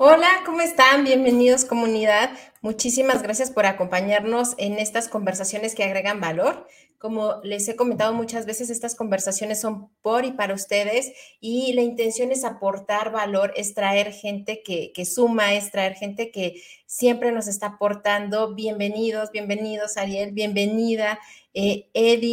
Hola, 0.00 0.28
¿cómo 0.46 0.60
están? 0.60 1.02
Bienvenidos 1.02 1.64
comunidad. 1.64 2.30
Muchísimas 2.60 3.20
gracias 3.20 3.50
por 3.50 3.66
acompañarnos 3.66 4.54
en 4.56 4.78
estas 4.78 5.08
conversaciones 5.08 5.74
que 5.74 5.82
agregan 5.82 6.20
valor. 6.20 6.68
Como 6.98 7.40
les 7.42 7.68
he 7.68 7.74
comentado 7.74 8.14
muchas 8.14 8.46
veces, 8.46 8.70
estas 8.70 8.94
conversaciones 8.94 9.60
son 9.60 9.90
por 10.00 10.24
y 10.24 10.30
para 10.30 10.54
ustedes 10.54 11.12
y 11.40 11.72
la 11.72 11.82
intención 11.82 12.30
es 12.30 12.44
aportar 12.44 13.10
valor, 13.10 13.52
es 13.56 13.74
traer 13.74 14.12
gente 14.12 14.62
que, 14.62 15.04
suma, 15.04 15.54
es 15.54 15.72
traer 15.72 15.94
gente 15.94 16.30
que 16.30 16.62
siempre 16.86 17.32
nos 17.32 17.48
está 17.48 17.66
aportando. 17.66 18.54
Bienvenidos, 18.54 19.32
bienvenidos 19.32 19.96
Ariel, 19.96 20.30
bienvenida. 20.30 21.18
Eh, 21.54 21.88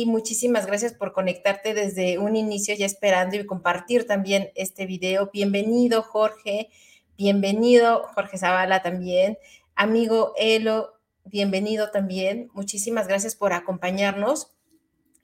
muchísimas 0.05 0.67
gracias 0.67 0.93
por 0.93 1.13
conectarte 1.13 1.73
desde 1.73 2.19
un 2.19 2.35
inicio 2.35 2.75
ya 2.75 2.85
esperando 2.85 3.37
y 3.37 3.45
compartir 3.47 4.05
también 4.05 4.51
este 4.53 4.85
video. 4.85 5.31
Bienvenido 5.33 6.03
Jorge. 6.03 6.69
Bienvenido, 7.17 8.03
Jorge 8.13 8.37
Zavala 8.37 8.81
también. 8.81 9.37
Amigo 9.73 10.33
Elo, 10.37 10.99
bienvenido 11.23 11.89
también. 11.89 12.49
Muchísimas 12.53 13.07
gracias 13.07 13.35
por 13.35 13.53
acompañarnos. 13.53 14.51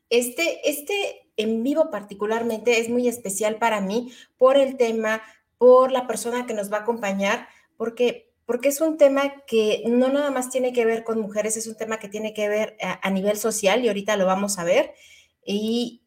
Este, 0.09 0.69
este 0.69 1.27
en 1.35 1.63
vivo 1.63 1.89
particularmente 1.89 2.79
es 2.79 2.87
muy 2.87 3.09
especial 3.09 3.57
para 3.57 3.81
mí 3.81 4.13
por 4.37 4.55
el 4.55 4.77
tema, 4.77 5.21
por 5.57 5.91
la 5.91 6.07
persona 6.07 6.45
que 6.45 6.53
nos 6.53 6.71
va 6.71 6.77
a 6.77 6.81
acompañar, 6.81 7.49
porque, 7.75 8.31
porque 8.45 8.69
es 8.69 8.79
un 8.79 8.97
tema 8.97 9.43
que 9.45 9.83
no 9.85 10.07
nada 10.07 10.31
más 10.31 10.49
tiene 10.49 10.71
que 10.71 10.85
ver 10.85 11.03
con 11.03 11.19
mujeres, 11.19 11.57
es 11.57 11.67
un 11.67 11.75
tema 11.75 11.99
que 11.99 12.07
tiene 12.07 12.33
que 12.33 12.47
ver 12.47 12.77
a, 12.79 13.09
nivel 13.09 13.35
social 13.35 13.83
y 13.83 13.89
ahorita 13.89 14.15
lo 14.15 14.25
vamos 14.25 14.59
a 14.59 14.63
ver. 14.63 14.93
Y 15.45 16.03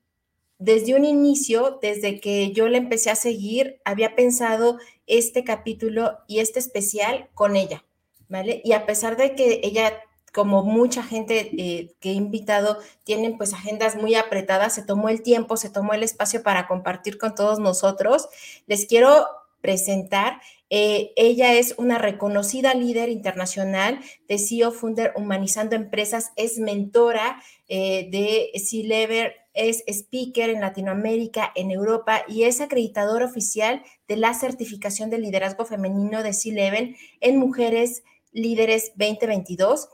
desde 0.59 0.95
un 0.95 1.05
inicio, 1.05 1.79
desde 1.83 2.21
que 2.21 2.53
yo 2.53 2.69
le 2.69 2.79
empecé 2.79 3.11
a 3.11 3.17
seguir, 3.17 3.83
había 3.85 4.15
pensado 4.17 4.79
este 5.07 5.45
capítulo 5.45 6.19
y 6.27 6.41
este 6.41 6.59
especial 6.59 7.29
con 7.35 7.57
ella, 7.57 7.85
¿vale? 8.29 8.61
Y 8.65 8.73
a 8.73 8.87
pesar 8.87 9.17
de 9.17 9.35
que 9.35 9.61
ella, 9.63 9.93
como 10.33 10.65
mucha 10.65 11.03
gente 11.03 11.51
eh, 11.59 11.95
que 12.01 12.11
he 12.11 12.15
invitado, 12.15 12.79
tienen 13.05 13.37
pues 13.37 13.53
agendas 13.53 13.97
muy 13.97 14.15
apretadas, 14.15 14.75
se 14.75 14.83
tomó 14.83 15.09
el 15.09 15.23
tiempo, 15.23 15.57
se 15.57 15.71
tomó 15.71 15.95
el 15.95 16.03
espacio 16.03 16.43
para 16.43 16.67
compartir 16.67 17.19
con 17.19 17.35
todos 17.35 17.59
nosotros. 17.59 18.29
Les 18.67 18.87
quiero 18.87 19.27
presentar. 19.61 20.41
Eh, 20.69 21.13
ella 21.17 21.55
es 21.55 21.75
una 21.79 21.99
reconocida 21.99 22.75
líder 22.75 23.09
internacional 23.09 24.01
de 24.29 24.39
CEO 24.39 24.73
Funder 24.73 25.13
Humanizando 25.17 25.77
Empresas, 25.77 26.33
es 26.37 26.59
mentora 26.59 27.43
eh, 27.69 28.09
de 28.11 28.51
C-Lever 28.59 29.44
es 29.55 29.85
speaker 29.87 30.51
en 30.51 30.61
Latinoamérica, 30.61 31.53
en 31.55 31.71
Europa 31.71 32.25
y 32.29 32.45
es 32.45 32.61
acreditador 32.61 33.23
oficial 33.23 33.83
de 34.09 34.17
la 34.17 34.35
certificación 34.35 35.11
de 35.11 35.19
liderazgo 35.19 35.65
femenino 35.65 36.23
de 36.23 36.33
C-Level 36.33 36.97
en 37.21 37.39
Mujeres 37.39 38.03
Líderes 38.33 38.93
2022. 38.97 39.89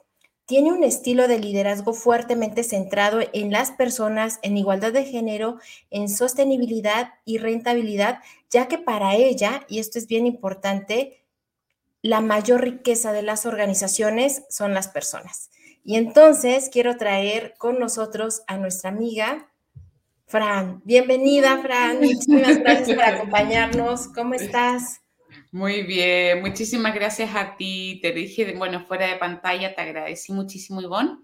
Tiene 0.47 0.73
un 0.73 0.83
estilo 0.83 1.29
de 1.29 1.39
liderazgo 1.39 1.93
fuertemente 1.93 2.65
centrado 2.65 3.21
en 3.33 3.53
las 3.53 3.71
personas, 3.71 4.41
en 4.43 4.57
igualdad 4.57 4.93
de 4.93 5.05
género, 5.05 5.59
en 5.91 6.09
sostenibilidad 6.09 7.11
y 7.25 7.39
rentabilidad, 7.39 8.19
ya 8.51 8.67
que 8.67 8.79
para 8.79 9.15
ella, 9.15 9.65
y 9.69 9.79
esto 9.79 9.99
es 9.99 10.09
bien 10.09 10.27
importante, 10.27 11.23
la 12.03 12.21
mayor 12.21 12.63
riqueza 12.63 13.13
de 13.13 13.23
las 13.23 13.47
organizaciones 13.47 14.43
son 14.49 14.75
las 14.75 14.89
personas. 14.89 15.51
Y 15.85 15.97
entonces 15.97 16.69
quiero 16.73 16.97
traer 16.97 17.55
con 17.59 17.79
nosotros 17.79 18.43
a 18.47 18.57
nuestra 18.57 18.91
amiga 18.91 19.50
Fran. 20.31 20.81
Bienvenida, 20.85 21.59
Fran. 21.61 21.99
Muchísimas 21.99 22.61
gracias 22.61 22.95
por 22.97 23.05
acompañarnos. 23.05 24.07
¿Cómo 24.15 24.35
estás? 24.35 25.01
Muy 25.51 25.83
bien, 25.83 26.41
muchísimas 26.41 26.95
gracias 26.95 27.35
a 27.35 27.57
ti. 27.57 27.99
Te 28.01 28.13
dije, 28.13 28.55
bueno, 28.57 28.87
fuera 28.87 29.09
de 29.09 29.17
pantalla, 29.17 29.75
te 29.75 29.81
agradecí 29.81 30.33
muchísimo, 30.33 30.81
Ivonne, 30.81 31.17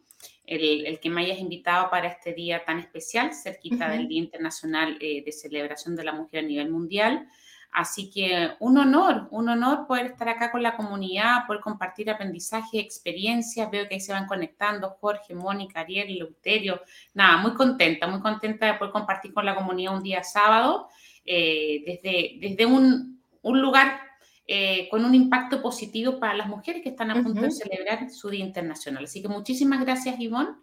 el, 0.45 0.87
el 0.87 0.99
que 0.99 1.09
me 1.09 1.21
hayas 1.21 1.39
invitado 1.39 1.89
para 1.89 2.09
este 2.09 2.35
día 2.35 2.65
tan 2.65 2.81
especial, 2.81 3.33
cerquita 3.33 3.89
del 3.89 4.09
Día 4.09 4.19
Internacional 4.19 4.99
eh, 5.01 5.23
de 5.25 5.31
Celebración 5.31 5.95
de 5.95 6.03
la 6.03 6.13
Mujer 6.13 6.45
a 6.45 6.49
nivel 6.49 6.73
mundial. 6.73 7.29
Así 7.77 8.11
que 8.11 8.53
un 8.61 8.79
honor, 8.79 9.29
un 9.31 9.51
honor 9.51 9.87
poder 9.87 10.07
estar 10.07 10.27
acá 10.31 10.51
con 10.51 10.63
la 10.63 10.79
comunidad, 10.79 11.47
poder 11.47 11.61
compartir 11.61 12.09
aprendizaje, 12.09 12.81
experiencias. 12.81 13.71
Veo 13.71 13.87
que 13.87 13.97
ahí 13.97 14.01
se 14.01 14.15
van 14.15 14.27
conectando 14.27 14.97
Jorge, 14.99 15.35
Mónica, 15.35 15.81
Ariel, 15.81 16.17
Leuterio. 16.17 16.81
Nada, 17.13 17.37
muy 17.37 17.53
contenta, 17.53 18.07
muy 18.07 18.23
contenta 18.23 18.65
de 18.65 18.79
poder 18.79 18.95
compartir 18.95 19.35
con 19.35 19.45
la 19.45 19.55
comunidad 19.55 19.95
un 19.95 20.03
día 20.03 20.25
sábado 20.25 20.89
eh, 21.23 21.83
desde, 21.85 22.39
desde 22.41 22.65
un, 22.65 23.21
un 23.43 23.61
lugar 23.61 24.01
eh, 24.47 24.89
con 24.91 25.05
un 25.05 25.15
impacto 25.15 25.61
positivo 25.61 26.19
para 26.19 26.33
las 26.33 26.49
mujeres 26.49 26.83
que 26.83 26.89
están 26.89 27.11
a 27.11 27.23
punto 27.23 27.43
de 27.43 27.51
celebrar 27.51 28.09
su 28.09 28.31
Día 28.31 28.47
Internacional. 28.47 29.05
Así 29.05 29.21
que 29.21 29.29
muchísimas 29.29 29.85
gracias, 29.85 30.19
Ivonne 30.19 30.57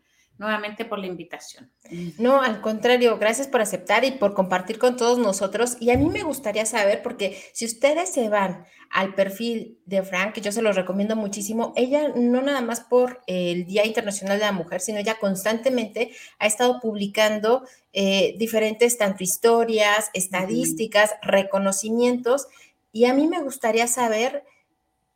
nuevamente 0.44 0.84
por 0.84 1.00
la 1.00 1.08
invitación. 1.08 1.72
No, 2.20 2.42
al 2.42 2.62
contrario, 2.62 3.18
gracias 3.18 3.48
por 3.48 3.62
aceptar 3.62 4.04
y 4.04 4.12
por 4.12 4.34
compartir 4.34 4.78
con 4.78 4.98
todos 4.98 5.18
nosotros. 5.18 5.78
Y 5.80 5.90
a 5.92 5.98
mí 5.98 6.10
me 6.10 6.24
gustaría 6.24 6.66
saber, 6.66 7.02
porque 7.02 7.42
si 7.54 7.66
ustedes 7.66 8.10
se 8.10 8.28
van 8.30 8.66
al 8.90 9.16
perfil 9.16 9.80
de 9.86 10.04
Frank, 10.04 10.34
que 10.34 10.42
yo 10.42 10.52
se 10.52 10.62
los 10.62 10.76
recomiendo 10.76 11.16
muchísimo, 11.16 11.74
ella 11.76 12.10
no 12.10 12.42
nada 12.42 12.62
más 12.62 12.82
por 12.82 13.22
el 13.26 13.66
Día 13.66 13.86
Internacional 13.86 14.38
de 14.38 14.46
la 14.46 14.52
Mujer, 14.52 14.82
sino 14.82 15.00
ella 15.00 15.18
constantemente 15.20 16.12
ha 16.40 16.46
estado 16.46 16.80
publicando 16.82 17.66
eh, 17.94 18.36
diferentes, 18.38 18.98
tanto 18.98 19.24
historias, 19.24 20.10
estadísticas, 20.14 21.12
reconocimientos. 21.22 22.48
Y 22.92 23.06
a 23.06 23.14
mí 23.14 23.28
me 23.28 23.42
gustaría 23.42 23.88
saber 23.88 24.44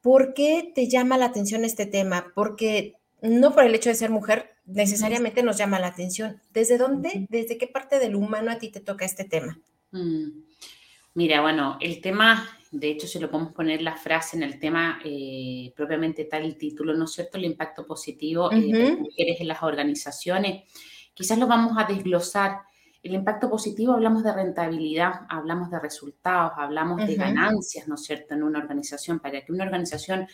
por 0.01 0.33
qué 0.33 0.71
te 0.73 0.87
llama 0.87 1.17
la 1.17 1.25
atención 1.25 1.65
este 1.65 1.85
tema, 1.85 2.31
porque 2.33 2.95
no 3.21 3.53
por 3.53 3.65
el 3.65 3.75
hecho 3.75 3.89
de 3.89 3.95
ser 3.95 4.09
mujer, 4.09 4.56
necesariamente 4.67 5.41
nos 5.41 5.57
llama 5.57 5.79
la 5.79 5.87
atención. 5.87 6.41
¿Desde 6.53 6.77
dónde, 6.77 7.25
desde 7.29 7.57
qué 7.57 7.67
parte 7.67 7.99
del 7.99 8.15
humano 8.15 8.51
a 8.51 8.59
ti 8.59 8.69
te 8.69 8.81
toca 8.81 9.05
este 9.05 9.23
tema? 9.23 9.59
Mm. 9.91 10.43
Mira, 11.15 11.41
bueno, 11.41 11.77
el 11.81 11.99
tema, 11.99 12.47
de 12.69 12.91
hecho, 12.91 13.07
si 13.07 13.17
lo 13.17 13.31
podemos 13.31 13.53
poner 13.53 13.81
la 13.81 13.95
frase 13.95 14.37
en 14.37 14.43
el 14.43 14.59
tema 14.59 14.99
eh, 15.03 15.73
propiamente 15.75 16.25
tal, 16.25 16.43
el 16.43 16.57
título, 16.57 16.93
¿no 16.93 17.05
es 17.05 17.11
cierto? 17.11 17.37
El 17.39 17.45
impacto 17.45 17.87
positivo 17.87 18.51
eh, 18.51 18.61
de 18.61 18.83
las 18.83 18.99
mujeres 18.99 19.41
en 19.41 19.47
las 19.47 19.63
organizaciones. 19.63 20.63
Quizás 21.15 21.39
lo 21.39 21.47
vamos 21.47 21.73
a 21.75 21.85
desglosar. 21.85 22.59
El 23.01 23.15
impacto 23.15 23.49
positivo 23.49 23.93
hablamos 23.93 24.23
de 24.23 24.33
rentabilidad, 24.33 25.21
hablamos 25.29 25.71
de 25.71 25.79
resultados, 25.79 26.51
hablamos 26.57 27.07
de 27.07 27.15
ganancias, 27.15 27.87
¿no 27.87 27.95
es 27.95 28.03
cierto?, 28.03 28.35
en 28.35 28.43
una 28.43 28.59
organización. 28.59 29.19
Para 29.19 29.43
que 29.43 29.51
una 29.51 29.63
organización 29.63 30.27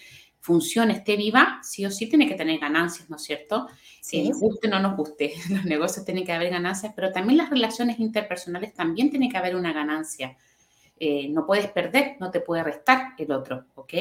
funcione, 0.43 0.91
esté 0.91 1.15
viva, 1.15 1.61
sí 1.63 1.85
o 1.85 1.89
sí 1.89 2.07
tiene 2.07 2.27
que 2.27 2.35
tener 2.35 2.59
ganancias, 2.59 3.09
¿no 3.09 3.15
es 3.15 3.23
cierto? 3.23 3.69
Sí. 4.01 4.27
Eh, 4.27 4.31
guste 4.33 4.67
o 4.67 4.71
no 4.71 4.79
nos 4.81 4.97
guste, 4.97 5.33
los 5.49 5.63
negocios 5.63 6.05
tienen 6.05 6.25
que 6.25 6.33
haber 6.33 6.49
ganancias, 6.49 6.91
pero 6.93 7.13
también 7.13 7.37
las 7.37 7.49
relaciones 7.49 7.97
interpersonales 7.97 8.73
también 8.73 9.09
tiene 9.09 9.29
que 9.29 9.37
haber 9.37 9.55
una 9.55 9.71
ganancia. 9.71 10.35
Eh, 10.99 11.29
no 11.29 11.45
puedes 11.45 11.67
perder, 11.67 12.17
no 12.19 12.29
te 12.29 12.41
puede 12.41 12.61
restar 12.61 13.13
el 13.17 13.31
otro, 13.31 13.67
¿ok? 13.75 13.93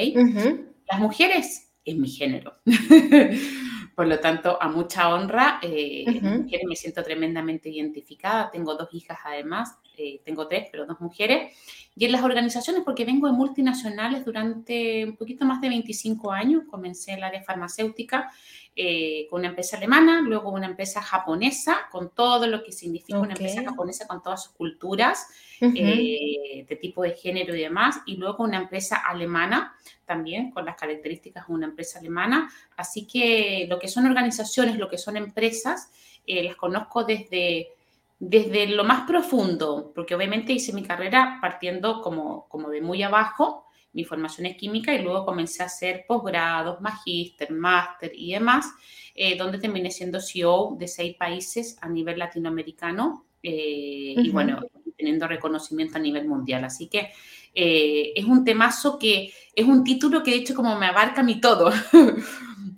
Las 0.91 0.99
mujeres 0.99 1.71
es 1.85 1.95
mi 1.95 2.09
género. 2.09 2.55
Por 3.95 4.07
lo 4.07 4.19
tanto, 4.19 4.61
a 4.61 4.67
mucha 4.67 5.13
honra, 5.13 5.59
eh, 5.61 6.03
mujeres 6.21 6.65
me 6.67 6.75
siento 6.75 7.03
tremendamente 7.03 7.69
identificada. 7.69 8.51
Tengo 8.51 8.75
dos 8.75 8.89
hijas 8.91 9.19
además, 9.23 9.77
eh, 9.97 10.21
tengo 10.23 10.47
tres, 10.47 10.67
pero 10.71 10.85
dos 10.85 10.99
mujeres. 10.99 11.55
Y 11.95 12.05
en 12.05 12.11
las 12.11 12.23
organizaciones, 12.23 12.81
porque 12.83 13.05
vengo 13.05 13.27
de 13.27 13.33
multinacionales 13.33 14.25
durante 14.25 15.05
un 15.05 15.15
poquito 15.15 15.45
más 15.45 15.61
de 15.61 15.69
25 15.69 16.31
años, 16.31 16.63
comencé 16.69 17.11
en 17.11 17.17
el 17.19 17.23
área 17.23 17.43
farmacéutica 17.43 18.31
eh, 18.75 19.27
con 19.29 19.41
una 19.41 19.49
empresa 19.49 19.77
alemana, 19.77 20.21
luego 20.21 20.49
una 20.49 20.65
empresa 20.65 21.01
japonesa, 21.03 21.87
con 21.91 22.09
todo 22.09 22.47
lo 22.47 22.63
que 22.63 22.71
significa 22.71 23.19
una 23.19 23.33
empresa 23.33 23.63
japonesa, 23.63 24.07
con 24.07 24.23
todas 24.23 24.43
sus 24.45 24.53
culturas, 24.53 25.27
eh, 25.61 26.65
de 26.67 26.75
tipo 26.77 27.03
de 27.03 27.11
género 27.11 27.55
y 27.55 27.61
demás, 27.61 27.99
y 28.07 28.17
luego 28.17 28.43
una 28.43 28.57
empresa 28.57 28.95
alemana 28.97 29.75
también, 30.05 30.49
con 30.49 30.65
las 30.65 30.75
características 30.75 31.47
de 31.47 31.53
una 31.53 31.67
empresa 31.67 31.99
alemana. 31.99 32.51
Así 32.75 33.05
que 33.05 33.67
lo 33.69 33.77
que 33.77 33.87
son 33.87 34.07
organizaciones, 34.07 34.77
lo 34.77 34.89
que 34.89 34.97
son 34.97 35.17
empresas, 35.17 35.91
las 36.25 36.55
conozco 36.55 37.03
desde 37.03 37.73
desde 38.19 38.67
lo 38.67 38.83
más 38.83 39.05
profundo, 39.07 39.91
porque 39.93 40.15
obviamente 40.15 40.53
hice 40.53 40.73
mi 40.73 40.83
carrera 40.83 41.39
partiendo 41.41 42.01
como, 42.01 42.47
como 42.47 42.69
de 42.69 42.81
muy 42.81 43.03
abajo, 43.03 43.67
mi 43.93 44.03
formación 44.03 44.47
es 44.47 44.57
química 44.57 44.93
y 44.93 45.03
luego 45.03 45.25
comencé 45.25 45.61
a 45.63 45.67
hacer 45.67 46.05
posgrados, 46.07 46.81
magíster, 46.81 47.51
máster 47.51 48.11
y 48.15 48.33
demás, 48.33 48.71
eh, 49.13 49.37
donde 49.37 49.59
terminé 49.59 49.91
siendo 49.91 50.19
CEO 50.19 50.75
de 50.79 50.87
seis 50.87 51.15
países 51.15 51.77
a 51.81 51.87
nivel 51.89 52.17
latinoamericano 52.17 53.25
eh, 53.43 54.15
y 54.17 54.29
bueno, 54.31 54.61
teniendo 54.97 55.27
reconocimiento 55.27 55.97
a 55.97 56.01
nivel 56.01 56.27
mundial. 56.27 56.63
Así 56.63 56.87
que 56.87 57.11
eh, 57.53 58.13
es 58.15 58.25
un 58.25 58.43
temazo 58.43 58.97
que 58.97 59.31
es 59.55 59.65
un 59.65 59.83
título 59.83 60.23
que 60.23 60.31
de 60.31 60.37
hecho 60.37 60.55
como 60.55 60.77
me 60.77 60.87
abarca 60.87 61.23
mi 61.23 61.39
todo. 61.39 61.71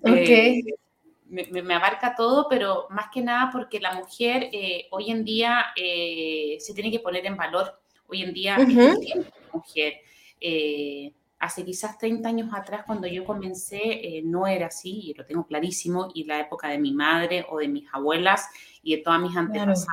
Ok. 0.02 0.85
Me, 1.28 1.74
abarca 1.74 2.16
todo, 2.16 2.48
pero 2.50 2.88
más 2.90 3.08
que 3.12 3.22
nada 3.22 3.50
porque 3.52 3.80
la 3.80 3.94
mujer 3.94 4.50
hoy 4.92 5.12
en 5.12 5.26
día 5.26 5.66
se 5.76 6.74
tiene 6.74 6.92
que 6.92 7.00
poner 7.00 7.26
en 7.26 7.36
valor. 7.36 7.80
Hoy 8.08 8.22
en 8.22 8.34
día 8.34 8.58
es 8.58 9.34
mujer. 9.54 10.02
Eh, 10.40 11.12
hace 11.40 11.66
quizás 11.66 11.98
30 11.98 12.28
años 12.28 12.50
atrás, 12.54 12.84
cuando 12.86 13.08
yo 13.08 13.26
comencé, 13.26 13.78
eh, 14.18 14.22
no 14.24 14.48
era 14.48 14.68
así, 14.68 15.10
y 15.10 15.14
lo 15.14 15.26
tengo 15.26 15.46
clarísimo, 15.46 16.12
y 16.14 16.24
la 16.24 16.40
época 16.40 16.70
de 16.70 16.78
mi 16.78 16.94
madre 16.94 17.46
o 17.50 17.60
de 17.60 17.68
mis 17.68 17.86
abuelas 17.94 18.48
y 18.82 18.96
de 18.96 19.02
todas 19.02 19.22
mis 19.22 19.36
antepasados, 19.36 19.88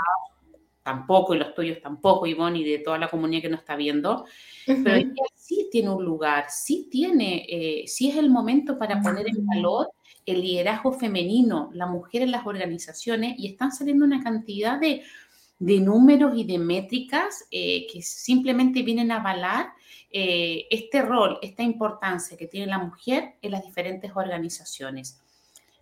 tampoco, 0.83 1.35
y 1.35 1.39
los 1.39 1.55
tuyos 1.55 1.81
tampoco, 1.81 2.27
Ivonne, 2.27 2.59
y 2.59 2.65
de 2.65 2.79
toda 2.79 2.99
la 2.99 3.09
comunidad 3.09 3.43
que 3.43 3.49
nos 3.49 3.61
está 3.61 3.77
viendo, 3.77 4.25
pero 4.67 4.95
ella 4.95 5.13
sí 5.35 5.69
tiene 5.71 5.91
un 5.91 6.05
lugar, 6.05 6.47
sí 6.49 6.89
tiene, 6.91 7.47
eh, 7.49 7.85
sí 7.87 8.11
es 8.11 8.17
el 8.17 8.31
momento 8.31 8.79
para 8.79 9.01
poner 9.01 9.27
en 9.29 9.47
valor 9.47 9.89
el 10.27 10.43
liderazgo 10.43 10.93
femenino, 10.93 11.71
la 11.75 11.87
mujer 11.87 12.23
en 12.23 12.31
las 12.31 12.47
organizaciones, 12.47 13.35
y 13.39 13.49
están 13.49 13.73
saliendo 13.73 14.05
una 14.05 14.23
cantidad 14.23 14.79
de, 14.79 15.03
de 15.59 15.81
números 15.81 16.33
y 16.37 16.45
de 16.45 16.59
métricas 16.59 17.45
que 17.51 18.03
simplemente 18.03 18.83
vienen 18.83 19.11
a 19.11 19.21
avalar 19.21 19.73
eh, 20.15 20.67
este 20.69 21.01
rol, 21.01 21.39
esta 21.41 21.63
importancia 21.63 22.37
que 22.37 22.47
tiene 22.47 22.67
la 22.67 22.77
mujer 22.77 23.37
en 23.41 23.53
las 23.53 23.65
diferentes 23.65 24.13
organizaciones. 24.15 25.19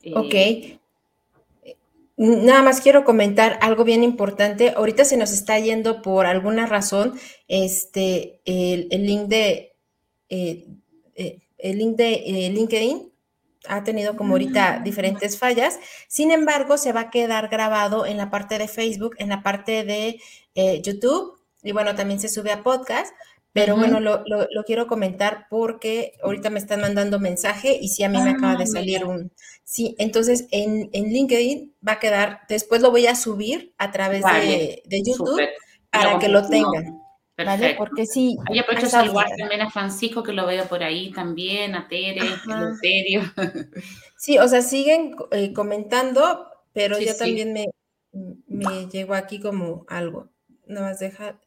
Eh, 0.05 0.13
ok. 0.15 1.75
Nada 2.17 2.63
más 2.63 2.81
quiero 2.81 3.05
comentar 3.05 3.59
algo 3.61 3.83
bien 3.83 4.05
importante. 4.05 4.71
Ahorita 4.71 5.05
se 5.05 5.17
nos 5.17 5.33
está 5.33 5.59
yendo 5.59 6.01
por 6.01 6.27
alguna 6.27 6.67
razón 6.67 7.19
este, 7.49 8.41
el, 8.45 8.89
link 9.05 9.23
de, 9.23 9.73
eh, 10.29 10.65
el 11.59 11.79
link 11.79 11.97
de 11.97 12.51
LinkedIn. 12.55 13.10
Ha 13.69 13.85
tenido 13.85 14.17
como 14.17 14.35
ahorita 14.35 14.79
mm. 14.81 14.85
diferentes 14.85 15.39
fallas. 15.39 15.79
Sin 16.09 16.31
embargo, 16.31 16.79
se 16.79 16.93
va 16.93 17.01
a 17.01 17.11
quedar 17.11 17.49
grabado 17.49 18.07
en 18.07 18.17
la 18.17 18.31
parte 18.31 18.59
de 18.59 18.69
Facebook, 18.69 19.15
en 19.19 19.29
la 19.29 19.43
parte 19.43 19.85
de 19.85 20.21
YouTube 20.83 21.39
y 21.63 21.73
bueno, 21.73 21.95
también 21.95 22.21
se 22.21 22.29
sube 22.29 22.53
a 22.53 22.63
podcast 22.63 23.13
pero 23.53 23.77
bueno, 23.77 23.99
lo, 23.99 24.25
quiero 24.65 24.87
comentar 24.87 25.47
porque 25.51 26.13
ahorita 26.23 26.51
me 26.51 26.61
están 26.61 26.83
mandando 26.83 27.19
mensaje 27.19 27.77
y 27.81 27.89
sí, 27.89 28.05
a 28.05 28.09
mí 28.09 28.23
me 28.23 28.31
acaba 28.31 28.55
de 28.55 28.65
ah, 28.65 28.67
salir 28.67 29.05
un... 29.05 29.33
Sí, 29.65 29.97
entonces 29.99 30.47
en, 30.53 30.89
LinkedIn 30.93 31.75
va 31.87 31.93
a 31.93 31.99
quedar, 31.99 32.43
después 32.49 32.81
lo 32.81 32.93
voy 32.93 33.09
a 33.09 33.17
subir 33.17 33.75
a 33.77 33.91
través 33.91 34.23
de, 34.25 34.83
YouTube 34.89 35.41
para 35.91 36.21
que 36.21 36.29
lo 36.29 36.47
tengan. 36.47 37.01
¿Vale? 37.45 37.75
Porque 37.77 38.07
sí. 38.07 38.37
Ahí 38.49 38.59
aprovecho 38.59 38.87
a 38.87 38.91
saludar 38.91 39.29
también 39.37 39.61
a 39.63 39.71
Francisco, 39.71 40.23
que 40.23 40.33
lo 40.33 40.47
veo 40.47 40.67
por 40.67 40.83
ahí 40.83 41.11
también, 41.13 41.75
a 41.75 41.89
Tere, 41.89 42.21
a 42.21 42.75
serio. 42.81 43.23
Sí, 44.17 44.39
o 44.39 44.47
sea, 44.47 44.61
siguen 44.61 45.17
eh, 45.31 45.53
comentando, 45.55 46.47
pero 46.75 46.99
yo 46.99 47.17
también 47.17 47.55
me, 47.55 47.67
me 48.47 48.87
llegó 48.89 49.15
aquí 49.15 49.41
como 49.41 49.87
algo. 49.89 50.29
Nada 50.67 50.89
más 50.89 50.99
deja, 50.99 51.41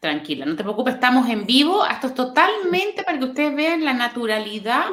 Tranquila, 0.00 0.46
no 0.46 0.54
te 0.54 0.62
preocupes, 0.62 0.94
estamos 0.94 1.28
en 1.28 1.44
vivo. 1.44 1.84
Esto 1.84 2.06
es 2.06 2.14
totalmente 2.14 3.02
para 3.02 3.18
que 3.18 3.24
ustedes 3.24 3.54
vean 3.54 3.84
la 3.84 3.94
naturalidad 3.94 4.86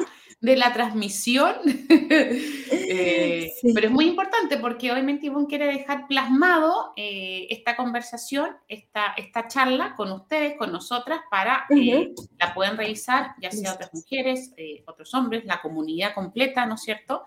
de 0.46 0.56
la 0.56 0.72
transmisión. 0.72 1.54
Eh, 2.88 3.52
pero 3.74 3.86
es 3.86 3.92
muy 3.92 4.06
importante 4.06 4.58
porque 4.58 4.90
obviamente 4.90 5.26
Ivonne 5.26 5.46
quiere 5.46 5.66
dejar 5.66 6.06
plasmado 6.06 6.92
eh, 6.96 7.46
esta 7.50 7.76
conversación, 7.76 8.56
esta, 8.68 9.14
esta 9.16 9.48
charla 9.48 9.94
con 9.96 10.10
ustedes, 10.12 10.56
con 10.56 10.72
nosotras, 10.72 11.20
para 11.30 11.64
que 11.68 12.12
la 12.38 12.54
puedan 12.54 12.76
revisar, 12.76 13.34
ya 13.40 13.50
sea 13.50 13.72
otras 13.72 13.92
mujeres, 13.94 14.52
eh, 14.56 14.82
otros 14.86 15.14
hombres, 15.14 15.44
la 15.44 15.60
comunidad 15.62 16.14
completa, 16.14 16.66
¿no 16.66 16.74
es 16.74 16.82
cierto? 16.82 17.24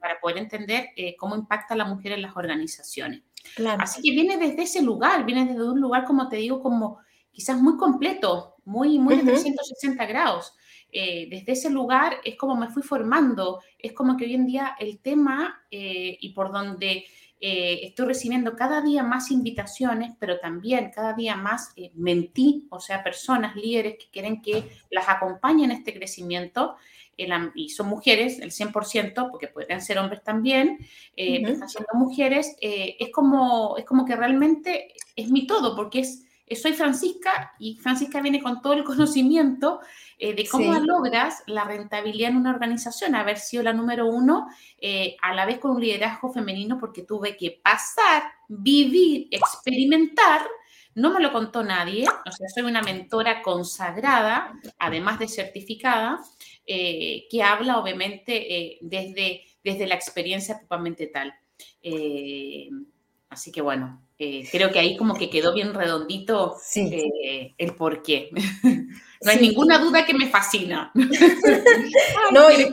Para 0.00 0.20
poder 0.20 0.38
entender 0.38 0.90
cómo 1.18 1.36
impacta 1.36 1.74
la 1.74 1.84
mujer 1.84 2.12
en 2.12 2.22
las 2.22 2.36
organizaciones. 2.36 3.22
Así 3.78 4.02
que 4.02 4.10
viene 4.10 4.36
desde 4.36 4.62
ese 4.62 4.82
lugar, 4.82 5.24
viene 5.24 5.46
desde 5.46 5.68
un 5.68 5.80
lugar, 5.80 6.04
como 6.04 6.28
te 6.28 6.36
digo, 6.36 6.62
como 6.62 6.98
quizás 7.32 7.60
muy 7.60 7.76
completo, 7.76 8.56
muy, 8.64 8.98
muy 8.98 9.16
de 9.16 9.22
360 9.22 10.06
grados. 10.06 10.54
Eh, 10.90 11.28
desde 11.30 11.52
ese 11.52 11.70
lugar 11.70 12.14
es 12.24 12.36
como 12.36 12.56
me 12.56 12.68
fui 12.68 12.82
formando, 12.82 13.60
es 13.78 13.92
como 13.92 14.16
que 14.16 14.24
hoy 14.24 14.34
en 14.34 14.46
día 14.46 14.74
el 14.78 14.98
tema 15.00 15.62
eh, 15.70 16.16
y 16.18 16.30
por 16.30 16.50
donde 16.50 17.04
eh, 17.40 17.80
estoy 17.82 18.06
recibiendo 18.06 18.56
cada 18.56 18.80
día 18.80 19.02
más 19.02 19.30
invitaciones, 19.30 20.12
pero 20.18 20.40
también 20.40 20.90
cada 20.92 21.12
día 21.12 21.36
más 21.36 21.74
mentí, 21.94 22.66
o 22.70 22.80
sea, 22.80 23.04
personas, 23.04 23.54
líderes 23.54 23.96
que 23.98 24.10
quieren 24.10 24.40
que 24.40 24.64
las 24.90 25.08
acompañen 25.08 25.70
en 25.70 25.78
este 25.78 25.94
crecimiento, 25.94 26.76
y 27.54 27.68
son 27.70 27.88
mujeres, 27.88 28.38
el 28.38 28.52
100%, 28.52 29.30
porque 29.30 29.48
pueden 29.48 29.80
ser 29.82 29.98
hombres 29.98 30.22
también, 30.22 30.78
eh, 31.16 31.42
están 31.44 31.68
siendo 31.68 31.94
mujeres, 31.94 32.56
es, 32.60 33.10
como, 33.10 33.76
es 33.76 33.84
como 33.84 34.04
que 34.04 34.14
realmente 34.14 34.94
es 35.16 35.28
mi 35.28 35.44
todo, 35.44 35.74
porque 35.74 36.00
es, 36.00 36.24
soy 36.56 36.72
Francisca 36.72 37.54
y 37.58 37.76
Francisca 37.76 38.20
viene 38.20 38.42
con 38.42 38.62
todo 38.62 38.72
el 38.74 38.84
conocimiento 38.84 39.80
eh, 40.18 40.34
de 40.34 40.46
cómo 40.48 40.72
logras 40.74 41.42
la 41.46 41.64
rentabilidad 41.64 42.30
en 42.30 42.36
una 42.36 42.50
organización, 42.50 43.14
haber 43.14 43.38
sido 43.38 43.62
la 43.62 43.72
número 43.72 44.06
uno, 44.06 44.48
a 45.22 45.34
la 45.34 45.46
vez 45.46 45.58
con 45.58 45.72
un 45.72 45.80
liderazgo 45.80 46.32
femenino, 46.32 46.78
porque 46.78 47.02
tuve 47.02 47.36
que 47.36 47.60
pasar, 47.62 48.24
vivir, 48.48 49.28
experimentar 49.30 50.42
no 50.98 51.14
me 51.14 51.20
lo 51.20 51.32
contó 51.32 51.62
nadie, 51.62 52.04
o 52.08 52.32
sea, 52.32 52.48
soy 52.48 52.64
una 52.64 52.82
mentora 52.82 53.40
consagrada, 53.40 54.58
además 54.80 55.20
de 55.20 55.28
certificada, 55.28 56.20
eh, 56.66 57.28
que 57.30 57.40
habla 57.40 57.78
obviamente 57.78 58.56
eh, 58.56 58.78
desde, 58.80 59.44
desde 59.62 59.86
la 59.86 59.94
experiencia 59.94 60.58
propiamente 60.58 61.06
tal. 61.06 61.32
Eh, 61.80 62.68
así 63.28 63.52
que 63.52 63.60
bueno, 63.60 64.02
creo 64.18 64.72
que 64.72 64.78
ahí 64.78 64.96
como 64.96 65.14
que 65.14 65.30
quedó 65.30 65.54
bien 65.54 65.74
redondito 65.74 66.56
el 66.74 67.74
por 67.76 68.02
qué. 68.02 68.30
No 69.20 69.32
hay 69.32 69.40
ninguna 69.40 69.78
duda 69.78 70.06
que 70.06 70.14
me 70.14 70.28
fascina. 70.28 70.92
no, 72.32 72.52
y, 72.52 72.72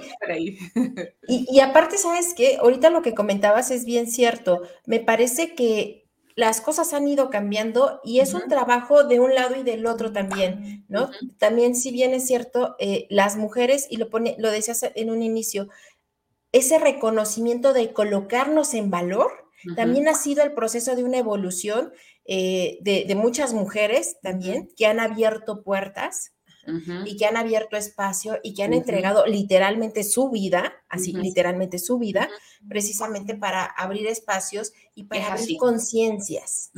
y, 1.28 1.60
aparte, 1.60 1.98
¿sabes 1.98 2.34
qué? 2.36 2.58
Ahorita 2.58 2.90
lo 2.90 3.02
que 3.02 3.16
comentabas 3.16 3.72
es 3.72 3.86
bien 3.86 4.08
cierto. 4.08 4.62
Me 4.86 5.00
parece 5.00 5.56
que 5.56 6.06
las 6.36 6.60
cosas 6.60 6.94
han 6.94 7.08
ido 7.08 7.30
cambiando 7.30 8.02
y 8.04 8.20
es 8.20 8.34
un 8.34 8.48
trabajo 8.50 9.06
de 9.06 9.20
un 9.20 9.34
lado 9.34 9.56
y 9.56 9.64
del 9.64 9.86
otro 9.86 10.12
también, 10.12 10.86
¿no? 10.90 11.10
También, 11.38 11.75
si 11.75 11.92
bien 11.92 12.14
es 12.14 12.28
cierto, 12.28 12.75
eh, 12.78 13.08
las 13.10 13.38
mujeres, 13.38 13.88
y 13.90 13.98
lo, 13.98 14.10
pone, 14.10 14.36
lo 14.38 14.52
decías 14.52 14.86
en 14.96 15.10
un 15.10 15.24
inicio, 15.24 15.70
ese 16.52 16.78
reconocimiento 16.78 17.72
de 17.72 17.94
colocarnos 17.94 18.74
en 18.74 18.92
valor, 18.92 19.45
también 19.75 20.07
ha 20.07 20.13
sido 20.13 20.43
el 20.43 20.53
proceso 20.53 20.95
de 20.95 21.03
una 21.03 21.17
evolución 21.17 21.91
eh, 22.25 22.77
de, 22.81 23.15
muchas 23.15 23.53
mujeres 23.53 24.17
también 24.22 24.69
que 24.75 24.86
han 24.86 25.00
abierto 25.00 25.63
puertas 25.63 26.31
y 27.05 27.15
que 27.17 27.27
han 27.27 27.38
abierto 27.38 27.77
espacio 27.77 28.39
y 28.41 28.55
que 28.55 28.63
han 28.63 28.74
entregado 28.74 29.27
literalmente 29.27 30.03
su 30.03 30.31
vida, 30.31 30.74
así 30.89 31.13
literalmente 31.13 31.77
su 31.77 32.00
vida, 32.00 32.27
precisamente 32.67 33.36
para 33.36 33.65
abrir 33.65 34.07
espacios 34.07 34.74
y 34.95 35.03
para 35.03 35.34
abrir 35.34 35.57
conciencias. 35.57 36.72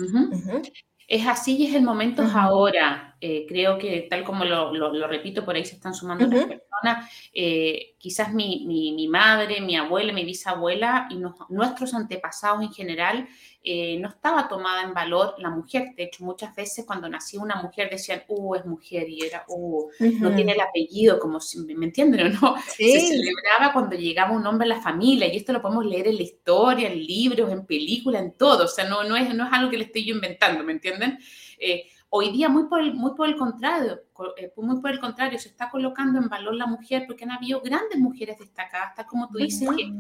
Es 1.08 1.26
así 1.26 1.56
y 1.56 1.68
es 1.68 1.76
el 1.76 1.84
momento 1.84 2.22
ahora. 2.22 3.07
Eh, 3.20 3.46
creo 3.48 3.80
que 3.80 4.08
tal 4.10 4.24
como 4.24 4.46
lo, 4.46 5.08
repito, 5.08 5.44
por 5.44 5.56
ahí 5.56 5.66
se 5.66 5.76
están 5.76 5.94
sumando 5.94 6.28
las 6.28 6.46
personas. 6.46 7.12
Eh, 7.34 7.96
quizás 7.98 8.32
mi, 8.34 8.64
mi, 8.68 9.08
madre, 9.08 9.60
mi 9.62 9.76
abuela, 9.76 10.14
mi 10.14 10.24
bisabuela 10.24 11.08
y 11.10 11.18
nuestros 11.50 11.94
antepasados 11.96 12.62
en 12.62 12.72
general 12.72 13.28
eh, 13.64 13.98
no 14.00 14.08
estaba 14.08 14.48
tomada 14.48 14.84
en 14.84 14.94
valor 14.94 15.36
la 15.40 15.50
mujer. 15.50 15.94
De 15.98 16.04
hecho, 16.04 16.24
muchas 16.24 16.56
veces 16.56 16.86
cuando 16.86 17.10
nacía 17.10 17.42
una 17.42 17.62
mujer 17.62 17.90
decían, 17.90 18.24
uh, 18.28 18.56
es 18.56 18.66
mujer, 18.66 19.10
y 19.10 19.26
era, 19.26 19.44
uh, 19.50 19.90
no 20.20 20.36
tiene 20.36 20.54
el 20.54 20.62
apellido, 20.62 21.20
como 21.20 21.42
si, 21.42 21.60
¿me 21.60 21.86
entienden 21.86 22.28
o 22.28 22.30
no? 22.30 22.56
Se 22.66 23.00
celebraba 23.02 23.74
cuando 23.74 23.98
llegaba 23.98 24.32
un 24.32 24.46
hombre 24.46 24.66
a 24.66 24.76
la 24.76 24.82
familia, 24.82 25.28
y 25.28 25.38
esto 25.38 25.52
lo 25.54 25.62
podemos 25.62 25.86
leer 25.86 26.08
en 26.08 26.16
la 26.18 26.24
historia, 26.24 26.88
en 26.88 27.04
libros, 27.04 27.52
en 27.52 27.66
películas, 27.66 28.22
en 28.22 28.38
todo. 28.38 28.66
O 28.66 28.70
sea, 28.70 28.88
no, 28.88 29.04
no, 29.04 29.18
es, 29.18 29.34
no 29.34 29.48
es 29.48 29.52
algo 29.52 29.70
que 29.70 29.78
le 29.78 29.84
estoy 29.86 30.06
yo 30.06 30.16
inventando, 30.16 30.64
¿me 30.64 30.72
entienden? 30.72 31.18
Eh, 31.60 31.90
hoy 32.10 32.32
día, 32.32 32.50
muy 32.50 32.66
por, 32.68 32.82
el, 32.82 32.94
muy 32.94 33.16
por 33.16 33.28
el 33.28 33.36
contrario, 33.36 34.02
eh, 34.38 34.52
muy 34.56 34.82
por 34.82 34.92
el 34.92 35.00
contrario, 35.00 35.40
se 35.40 35.50
está 35.50 35.70
colocando 35.70 36.20
en 36.20 36.30
valor 36.30 36.56
la 36.56 36.68
mujer 36.68 37.06
porque 37.08 37.24
han 37.26 37.32
habido 37.32 37.62
grandes 37.62 38.00
mujeres 38.00 38.38
destacadas, 38.40 38.96
tal 38.96 39.06
como 39.06 39.28
tú 39.30 39.38
dices, 39.38 39.70
que 39.76 39.92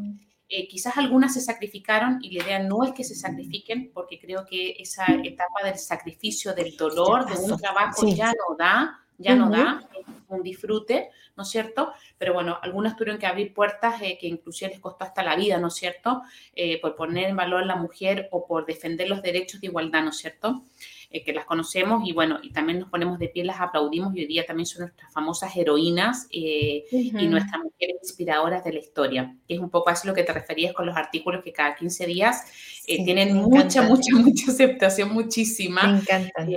Eh, 0.50 0.66
quizás 0.70 0.96
algunas 0.96 1.34
se 1.34 1.42
sacrificaron 1.42 2.20
y 2.22 2.32
la 2.32 2.42
idea 2.42 2.60
no 2.60 2.86
es 2.86 2.94
que 2.94 3.04
se 3.04 3.16
sacrifiquen, 3.16 3.92
porque 3.94 4.18
creo 4.18 4.46
que 4.46 4.78
esa 4.80 5.06
etapa 5.22 5.62
del 5.66 5.78
sacrificio, 5.78 6.54
del 6.56 6.78
dolor, 6.78 7.26
de 7.26 7.36
un 7.38 7.58
trabajo 7.58 8.08
ya 8.08 8.32
no 8.32 8.56
da, 8.56 8.98
ya 9.18 9.36
no 9.36 9.50
da 9.50 9.82
un 10.30 10.44
disfrute, 10.44 11.10
¿no 11.36 11.44
es 11.44 11.50
cierto? 11.50 11.92
Pero 12.18 12.34
bueno, 12.34 12.58
algunas 12.62 12.96
tuvieron 12.96 13.20
que 13.20 13.28
abrir 13.28 13.54
puertas 13.54 14.02
eh, 14.02 14.18
que 14.18 14.28
inclusive 14.28 14.72
les 14.72 14.80
costó 14.80 15.04
hasta 15.04 15.22
la 15.22 15.36
vida, 15.36 15.58
¿no 15.58 15.68
es 15.68 15.74
cierto? 15.74 16.22
Eh, 16.56 16.80
por 16.80 16.96
poner 16.96 17.30
en 17.30 17.36
valor 17.36 17.64
a 17.64 17.66
la 17.66 17.76
mujer 17.76 18.30
o 18.32 18.48
por 18.48 18.66
defender 18.66 19.10
los 19.10 19.22
derechos 19.22 19.60
de 19.60 19.68
igualdad, 19.68 20.04
¿no 20.04 20.12
es 20.12 20.18
cierto? 20.18 20.64
Eh, 21.10 21.24
que 21.24 21.32
las 21.32 21.46
conocemos 21.46 22.02
y 22.06 22.12
bueno, 22.12 22.38
y 22.44 22.52
también 22.52 22.80
nos 22.80 22.90
ponemos 22.90 23.18
de 23.18 23.30
pie, 23.30 23.46
las 23.46 23.62
aplaudimos 23.62 24.14
y 24.14 24.20
hoy 24.20 24.26
día 24.26 24.46
también 24.46 24.66
son 24.66 24.82
nuestras 24.82 25.14
famosas 25.14 25.56
heroínas 25.56 26.28
y 26.30 26.84
nuestras 27.30 27.64
mujeres 27.64 27.96
inspiradoras 28.04 28.62
de 28.66 28.74
la 28.74 28.80
historia, 28.80 29.34
que 29.48 29.54
es 29.54 29.62
un 29.62 29.70
poco 29.70 29.90
así 29.90 30.06
lo 30.06 30.14
que 30.14 30.24
te 30.24 30.34
referías 30.34 30.74
con 30.74 30.86
los 30.86 30.98
artículos 30.98 31.46
que 31.46 31.54
cada 31.54 31.76
15 31.76 32.08
días 32.08 32.44
tienen 32.86 33.38
mucha, 33.38 33.84
mucha, 33.84 34.12
mucha 34.16 34.52
aceptación, 34.52 35.14
muchísima. 35.14 35.84
Me 35.84 36.00
encantan. 36.00 36.54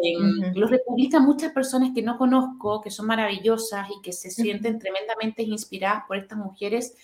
Los 0.57 0.69
republican 0.69 1.25
muchas 1.25 1.53
personas 1.53 1.93
que 1.95 2.03
no 2.03 2.19
conozco, 2.19 2.81
que 2.81 2.91
son 2.91 3.07
maravillosas 3.07 3.89
y 3.89 4.03
que 4.03 4.13
se 4.13 4.33
sienten 4.33 4.81
tremendamente 4.81 5.45
inspiradas 5.45 6.03
por 6.09 6.17
estas 6.17 6.39
mujeres 6.39 6.97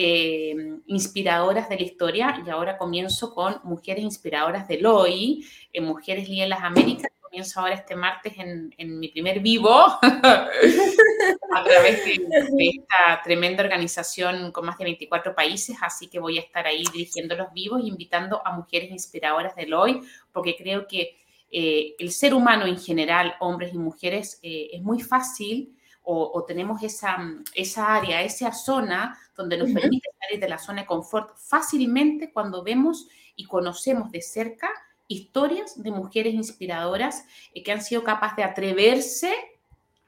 eh, 0.00 0.54
inspiradoras 0.86 1.68
de 1.68 1.74
la 1.74 1.82
historia 1.82 2.40
y 2.46 2.48
ahora 2.50 2.78
comienzo 2.78 3.34
con 3.34 3.60
Mujeres 3.64 4.04
Inspiradoras 4.04 4.68
del 4.68 4.86
Hoy, 4.86 5.44
en 5.72 5.86
Mujeres 5.86 6.28
Líderes 6.28 6.50
las 6.50 6.62
Américas. 6.62 7.10
Comienzo 7.20 7.58
ahora 7.58 7.74
este 7.74 7.96
martes 7.96 8.32
en, 8.38 9.00
mi 9.00 9.08
primer 9.08 9.40
vivo 9.40 9.68
a 10.02 11.64
través 11.64 12.04
de, 12.04 12.12
esta 12.12 13.20
tremenda 13.24 13.64
organización 13.64 14.52
con 14.52 14.66
más 14.66 14.78
de 14.78 14.84
24 14.84 15.34
países, 15.34 15.76
así 15.82 16.06
que 16.06 16.20
voy 16.20 16.38
a 16.38 16.42
estar 16.42 16.64
ahí 16.64 16.84
dirigiendo 16.92 17.34
los 17.34 17.52
vivos, 17.52 17.82
invitando 17.82 18.40
a 18.46 18.52
mujeres 18.52 18.92
inspiradoras 18.92 19.56
del 19.56 19.74
hoy, 19.74 20.00
porque 20.30 20.54
creo 20.56 20.86
que 20.86 21.18
eh, 21.50 21.96
el 21.98 22.12
ser 22.12 22.34
humano 22.34 22.66
en 22.66 22.78
general, 22.78 23.34
hombres 23.40 23.74
y 23.74 23.78
mujeres, 23.78 24.38
eh, 24.44 24.68
es 24.74 24.80
muy 24.80 25.00
fácil 25.00 25.74
o, 26.10 26.42
tenemos 26.48 26.82
esa, 26.82 27.18
esa 27.54 27.94
área, 27.94 28.22
esa 28.22 28.50
zona 28.54 29.18
donde 29.38 29.56
nos 29.56 29.70
permite 29.70 30.10
salir 30.20 30.40
de 30.40 30.48
la 30.48 30.58
zona 30.58 30.82
de 30.82 30.86
confort 30.86 31.30
fácilmente 31.38 32.32
cuando 32.32 32.64
vemos 32.64 33.06
y 33.36 33.44
conocemos 33.44 34.10
de 34.10 34.20
cerca 34.20 34.68
historias 35.06 35.80
de 35.80 35.92
mujeres 35.92 36.34
inspiradoras 36.34 37.24
eh, 37.54 37.62
que 37.62 37.72
han 37.72 37.80
sido 37.80 38.02
capaces 38.02 38.36
de 38.36 38.42
atreverse 38.42 39.32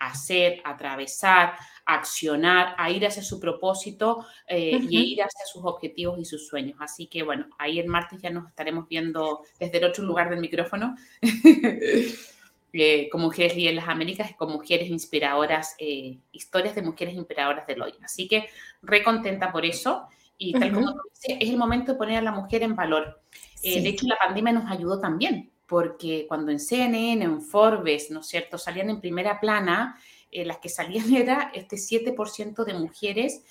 a 0.01 0.09
hacer, 0.09 0.61
a 0.65 0.71
atravesar, 0.71 1.55
a 1.87 1.95
accionar, 1.95 2.75
a 2.77 2.91
ir 2.91 3.07
hacia 3.07 3.23
su 3.23 3.39
propósito 3.39 4.27
eh, 4.49 4.79
y 4.89 5.13
ir 5.13 5.23
hacia 5.23 5.47
sus 5.47 5.63
objetivos 5.65 6.19
y 6.19 6.25
sus 6.25 6.49
sueños. 6.49 6.77
Así 6.81 7.07
que 7.07 7.23
bueno, 7.23 7.47
ahí 7.57 7.79
el 7.79 7.87
martes 7.87 8.21
ya 8.21 8.31
nos 8.31 8.49
estaremos 8.49 8.89
viendo 8.89 9.43
desde 9.61 9.79
el 9.79 9.85
otro 9.85 10.05
lugar 10.05 10.29
del 10.29 10.41
micrófono. 10.41 10.97
Eh, 12.73 13.09
con 13.11 13.21
Mujeres 13.21 13.57
Líderes 13.57 13.71
en 13.71 13.77
las 13.77 13.89
Américas, 13.89 14.33
con 14.37 14.53
mujeres 14.53 14.89
inspiradoras, 14.89 15.75
eh, 15.79 16.19
historias 16.31 16.75
de 16.75 16.83
mujeres 16.83 17.15
inspiradoras 17.15 17.67
del 17.67 17.83
hoy. 17.83 17.93
Así 18.03 18.29
que 18.29 18.49
re 18.83 19.03
contenta 19.03 19.51
por 19.51 19.65
eso. 19.65 20.07
Y 20.39 20.53
tal 20.53 20.73
como 20.73 20.93
tú 20.93 21.01
dices, 21.13 21.37
es 21.41 21.51
el 21.51 21.57
momento 21.57 21.93
de 21.93 21.99
poner 21.99 22.19
a 22.19 22.23
la 22.23 22.33
mujer 22.33 22.63
en 22.63 22.77
valor. 22.77 23.21
Eh, 23.63 23.83
de 23.83 23.89
hecho, 23.89 24.07
la 24.07 24.17
pandemia 24.17 24.53
nos 24.53 24.71
ayudó 24.71 24.99
también, 24.99 25.51
porque 25.67 26.25
cuando 26.29 26.51
en 26.51 26.61
CNN, 26.61 27.23
en 27.23 27.43
Forbes, 27.43 28.11
¿no 28.11 28.21
es 28.21 28.27
cierto?, 28.27 28.57
salían 28.57 28.89
en 28.89 29.01
primera 29.01 29.39
plana, 29.39 29.99
las 30.33 30.59
que 30.59 30.69
salían 30.69 31.13
era 31.15 31.51
este 31.53 31.77
7% 31.77 32.65
de 32.65 32.75
mujeres 32.75 33.43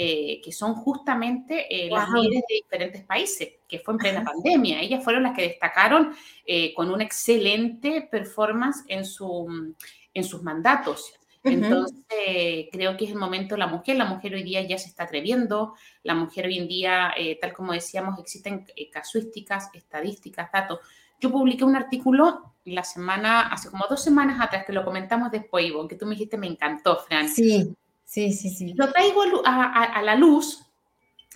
eh, 0.00 0.40
que 0.44 0.52
son 0.52 0.76
justamente 0.76 1.66
eh, 1.68 1.90
las 1.90 2.08
líderes 2.08 2.44
de 2.48 2.54
diferentes 2.54 3.04
países, 3.04 3.54
que 3.66 3.80
fue 3.80 3.94
en 3.94 3.98
plena 3.98 4.22
pandemia. 4.24 4.80
Ellas 4.80 5.02
fueron 5.02 5.24
las 5.24 5.34
que 5.34 5.42
destacaron 5.42 6.14
eh, 6.46 6.72
con 6.72 6.88
una 6.92 7.02
excelente 7.02 8.06
performance 8.08 8.84
en, 8.86 9.04
su, 9.04 9.74
en 10.14 10.22
sus 10.22 10.40
mandatos. 10.44 11.12
Entonces, 11.42 12.68
creo 12.70 12.96
que 12.96 13.06
es 13.06 13.10
el 13.10 13.16
momento 13.16 13.56
de 13.56 13.58
la 13.58 13.66
mujer. 13.66 13.96
La 13.96 14.04
mujer 14.04 14.34
hoy 14.34 14.44
día 14.44 14.62
ya 14.62 14.78
se 14.78 14.86
está 14.86 15.02
atreviendo. 15.02 15.74
La 16.04 16.14
mujer 16.14 16.46
hoy 16.46 16.58
en 16.58 16.68
día, 16.68 17.12
tal 17.40 17.52
como 17.52 17.72
decíamos, 17.72 18.20
existen 18.20 18.66
casuísticas, 18.92 19.68
estadísticas, 19.74 20.48
datos. 20.52 20.78
Yo 21.20 21.32
publiqué 21.32 21.64
un 21.64 21.74
artículo 21.74 22.54
la 22.66 22.84
semana, 22.84 23.48
hace 23.48 23.68
como 23.68 23.86
dos 23.90 24.04
semanas 24.04 24.40
atrás, 24.40 24.64
que 24.64 24.72
lo 24.72 24.84
comentamos 24.84 25.32
después, 25.32 25.66
Ivo, 25.66 25.88
que 25.88 25.96
tú 25.96 26.06
me 26.06 26.12
dijiste, 26.12 26.38
me 26.38 26.46
encantó, 26.46 26.98
Fran. 26.98 27.28
Sí. 27.28 27.74
Sí, 28.08 28.32
sí, 28.32 28.48
sí. 28.48 28.72
Lo 28.72 28.90
traigo 28.90 29.22
a, 29.44 30.00
la 30.02 30.14
luz. 30.16 30.64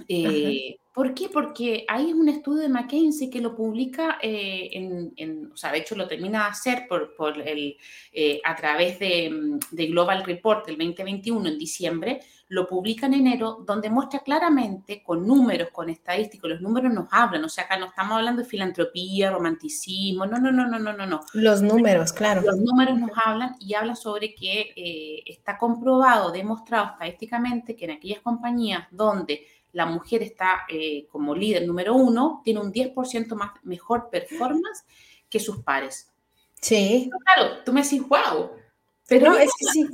Eh, 0.08 0.76
¿Por 0.94 1.12
qué? 1.12 1.28
Porque 1.28 1.84
hay 1.86 2.14
un 2.14 2.30
estudio 2.30 2.62
de 2.62 2.70
McKinsey 2.70 3.28
que 3.28 3.42
lo 3.42 3.54
publica 3.54 4.18
eh, 4.22 4.70
en, 4.72 5.52
o 5.52 5.56
sea, 5.56 5.70
de 5.70 5.78
hecho 5.80 5.94
lo 5.94 6.08
termina 6.08 6.44
de 6.44 6.50
hacer 6.50 6.86
por, 6.88 7.14
por 7.14 7.38
el, 7.46 7.76
eh, 8.10 8.40
a 8.42 8.56
través 8.56 8.98
de, 8.98 9.58
de, 9.70 9.86
Global 9.88 10.24
Report 10.24 10.66
del 10.66 10.78
2021 10.78 11.46
en 11.46 11.58
diciembre, 11.58 12.20
lo 12.52 12.68
publica 12.68 13.06
en 13.06 13.14
enero, 13.14 13.64
donde 13.66 13.88
muestra 13.88 14.20
claramente 14.20 15.02
con 15.02 15.26
números, 15.26 15.70
con 15.72 15.88
estadísticos, 15.88 16.50
los 16.50 16.60
números 16.60 16.92
nos 16.92 17.06
hablan, 17.10 17.42
o 17.42 17.48
sea, 17.48 17.64
acá 17.64 17.78
no 17.78 17.86
estamos 17.86 18.18
hablando 18.18 18.42
de 18.42 18.48
filantropía, 18.48 19.30
romanticismo, 19.30 20.26
no, 20.26 20.38
no, 20.38 20.52
no, 20.52 20.66
no, 20.66 20.78
no, 20.78 20.92
no, 20.92 21.06
no. 21.06 21.20
Los 21.32 21.62
números, 21.62 22.12
claro. 22.12 22.42
Los 22.42 22.58
números 22.58 22.98
nos 22.98 23.10
hablan 23.24 23.56
y 23.58 23.72
habla 23.72 23.96
sobre 23.96 24.34
que 24.34 24.74
eh, 24.76 25.22
está 25.24 25.56
comprobado, 25.56 26.30
demostrado 26.30 26.90
estadísticamente 26.92 27.74
que 27.74 27.86
en 27.86 27.92
aquellas 27.92 28.20
compañías 28.20 28.86
donde 28.90 29.46
la 29.72 29.86
mujer 29.86 30.22
está 30.22 30.66
eh, 30.68 31.06
como 31.10 31.34
líder 31.34 31.66
número 31.66 31.94
uno, 31.94 32.42
tiene 32.44 32.60
un 32.60 32.70
10% 32.70 33.34
más 33.34 33.52
mejor 33.62 34.10
performance 34.10 34.84
que 35.30 35.40
sus 35.40 35.62
pares. 35.62 36.12
Sí. 36.60 37.10
claro, 37.34 37.62
tú 37.64 37.72
me 37.72 37.82
decís, 37.82 38.02
wow, 38.06 38.50
pero 39.20 39.36
es 39.36 39.50
que 39.58 39.66
sí. 39.66 39.86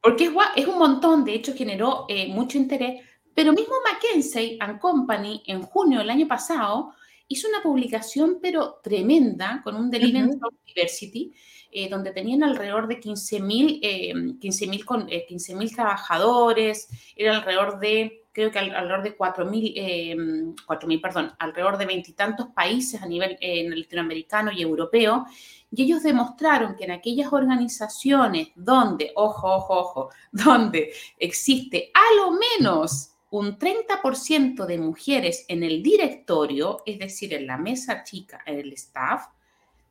Porque 0.00 0.24
es, 0.24 0.32
es 0.56 0.66
un 0.66 0.78
montón, 0.78 1.24
de 1.24 1.34
hecho 1.34 1.54
generó 1.54 2.06
eh, 2.08 2.28
mucho 2.28 2.58
interés, 2.58 3.02
pero 3.34 3.52
mismo 3.52 3.74
McKinsey 3.90 4.58
and 4.60 4.78
Company 4.78 5.42
en 5.46 5.62
junio 5.62 5.98
del 6.00 6.10
año 6.10 6.28
pasado 6.28 6.92
hizo 7.26 7.48
una 7.48 7.62
publicación 7.62 8.38
pero 8.40 8.80
tremenda 8.82 9.60
con 9.64 9.76
un 9.76 9.90
Delivery 9.90 10.28
uh 10.28 10.50
Diversity, 10.66 11.32
eh, 11.70 11.88
donde 11.88 12.12
tenían 12.12 12.42
alrededor 12.42 12.86
de 12.86 13.00
15.000 13.00 13.78
eh, 13.82 14.12
15 14.40 15.26
15 15.26 15.68
trabajadores, 15.74 16.88
era 17.16 17.36
alrededor 17.36 17.80
de 17.80 18.23
creo 18.34 18.50
que 18.50 18.58
alrededor 18.58 19.02
de 19.04 19.16
4.000, 19.16 19.72
eh, 19.76 20.16
4.000, 20.16 21.00
perdón, 21.00 21.32
alrededor 21.38 21.78
de 21.78 21.86
veintitantos 21.86 22.48
países 22.48 23.00
a 23.00 23.06
nivel 23.06 23.38
eh, 23.40 23.70
latinoamericano 23.70 24.50
y 24.50 24.60
europeo, 24.60 25.24
y 25.70 25.84
ellos 25.84 26.02
demostraron 26.02 26.74
que 26.74 26.84
en 26.84 26.90
aquellas 26.90 27.32
organizaciones 27.32 28.48
donde, 28.56 29.12
ojo, 29.14 29.54
ojo, 29.54 29.74
ojo, 29.78 30.10
donde 30.32 30.92
existe 31.16 31.92
a 31.94 32.14
lo 32.16 32.32
menos 32.32 33.12
un 33.30 33.56
30% 33.56 34.66
de 34.66 34.78
mujeres 34.78 35.44
en 35.48 35.62
el 35.62 35.82
directorio, 35.82 36.82
es 36.84 36.98
decir, 36.98 37.34
en 37.34 37.46
la 37.46 37.56
mesa 37.56 38.02
chica, 38.02 38.40
en 38.46 38.58
el 38.58 38.72
staff, 38.72 39.26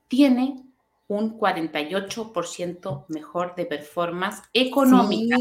tiene 0.10 0.64
un 1.18 1.38
48% 1.38 3.06
mejor 3.10 3.56
de 3.56 3.66
performance 3.66 4.42
económica. 4.54 5.38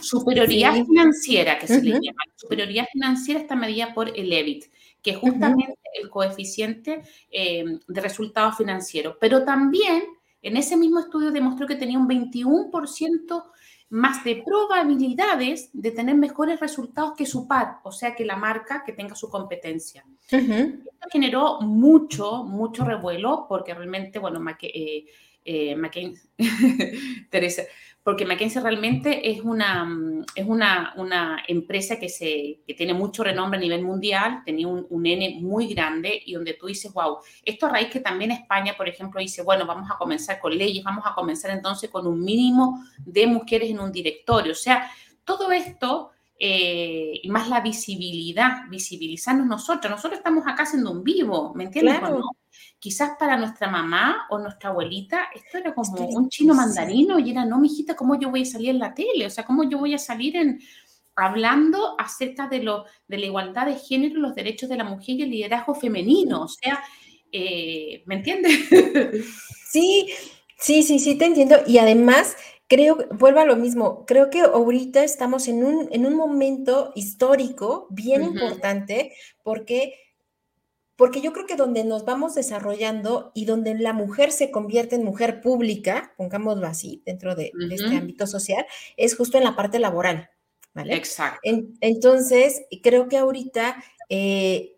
Superioridad 0.00 0.74
financiera, 0.74 1.58
que 1.58 1.66
se 1.66 1.82
le 1.82 1.90
llama. 1.90 2.22
Superioridad 2.36 2.86
financiera 2.92 3.40
está 3.40 3.56
medida 3.56 3.94
por 3.94 4.08
el 4.08 4.32
EBIT, 4.32 4.66
que 5.02 5.12
es 5.12 5.16
justamente 5.16 5.78
el 6.00 6.10
coeficiente 6.10 7.02
eh, 7.30 7.64
de 7.86 8.00
resultado 8.00 8.52
financiero. 8.52 9.16
Pero 9.20 9.44
también 9.44 10.04
en 10.42 10.56
ese 10.56 10.76
mismo 10.76 11.00
estudio 11.00 11.30
demostró 11.30 11.66
que 11.66 11.76
tenía 11.76 11.98
un 11.98 12.08
21% 12.08 13.44
más 13.92 14.24
de 14.24 14.42
probabilidades 14.42 15.68
de 15.74 15.90
tener 15.90 16.14
mejores 16.14 16.58
resultados 16.60 17.12
que 17.14 17.26
su 17.26 17.46
par, 17.46 17.80
o 17.82 17.92
sea, 17.92 18.14
que 18.14 18.24
la 18.24 18.36
marca 18.36 18.82
que 18.86 18.94
tenga 18.94 19.14
su 19.14 19.28
competencia. 19.28 20.02
Esto 20.30 21.08
generó 21.12 21.60
mucho, 21.60 22.42
mucho 22.42 22.86
revuelo 22.86 23.44
porque 23.46 23.74
realmente, 23.74 24.18
bueno, 24.18 24.42
eh, 24.62 25.04
eh, 25.44 25.76
McKinsey, 25.76 26.26
Teresa, 27.30 27.64
porque 28.02 28.24
McKinsey 28.24 28.62
realmente 28.62 29.30
es 29.30 29.42
una, 29.42 29.84
mm, 29.84 30.24
es 30.34 30.46
una, 30.46 30.92
una 30.96 31.42
empresa 31.46 31.98
que, 31.98 32.08
se, 32.08 32.60
que 32.66 32.74
tiene 32.74 32.94
mucho 32.94 33.22
renombre 33.22 33.58
a 33.58 33.60
nivel 33.60 33.84
mundial, 33.84 34.42
tenía 34.44 34.66
un, 34.66 34.86
un, 34.90 35.06
N 35.06 35.38
muy 35.40 35.72
grande 35.72 36.20
y 36.24 36.34
donde 36.34 36.54
tú 36.54 36.66
dices, 36.66 36.92
wow, 36.92 37.18
esto 37.44 37.66
a 37.66 37.70
raíz 37.70 37.90
que 37.90 38.00
también 38.00 38.32
España, 38.32 38.74
por 38.76 38.88
ejemplo, 38.88 39.20
dice, 39.20 39.42
bueno, 39.42 39.66
vamos 39.66 39.90
a 39.90 39.96
comenzar 39.96 40.40
con 40.40 40.56
leyes, 40.56 40.82
vamos 40.82 41.04
a 41.06 41.14
comenzar 41.14 41.50
entonces 41.52 41.90
con 41.90 42.06
un 42.06 42.24
mínimo 42.24 42.82
de 42.98 43.26
mujeres 43.26 43.70
en 43.70 43.78
un 43.78 43.92
directorio. 43.92 44.52
O 44.52 44.56
sea, 44.56 44.90
todo 45.24 45.52
esto 45.52 46.10
eh, 46.44 47.20
y 47.22 47.28
más 47.30 47.48
la 47.48 47.60
visibilidad, 47.60 48.68
visibilizarnos 48.68 49.46
nosotros. 49.46 49.88
Nosotros 49.88 50.18
estamos 50.18 50.44
acá 50.48 50.64
haciendo 50.64 50.90
un 50.90 51.04
vivo, 51.04 51.54
¿me 51.54 51.64
entiendes? 51.64 52.00
Quizás 52.78 53.12
para 53.18 53.36
nuestra 53.36 53.68
mamá 53.68 54.26
o 54.30 54.38
nuestra 54.38 54.70
abuelita 54.70 55.28
esto 55.34 55.58
era 55.58 55.74
como 55.74 56.06
un 56.08 56.28
chino 56.28 56.54
mandarino 56.54 57.18
y 57.18 57.30
era, 57.30 57.44
no, 57.44 57.58
mijita, 57.58 57.96
¿cómo 57.96 58.18
yo 58.18 58.30
voy 58.30 58.42
a 58.42 58.46
salir 58.46 58.70
en 58.70 58.78
la 58.78 58.94
tele? 58.94 59.26
O 59.26 59.30
sea, 59.30 59.44
¿cómo 59.44 59.64
yo 59.64 59.78
voy 59.78 59.94
a 59.94 59.98
salir 59.98 60.36
en, 60.36 60.60
hablando 61.16 61.94
acerca 61.98 62.48
de, 62.48 62.62
lo, 62.62 62.84
de 63.08 63.18
la 63.18 63.26
igualdad 63.26 63.66
de 63.66 63.76
género, 63.76 64.20
los 64.20 64.34
derechos 64.34 64.68
de 64.68 64.76
la 64.76 64.84
mujer 64.84 65.16
y 65.16 65.22
el 65.22 65.30
liderazgo 65.30 65.74
femenino. 65.74 66.42
O 66.42 66.48
sea, 66.48 66.82
eh, 67.30 68.02
¿me 68.06 68.16
entiendes? 68.16 68.52
Sí, 69.72 70.06
sí, 70.58 70.82
sí, 70.82 70.98
sí, 70.98 71.14
te 71.16 71.24
entiendo. 71.24 71.56
Y 71.66 71.78
además, 71.78 72.36
creo, 72.68 73.06
vuelvo 73.12 73.40
a 73.40 73.46
lo 73.46 73.56
mismo, 73.56 74.04
creo 74.04 74.28
que 74.28 74.42
ahorita 74.42 75.02
estamos 75.02 75.48
en 75.48 75.64
un, 75.64 75.88
en 75.92 76.04
un 76.04 76.14
momento 76.14 76.92
histórico 76.94 77.86
bien 77.88 78.22
importante 78.22 79.14
porque 79.42 79.94
porque 81.02 81.20
yo 81.20 81.32
creo 81.32 81.46
que 81.46 81.56
donde 81.56 81.82
nos 81.82 82.04
vamos 82.04 82.36
desarrollando 82.36 83.32
y 83.34 83.44
donde 83.44 83.74
la 83.74 83.92
mujer 83.92 84.30
se 84.30 84.52
convierte 84.52 84.94
en 84.94 85.02
mujer 85.02 85.40
pública, 85.40 86.14
pongámoslo 86.16 86.64
así, 86.68 87.02
dentro 87.04 87.34
de, 87.34 87.50
este 87.72 87.96
ámbito 87.96 88.24
social, 88.28 88.64
es 88.96 89.16
justo 89.16 89.36
en 89.36 89.42
la 89.42 89.56
parte 89.56 89.80
laboral, 89.80 90.30
¿vale? 90.74 90.94
Exacto. 90.94 91.40
entonces, 91.42 92.62
creo 92.84 93.08
que 93.08 93.16
ahorita 93.16 93.82
eh, 94.10 94.76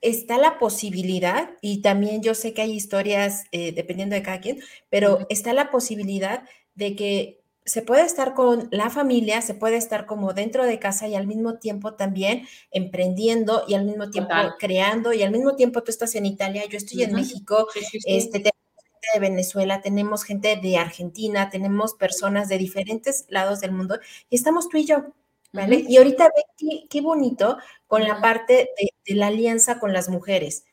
está 0.00 0.38
la 0.38 0.58
posibilidad, 0.58 1.50
y 1.60 1.82
también 1.82 2.22
yo 2.22 2.34
sé 2.34 2.54
que 2.54 2.62
hay 2.62 2.72
historias, 2.72 3.44
eh, 3.52 3.72
dependiendo 3.72 4.16
de 4.16 4.22
cada 4.22 4.40
quien, 4.40 4.60
pero 4.88 5.26
está 5.28 5.52
la 5.52 5.70
posibilidad 5.70 6.48
de 6.74 6.96
que 6.96 7.44
se 7.66 7.82
puede 7.82 8.02
estar 8.02 8.32
con 8.32 8.68
la 8.70 8.90
familia, 8.90 9.42
se 9.42 9.52
puede 9.52 9.76
estar 9.76 10.06
como 10.06 10.32
dentro 10.32 10.64
de 10.64 10.78
casa 10.78 11.08
y 11.08 11.16
al 11.16 11.26
mismo 11.26 11.58
tiempo 11.58 11.94
también 11.94 12.46
emprendiendo 12.70 13.64
y 13.66 13.74
al 13.74 13.84
mismo 13.84 14.08
tiempo 14.08 14.32
creando 14.60 15.12
y 15.12 15.24
al 15.24 15.32
mismo 15.32 15.56
tiempo 15.56 15.82
tú 15.82 15.90
estás 15.90 16.14
en 16.14 16.26
Italia, 16.26 16.64
yo 16.70 16.78
estoy 16.78 17.02
en 17.02 17.12
México, 17.12 17.66
este 18.04 18.38
tenemos 18.38 18.54
gente 18.84 19.08
de 19.14 19.20
Venezuela, 19.20 19.80
tenemos 19.80 20.22
gente 20.22 20.56
de 20.56 20.76
Argentina, 20.76 21.50
tenemos 21.50 21.94
personas 21.94 22.48
de 22.48 22.58
diferentes 22.58 23.26
lados 23.30 23.60
del 23.60 23.72
mundo 23.72 23.98
y 24.30 24.36
estamos 24.36 24.68
tú 24.68 24.76
y 24.76 24.86
yo, 24.86 25.12
¿vale? 25.52 25.84
Y 25.88 25.96
ahorita 25.96 26.30
ve 26.36 26.86
qué, 26.88 27.00
bonito 27.00 27.58
con 27.88 28.04
la 28.04 28.20
parte 28.20 28.70
de, 28.78 29.14
la 29.16 29.26
alianza 29.26 29.80
con 29.80 29.92
las 29.92 30.08
mujeres. 30.08 30.64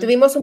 Tuvimos 0.00 0.36
un 0.36 0.42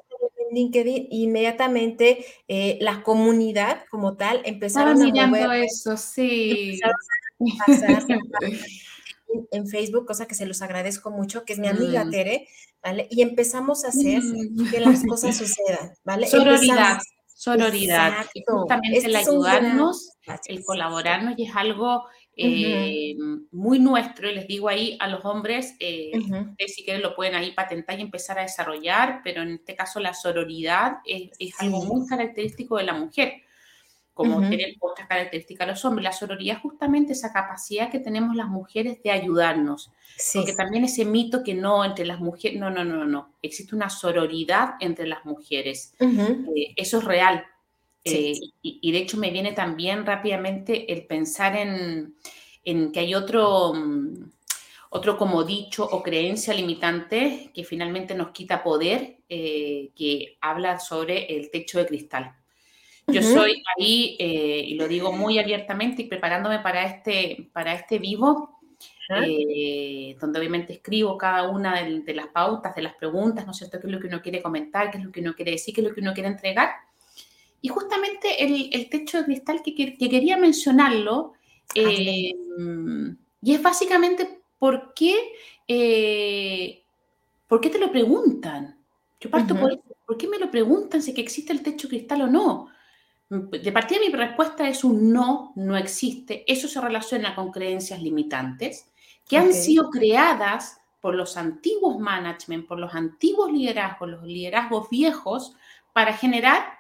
LinkedIn, 0.52 1.08
inmediatamente 1.12 2.26
eh, 2.48 2.78
la 2.82 3.04
comunidad 3.04 3.84
como 3.90 4.16
tal 4.16 4.42
empezaron 4.46 5.02
a 5.02 5.28
mover, 5.28 5.64
eso, 5.64 5.98
sí. 5.98 6.80
en 9.52 9.68
Facebook, 9.68 10.06
cosa 10.06 10.28
que 10.28 10.36
se 10.36 10.46
los 10.46 10.62
agradezco 10.62 11.12
mucho, 11.12 11.46
que 11.46 11.54
es 11.54 11.60
mi 11.60 11.68
amiga 11.68 12.06
mm. 12.06 12.12
Tere, 12.12 12.48
¿vale? 12.82 13.08
Y 13.10 13.22
empezamos 13.22 13.86
a 13.86 13.90
hacer 13.90 14.22
mm. 14.22 14.70
que 14.70 14.80
las 14.80 15.04
cosas 15.08 15.38
sucedan, 15.38 15.94
¿vale? 16.04 16.28
Sororidad, 16.28 17.00
sororidad. 17.34 18.26
Y 18.34 18.44
justamente 18.46 19.06
el 19.06 19.16
ayudarnos, 19.16 20.12
el 20.46 20.64
colaborarnos, 20.64 21.36
y 21.38 21.46
es 21.46 21.56
algo 21.56 22.06
eh, 22.38 23.16
muy 23.52 23.80
nuestro, 23.80 24.30
y 24.30 24.36
les 24.36 24.48
digo 24.48 24.68
ahí 24.68 24.98
a 25.00 25.08
los 25.08 25.24
hombres, 25.24 25.76
eh, 25.80 26.12
si 26.68 26.84
quieren 26.84 27.02
lo 27.02 27.16
pueden 27.16 27.36
ahí 27.36 27.52
patentar 27.52 27.98
y 27.98 28.02
empezar 28.02 28.38
a 28.40 28.42
desarrollar, 28.42 29.22
pero 29.24 29.42
en 29.42 29.54
este 29.54 29.76
caso 29.76 30.00
la 30.00 30.14
sororidad 30.14 30.98
es, 31.06 31.32
algo 31.60 31.84
muy 31.86 32.06
característico 32.08 32.78
de 32.78 32.84
la 32.84 32.94
mujer, 32.94 33.34
como 34.14 34.40
tienen 34.48 34.76
otras 34.80 35.08
características 35.08 35.68
los 35.68 35.86
hombres. 35.86 36.04
La 36.04 36.12
sororidad 36.12 36.58
es 36.58 36.62
justamente 36.62 37.14
esa 37.14 37.34
capacidad 37.34 37.90
que 37.90 38.00
tenemos 38.00 38.36
las 38.36 38.48
mujeres 38.48 39.02
de 39.02 39.12
ayudarnos, 39.12 39.92
porque 40.34 40.54
también 40.54 40.84
ese 40.84 41.06
mito 41.06 41.44
que 41.44 41.54
no 41.54 41.86
entre 41.86 42.06
las 42.06 42.20
mujeres, 42.20 42.60
no, 42.60 42.70
no, 42.70 42.84
no, 42.84 43.06
no, 43.06 43.36
existe 43.42 43.76
una 43.76 43.90
sororidad 43.90 44.76
entre 44.82 45.08
las 45.08 45.24
mujeres, 45.26 45.94
eh, 46.02 46.74
eso 46.76 46.98
es 46.98 47.04
real 47.06 47.46
eh, 48.08 48.40
y, 48.62 48.92
de 48.92 49.00
hecho 49.00 49.18
me 49.18 49.32
viene 49.32 49.54
también 49.54 50.06
rápidamente 50.06 50.94
el 50.94 51.08
pensar 51.08 51.56
en, 51.58 52.14
que 52.64 53.00
hay 53.00 53.16
otro, 53.16 53.74
mm, 53.74 54.32
otro 54.92 55.18
como 55.18 55.44
dicho 55.44 55.84
o 55.84 56.04
creencia 56.04 56.54
limitante 56.54 57.52
que 57.54 57.64
finalmente 57.64 58.14
nos 58.14 58.30
quita 58.30 58.64
poder, 58.64 59.18
eh, 59.28 59.90
que 59.96 60.38
habla 60.40 60.80
sobre 60.80 61.36
el 61.36 61.50
techo 61.50 61.80
de 61.80 61.88
cristal. 61.88 62.36
Yo 63.08 63.22
soy 63.22 63.64
ahí, 63.78 64.18
eh, 64.20 64.64
y 64.68 64.76
lo 64.76 64.88
digo 64.88 65.12
muy 65.12 65.38
abiertamente 65.38 66.04
y 66.04 66.08
preparándome 66.08 66.60
para 66.60 66.86
este, 66.86 67.50
para 67.54 67.74
este 67.74 68.00
vivo, 68.00 68.60
donde 69.08 70.40
obviamente 70.40 70.74
escribo 70.74 71.16
cada 71.16 71.48
una 71.48 71.84
de, 71.84 72.02
de, 72.02 72.14
las 72.16 72.28
pautas, 72.28 72.76
de 72.76 72.82
las 72.82 72.96
preguntas, 72.96 73.46
¿no 73.46 73.52
es 73.52 73.58
cierto? 73.58 73.80
¿Qué 73.80 73.86
es 73.86 73.94
lo 73.94 74.00
que 74.00 74.08
uno 74.08 74.22
quiere 74.24 74.42
comentar? 74.42 74.90
¿Qué 74.90 74.98
es 74.98 75.04
lo 75.04 75.12
que 75.12 75.22
uno 75.22 75.36
quiere 75.36 75.52
decir? 75.52 75.74
¿Qué 75.74 75.82
es 75.82 75.88
lo 75.88 75.94
que 75.94 76.02
uno 76.02 76.14
quiere 76.14 76.30
entregar? 76.30 76.72
Y 77.66 77.68
justamente 77.68 78.44
el, 78.44 78.90
techo 78.90 79.18
de 79.18 79.26
cristal 79.26 79.64
que, 79.64 79.74
quería 79.98 80.38
mencionarlo, 80.38 81.34
eh, 81.74 82.32
y 83.42 83.54
es 83.56 83.64
básicamente 83.64 84.40
por 84.60 84.94
qué, 84.94 85.16
eh, 85.68 86.84
por 87.48 87.60
qué 87.60 87.72
te 87.72 87.80
lo 87.80 87.92
preguntan. 87.92 88.78
Yo 89.20 89.32
parto 89.32 89.60
por 89.60 89.82
¿por 90.06 90.16
qué 90.16 90.28
me 90.28 90.38
lo 90.38 90.52
preguntan 90.52 91.02
si 91.02 91.16
que 91.16 91.22
existe 91.22 91.54
el 91.54 91.64
techo 91.64 91.88
de 91.88 91.98
cristal 91.98 92.22
o 92.22 92.28
no? 92.28 92.68
De 93.30 93.72
partida 93.72 94.00
mi 94.00 94.14
respuesta 94.14 94.70
es 94.70 94.84
un 94.84 95.12
no, 95.12 95.52
no 95.56 95.76
existe. 95.76 96.44
Eso 96.46 96.68
se 96.68 96.80
relaciona 96.80 97.34
con 97.34 97.52
creencias 97.52 98.00
limitantes 98.00 98.92
que 99.28 99.40
han 99.40 99.52
sido 99.54 99.90
creadas 99.90 100.80
por 101.02 101.16
los 101.16 101.36
antiguos 101.36 101.98
management, 101.98 102.68
por 102.68 102.78
los 102.78 102.94
antiguos 102.94 103.52
liderazgos, 103.52 104.08
los 104.08 104.24
liderazgos 104.24 104.88
viejos, 104.92 105.56
para 105.94 106.14
generar 106.14 106.75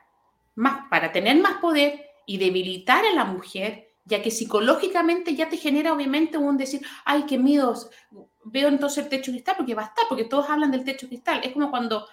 más, 0.55 0.87
para 0.89 1.11
tener 1.11 1.37
más 1.37 1.59
poder 1.59 2.05
y 2.25 2.37
debilitar 2.37 3.05
a 3.05 3.13
la 3.13 3.25
mujer, 3.25 3.93
ya 4.05 4.21
que 4.21 4.31
psicológicamente 4.31 5.35
ya 5.35 5.49
te 5.49 5.57
genera 5.57 5.93
obviamente 5.93 6.37
un 6.37 6.57
decir, 6.57 6.81
ay, 7.05 7.23
qué 7.27 7.37
miedos, 7.37 7.89
veo 8.43 8.67
entonces 8.67 9.03
el 9.03 9.09
techo 9.09 9.31
cristal 9.31 9.55
porque 9.57 9.75
va 9.75 9.83
a 9.83 9.87
estar, 9.87 10.05
porque 10.07 10.25
todos 10.25 10.49
hablan 10.49 10.71
del 10.71 10.83
techo 10.83 11.07
cristal. 11.07 11.41
Es 11.43 11.53
como 11.53 11.69
cuando, 11.69 12.07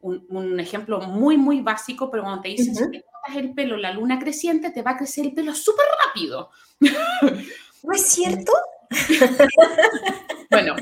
un, 0.00 0.60
ejemplo 0.60 1.00
muy, 1.00 1.36
muy 1.36 1.60
básico, 1.60 2.10
pero 2.10 2.22
cuando 2.22 2.42
te 2.42 2.48
dicen, 2.48 2.74
si 2.74 2.90
te 2.90 3.02
cortas 3.02 3.36
el 3.36 3.54
pelo, 3.54 3.76
la 3.76 3.92
luna 3.92 4.18
creciente, 4.18 4.70
te 4.70 4.82
va 4.82 4.92
a 4.92 4.96
crecer 4.96 5.26
el 5.26 5.34
pelo 5.34 5.54
súper 5.54 5.86
rápido. 6.06 6.50
¿No 6.80 7.92
es 7.92 8.02
cierto? 8.08 8.52
bueno, 10.50 10.74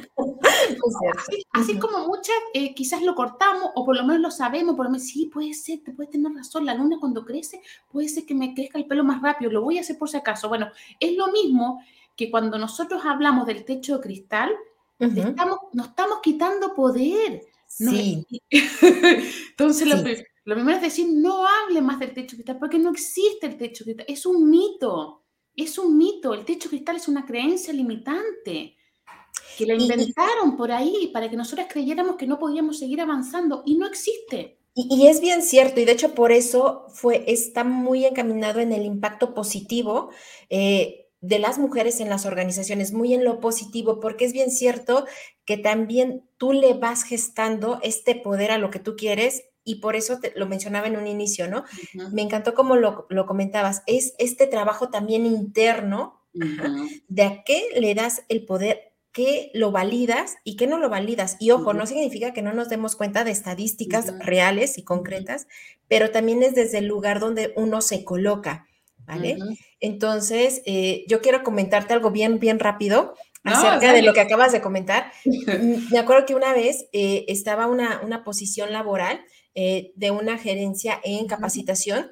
así, 1.52 1.78
como 1.78 2.06
muchas 2.06 2.34
eh, 2.54 2.74
quizás 2.74 3.02
lo 3.02 3.14
cortamos 3.14 3.70
o 3.74 3.84
por 3.84 3.96
lo 3.96 4.04
menos 4.04 4.20
lo 4.20 4.30
sabemos, 4.30 4.76
por 4.76 4.86
lo 4.86 4.92
menos 4.92 5.06
sí, 5.06 5.30
puede 5.32 5.54
ser, 5.54 5.80
te 5.82 5.92
puede 5.92 6.10
tener 6.10 6.32
razón, 6.32 6.66
la 6.66 6.74
luna 6.74 6.98
cuando 7.00 7.24
crece 7.24 7.60
puede 7.90 8.08
ser 8.08 8.26
que 8.26 8.34
me 8.34 8.54
crezca 8.54 8.78
el 8.78 8.86
pelo 8.86 9.04
más 9.04 9.22
rápido, 9.22 9.50
lo 9.50 9.62
voy 9.62 9.78
a 9.78 9.80
hacer 9.82 9.98
por 9.98 10.08
si 10.08 10.16
acaso. 10.16 10.48
Bueno, 10.48 10.70
es 10.98 11.16
lo 11.16 11.28
mismo 11.28 11.82
que 12.16 12.30
cuando 12.30 12.58
nosotros 12.58 13.02
hablamos 13.04 13.46
del 13.46 13.64
techo 13.64 13.96
de 13.96 14.02
cristal, 14.02 14.52
estamos, 14.98 15.58
nos 15.72 15.88
estamos 15.88 16.18
quitando 16.22 16.74
poder. 16.74 17.42
Sí. 17.66 18.26
Entonces, 19.50 19.88
Lo, 19.88 19.96
lo 20.44 20.54
primero 20.54 20.76
es 20.76 20.82
decir, 20.82 21.06
no 21.10 21.46
hable 21.46 21.80
más 21.80 21.98
del 21.98 22.12
techo 22.12 22.36
de 22.36 22.42
cristal, 22.42 22.58
porque 22.58 22.78
no 22.78 22.90
existe 22.90 23.46
el 23.46 23.56
techo 23.56 23.84
de 23.84 23.94
cristal, 23.94 24.14
es 24.14 24.26
un 24.26 24.50
mito. 24.50 25.21
Es 25.56 25.78
un 25.78 25.98
mito, 25.98 26.34
el 26.34 26.44
techo 26.44 26.68
cristal 26.68 26.96
es 26.96 27.08
una 27.08 27.26
creencia 27.26 27.72
limitante 27.72 28.76
que 29.56 29.66
la 29.66 29.74
inventaron 29.74 30.56
por 30.56 30.72
ahí 30.72 31.10
para 31.12 31.28
que 31.28 31.36
nosotros 31.36 31.66
creyéramos 31.70 32.16
que 32.16 32.26
no 32.26 32.38
podíamos 32.38 32.78
seguir 32.78 33.00
avanzando 33.00 33.62
y 33.66 33.76
no 33.76 33.86
existe. 33.86 34.58
Y, 34.74 35.06
es 35.06 35.20
bien 35.20 35.42
cierto, 35.42 35.80
y 35.80 35.84
de 35.84 35.92
hecho 35.92 36.14
por 36.14 36.32
eso 36.32 36.86
fue, 36.88 37.24
está 37.26 37.62
muy 37.62 38.06
encaminado 38.06 38.60
en 38.60 38.72
el 38.72 38.86
impacto 38.86 39.34
positivo 39.34 40.08
eh, 40.48 41.10
de 41.20 41.38
las 41.38 41.58
mujeres 41.58 42.00
en 42.00 42.08
las 42.08 42.24
organizaciones, 42.24 42.92
muy 42.92 43.12
en 43.12 43.22
lo 43.22 43.38
positivo, 43.38 44.00
porque 44.00 44.24
es 44.24 44.32
bien 44.32 44.50
cierto 44.50 45.04
que 45.44 45.58
también 45.58 46.26
tú 46.38 46.52
le 46.52 46.72
vas 46.72 47.04
gestando 47.04 47.80
este 47.82 48.14
poder 48.14 48.50
a 48.50 48.58
lo 48.58 48.70
que 48.70 48.78
tú 48.78 48.96
quieres 48.96 49.44
y 49.64 49.76
por 49.76 49.96
eso 49.96 50.18
te, 50.20 50.32
lo 50.36 50.46
mencionaba 50.46 50.86
en 50.86 50.96
un 50.96 51.06
inicio, 51.06 51.48
¿no? 51.48 51.64
Me 52.12 52.22
encantó 52.22 52.54
como 52.54 52.76
lo, 52.76 53.06
comentabas, 53.26 53.82
es 53.86 54.14
este 54.18 54.46
trabajo 54.46 54.90
también 54.90 55.26
interno 55.26 56.20
de 57.08 57.22
a 57.22 57.44
qué 57.44 57.64
le 57.76 57.94
das 57.94 58.24
el 58.28 58.44
poder, 58.44 58.92
qué 59.12 59.50
lo 59.54 59.70
validas 59.70 60.36
y 60.44 60.56
qué 60.56 60.66
no 60.66 60.78
lo 60.78 60.88
validas. 60.88 61.36
Y 61.38 61.50
ojo, 61.50 61.74
no 61.74 61.86
significa 61.86 62.32
que 62.32 62.42
no 62.42 62.52
nos 62.52 62.68
demos 62.68 62.96
cuenta 62.96 63.24
de 63.24 63.30
estadísticas 63.30 64.18
reales 64.18 64.78
y 64.78 64.84
concretas, 64.84 65.46
pero 65.88 66.10
también 66.10 66.42
es 66.42 66.54
desde 66.54 66.78
el 66.78 66.86
lugar 66.86 67.20
donde 67.20 67.52
uno 67.56 67.82
se 67.82 68.04
coloca, 68.04 68.66
¿vale? 68.98 69.36
Entonces, 69.80 70.62
eh, 70.64 71.04
yo 71.06 71.20
quiero 71.20 71.42
comentarte 71.42 71.92
algo 71.92 72.10
bien, 72.10 72.38
bien 72.38 72.58
rápido 72.58 73.14
acerca 73.44 73.92
de 73.92 74.02
lo 74.02 74.14
que 74.14 74.20
acabas 74.20 74.52
de 74.52 74.60
comentar. 74.60 75.12
Me 75.90 75.98
acuerdo 75.98 76.26
que 76.26 76.34
una 76.34 76.54
vez 76.54 76.86
eh, 76.92 77.24
estaba 77.28 77.66
una, 77.66 78.00
una 78.02 78.24
posición 78.24 78.72
laboral 78.72 79.20
eh, 79.54 79.92
de 79.96 80.10
una 80.10 80.38
gerencia 80.38 81.00
en 81.04 81.26
capacitación. 81.26 82.10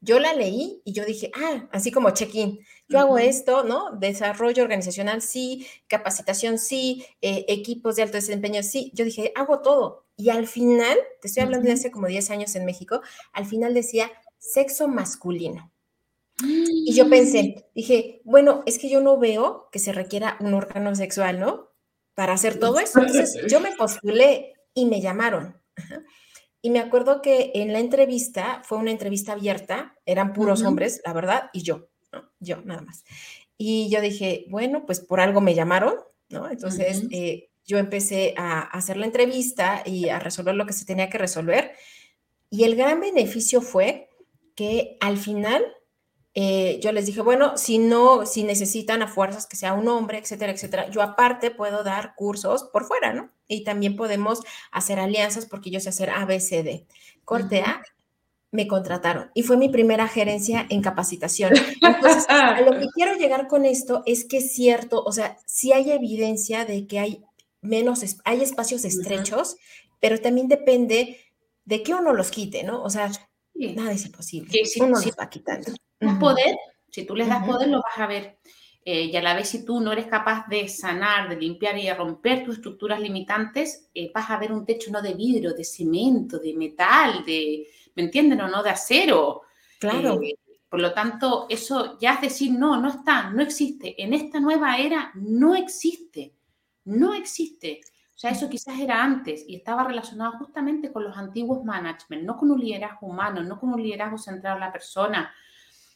Yo 0.00 0.18
la 0.18 0.32
leí 0.32 0.80
y 0.84 0.92
yo 0.92 1.04
dije, 1.04 1.30
ah, 1.34 1.68
así 1.72 1.90
como 1.90 2.10
check-in, 2.10 2.60
yo 2.88 2.98
hago 2.98 3.18
esto, 3.18 3.64
¿no? 3.64 3.92
Desarrollo 3.92 4.62
organizacional, 4.62 5.22
sí, 5.22 5.66
capacitación, 5.86 6.58
sí, 6.58 7.04
eh, 7.20 7.44
equipos 7.48 7.96
de 7.96 8.02
alto 8.02 8.16
desempeño, 8.16 8.62
sí. 8.62 8.90
Yo 8.94 9.04
dije, 9.04 9.32
hago 9.36 9.60
todo. 9.60 10.06
Y 10.16 10.30
al 10.30 10.46
final, 10.46 10.98
te 11.20 11.28
estoy 11.28 11.42
hablando 11.42 11.66
de 11.66 11.74
hace 11.74 11.90
como 11.90 12.06
10 12.06 12.30
años 12.30 12.54
en 12.56 12.64
México, 12.64 13.00
al 13.32 13.46
final 13.46 13.74
decía 13.74 14.10
sexo 14.38 14.88
masculino. 14.88 15.70
Y 16.42 16.94
yo 16.94 17.08
pensé, 17.08 17.66
dije, 17.74 18.22
bueno, 18.24 18.62
es 18.66 18.78
que 18.78 18.88
yo 18.88 19.00
no 19.00 19.18
veo 19.18 19.68
que 19.70 19.78
se 19.78 19.92
requiera 19.92 20.36
un 20.40 20.54
órgano 20.54 20.94
sexual, 20.94 21.38
¿no? 21.38 21.68
Para 22.14 22.32
hacer 22.32 22.58
todo 22.58 22.78
eso. 22.80 23.00
Entonces 23.00 23.38
yo 23.48 23.60
me 23.60 23.72
postulé 23.72 24.54
y 24.74 24.86
me 24.86 25.00
llamaron. 25.00 25.60
Y 26.62 26.70
me 26.70 26.78
acuerdo 26.78 27.22
que 27.22 27.52
en 27.54 27.72
la 27.72 27.80
entrevista, 27.80 28.62
fue 28.64 28.78
una 28.78 28.90
entrevista 28.90 29.32
abierta, 29.32 29.96
eran 30.04 30.32
puros 30.32 30.62
hombres, 30.62 31.00
la 31.04 31.12
verdad, 31.12 31.50
y 31.52 31.62
yo, 31.62 31.88
¿no? 32.12 32.30
Yo 32.38 32.60
nada 32.62 32.82
más. 32.82 33.04
Y 33.56 33.88
yo 33.90 34.00
dije, 34.00 34.46
bueno, 34.48 34.84
pues 34.84 35.00
por 35.00 35.20
algo 35.20 35.40
me 35.40 35.54
llamaron, 35.54 35.94
¿no? 36.28 36.50
Entonces 36.50 37.04
eh, 37.10 37.50
yo 37.64 37.78
empecé 37.78 38.34
a 38.36 38.60
hacer 38.60 38.96
la 38.96 39.06
entrevista 39.06 39.82
y 39.86 40.08
a 40.08 40.18
resolver 40.18 40.54
lo 40.54 40.66
que 40.66 40.72
se 40.72 40.84
tenía 40.84 41.08
que 41.08 41.18
resolver. 41.18 41.72
Y 42.50 42.64
el 42.64 42.76
gran 42.76 43.00
beneficio 43.00 43.62
fue 43.62 44.08
que 44.54 44.96
al 45.00 45.16
final 45.16 45.64
eh, 46.42 46.80
yo 46.80 46.90
les 46.92 47.04
dije, 47.04 47.20
bueno, 47.20 47.58
si 47.58 47.76
no, 47.76 48.24
si 48.24 48.44
necesitan 48.44 49.02
a 49.02 49.08
fuerzas 49.08 49.46
que 49.46 49.58
sea 49.58 49.74
un 49.74 49.86
hombre, 49.88 50.16
etcétera, 50.16 50.52
etcétera, 50.52 50.88
yo 50.88 51.02
aparte 51.02 51.50
puedo 51.50 51.84
dar 51.84 52.14
cursos 52.14 52.64
por 52.72 52.86
fuera, 52.86 53.12
¿no? 53.12 53.30
Y 53.46 53.62
también 53.62 53.94
podemos 53.94 54.40
hacer 54.72 54.98
alianzas 54.98 55.44
porque 55.44 55.70
yo 55.70 55.80
sé 55.80 55.90
hacer 55.90 56.08
ABCD. 56.08 56.86
Corte 57.26 57.60
A, 57.60 57.82
me 58.52 58.66
contrataron 58.66 59.30
y 59.34 59.42
fue 59.42 59.58
mi 59.58 59.68
primera 59.68 60.08
gerencia 60.08 60.66
en 60.70 60.80
capacitación. 60.80 61.52
Entonces, 61.82 62.24
a 62.30 62.58
lo 62.62 62.78
que 62.78 62.86
quiero 62.94 63.16
llegar 63.16 63.46
con 63.46 63.66
esto 63.66 64.02
es 64.06 64.24
que 64.24 64.38
es 64.38 64.54
cierto, 64.54 65.04
o 65.04 65.12
sea, 65.12 65.36
sí 65.44 65.74
hay 65.74 65.90
evidencia 65.90 66.64
de 66.64 66.86
que 66.86 67.00
hay 67.00 67.22
menos, 67.60 68.02
hay 68.24 68.40
espacios 68.40 68.86
estrechos, 68.86 69.58
pero 70.00 70.18
también 70.18 70.48
depende 70.48 71.18
de 71.66 71.82
que 71.82 71.92
uno 71.92 72.14
los 72.14 72.30
quite, 72.30 72.62
¿no? 72.62 72.82
O 72.82 72.88
sea, 72.88 73.10
nada 73.68 73.92
es 73.92 74.06
imposible. 74.06 74.50
uno 74.80 74.88
los 74.88 75.06
va 75.18 75.28
quitando 75.28 75.72
poder, 76.18 76.56
si 76.90 77.04
tú 77.04 77.14
les 77.14 77.28
das 77.28 77.44
poder, 77.46 77.68
lo 77.68 77.82
vas 77.82 77.98
a 77.98 78.06
ver. 78.06 78.38
Eh, 78.82 79.04
y 79.04 79.16
a 79.16 79.22
la 79.22 79.34
vez, 79.34 79.48
si 79.48 79.64
tú 79.64 79.80
no 79.80 79.92
eres 79.92 80.06
capaz 80.06 80.46
de 80.48 80.66
sanar, 80.68 81.28
de 81.28 81.36
limpiar 81.36 81.76
y 81.76 81.84
de 81.84 81.94
romper 81.94 82.44
tus 82.44 82.56
estructuras 82.56 82.98
limitantes, 82.98 83.90
eh, 83.94 84.10
vas 84.14 84.30
a 84.30 84.38
ver 84.38 84.52
un 84.52 84.64
techo 84.64 84.90
no 84.90 85.02
de 85.02 85.14
vidrio, 85.14 85.52
de 85.52 85.64
cemento, 85.64 86.38
de 86.38 86.54
metal, 86.54 87.24
de, 87.24 87.66
¿me 87.94 88.04
entienden 88.04 88.40
o 88.40 88.48
no? 88.48 88.62
De 88.62 88.70
acero. 88.70 89.42
Claro. 89.78 90.20
Eh, 90.22 90.38
por 90.68 90.80
lo 90.80 90.94
tanto, 90.94 91.46
eso 91.50 91.98
ya 92.00 92.14
es 92.14 92.20
decir, 92.22 92.52
no, 92.52 92.80
no 92.80 92.88
está, 92.88 93.30
no 93.30 93.42
existe. 93.42 94.02
En 94.02 94.14
esta 94.14 94.40
nueva 94.40 94.78
era 94.78 95.10
no 95.14 95.54
existe, 95.54 96.34
no 96.84 97.12
existe. 97.12 97.80
Sea, 98.20 98.32
eso 98.32 98.50
quizás 98.50 98.78
era 98.78 99.02
antes 99.02 99.46
y 99.48 99.56
estaba 99.56 99.82
relacionado 99.82 100.32
justamente 100.32 100.92
con 100.92 101.04
los 101.04 101.16
antiguos 101.16 101.64
management, 101.64 102.22
no 102.22 102.36
con 102.36 102.50
un 102.50 102.60
liderazgo 102.60 103.06
humano, 103.06 103.42
no 103.42 103.58
con 103.58 103.72
un 103.72 103.82
liderazgo 103.82 104.18
centrado 104.18 104.56
en 104.56 104.60
la 104.60 104.70
persona, 104.70 105.32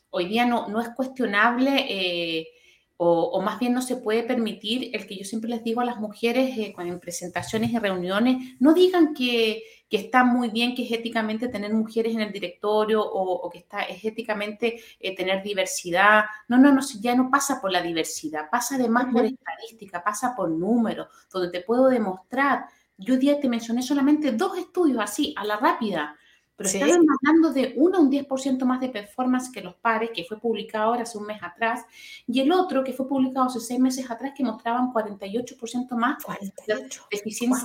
hoy 0.09 0.25
día 0.25 0.47
no, 0.47 0.67
no 0.69 0.81
es 0.81 0.89
cuestionable 0.89 1.85
eh, 1.87 2.49
o, 2.97 3.43
más 3.43 3.59
bien 3.59 3.73
no 3.73 3.83
se 3.83 3.97
puede 3.97 4.23
permitir 4.23 4.91
el 4.95 5.07
que 5.07 5.17
yo 5.17 5.25
siempre 5.25 5.51
les 5.51 5.65
digo 5.65 5.81
a 5.81 5.85
las 5.85 5.99
mujeres 5.99 6.57
eh, 6.57 6.75
en 6.79 7.01
presentaciones 7.01 7.71
y 7.73 7.79
reuniones, 7.79 8.55
no 8.61 8.73
digan 8.73 9.15
que, 9.15 9.65
que, 9.89 9.97
está 9.97 10.23
muy 10.23 10.51
bien, 10.51 10.77
que 10.77 10.85
es 10.85 10.93
éticamente 10.93 11.49
tener 11.49 11.75
mujeres 11.75 12.15
en 12.15 12.21
el 12.21 12.33
directorio 12.33 13.03
o, 13.05 13.51
que 13.51 13.59
está, 13.59 13.83
es 13.83 14.05
éticamente 14.05 14.81
eh, 15.01 15.15
tener 15.17 15.43
diversidad. 15.43 16.25
No, 16.47 16.57
no, 16.57 16.73
no, 16.73 16.81
ya 17.01 17.17
no 17.17 17.31
pasa 17.31 17.61
por 17.61 17.73
la 17.73 17.83
diversidad, 17.83 18.49
pasa 18.51 18.77
además 18.77 19.07
por 19.13 19.25
estadística, 19.25 20.03
pasa 20.05 20.35
por 20.37 20.51
números, 20.51 21.09
donde 21.33 21.51
te 21.51 21.65
puedo 21.65 21.89
demostrar. 21.89 22.67
Yo 22.97 23.17
día 23.17 23.41
te 23.41 23.49
mencioné 23.49 23.83
solamente 23.83 24.31
dos 24.31 24.57
estudios 24.57 25.01
así, 25.03 25.35
a 25.37 25.45
la 25.45 25.57
rápida, 25.57 26.17
pero 26.57 26.69
estaban 26.69 27.05
hablando 27.09 27.53
de 27.53 27.75
uno 27.77 28.01
un 28.01 28.11
10% 28.11 28.65
más 28.65 28.81
de 28.81 28.89
performance 28.89 29.51
que 29.51 29.61
los 29.61 29.75
pares, 29.75 30.11
que 30.15 30.25
fue 30.25 30.39
publicado 30.39 30.87
ahora 30.87 31.03
hace 31.03 31.19
un 31.19 31.27
mes 31.27 31.43
atrás, 31.43 31.85
y 32.27 32.41
el 32.41 32.53
otro 32.53 32.85
que 32.85 32.93
fue 32.93 33.09
publicado 33.09 33.47
hace 33.47 33.59
seis 33.61 33.81
meses 33.81 34.09
atrás, 34.09 34.33
que 34.37 34.45
mostraban 34.45 34.93
48% 34.93 35.97
más 35.97 36.19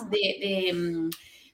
de, 0.10 0.72
mm, 0.74 1.06
mm, 1.06 1.10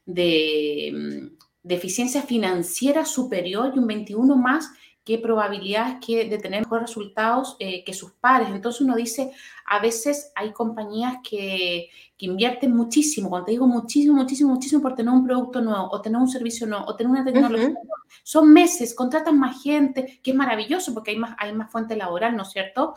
de, 0.06 1.76
eficiencia 1.76 2.21
financiera 2.21 3.04
superior 3.04 3.74
y 3.76 3.80
un 3.80 3.88
21 3.88 4.36
más 4.38 4.69
qué 5.06 5.20
probabilidades 5.20 5.98
que 6.06 6.28
de 6.28 6.39
tener 6.39 6.62
mejores 6.62 6.88
resultados 6.88 7.56
eh, 7.60 7.84
que 7.84 7.94
sus 7.94 8.12
pares. 8.13 8.50
Entonces 8.50 8.82
uno 8.82 8.96
dice, 8.96 9.32
a 9.68 9.80
veces 9.80 10.32
hay 10.36 10.52
compañías 10.52 11.18
que, 11.24 11.89
que, 12.18 12.26
invierten 12.26 12.76
muchísimo, 12.76 13.30
cuando 13.30 13.46
te 13.46 13.52
digo 13.52 13.68
muchísimo, 13.68 14.15
muchísimo, 14.15 14.54
muchísimo 14.54 14.82
por 14.82 14.96
tener 14.96 15.13
un 15.13 15.24
producto 15.24 15.62
nuevo 15.62 15.89
o 15.91 16.02
tener 16.02 16.20
un 16.20 16.28
servicio 16.28 16.65
nuevo 16.65 16.86
o 16.88 16.96
tener 16.96 17.12
una 17.12 17.24
tecnología 17.24 17.68
nueva. 17.68 17.96
Son 18.24 18.52
meses, 18.52 18.96
contratan 18.96 19.39
más 19.39 19.62
gente, 19.62 20.20
que 20.24 20.32
es 20.32 20.36
maravilloso 20.36 20.91
porque 20.94 21.12
hay 21.12 21.18
más, 21.18 21.36
hay 21.38 21.54
más 21.54 21.72
fuente 21.72 21.96
laboral, 21.96 22.36
¿no 22.36 22.41
es 22.41 22.50
cierto? 22.50 22.96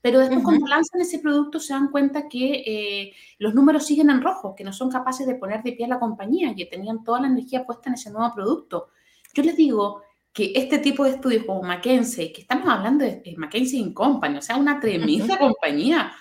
Pero 0.00 0.20
después 0.20 0.42
cuando 0.42 0.66
lanzan 0.66 1.02
ese 1.02 1.18
producto 1.18 1.60
se 1.60 1.74
dan 1.74 1.90
cuenta 1.90 2.26
que 2.26 2.62
eh, 2.66 3.12
los 3.38 3.54
números 3.54 3.84
siguen 3.84 4.08
en 4.08 4.22
rojo, 4.22 4.54
que 4.54 4.64
no 4.64 4.72
son 4.72 4.90
capaces 4.90 5.26
de 5.26 5.34
poner 5.34 5.62
de 5.62 5.72
pie 5.72 5.84
a 5.84 5.88
la 5.88 6.00
compañía, 6.00 6.54
que 6.54 6.64
tenían 6.64 7.04
toda 7.04 7.20
la 7.20 7.26
energía 7.26 7.66
puesta 7.66 7.90
en 7.90 7.94
ese 7.94 8.10
nuevo 8.10 8.32
producto. 8.34 8.88
Yo 9.34 9.42
les 9.42 9.56
digo, 9.56 10.02
que 10.32 10.52
este 10.54 10.78
tipo 10.78 11.04
de 11.04 11.10
estudios 11.10 11.44
como 11.44 11.62
McKinsey, 11.62 12.32
que 12.32 12.42
estamos 12.42 12.68
hablando 12.68 13.04
de, 13.04 13.34
McKinsey 13.36 13.92
Company, 13.92 14.38
o 14.38 14.42
sea, 14.42 14.56
una 14.56 14.78
tremenda 14.78 15.38
compañía, 15.38 16.12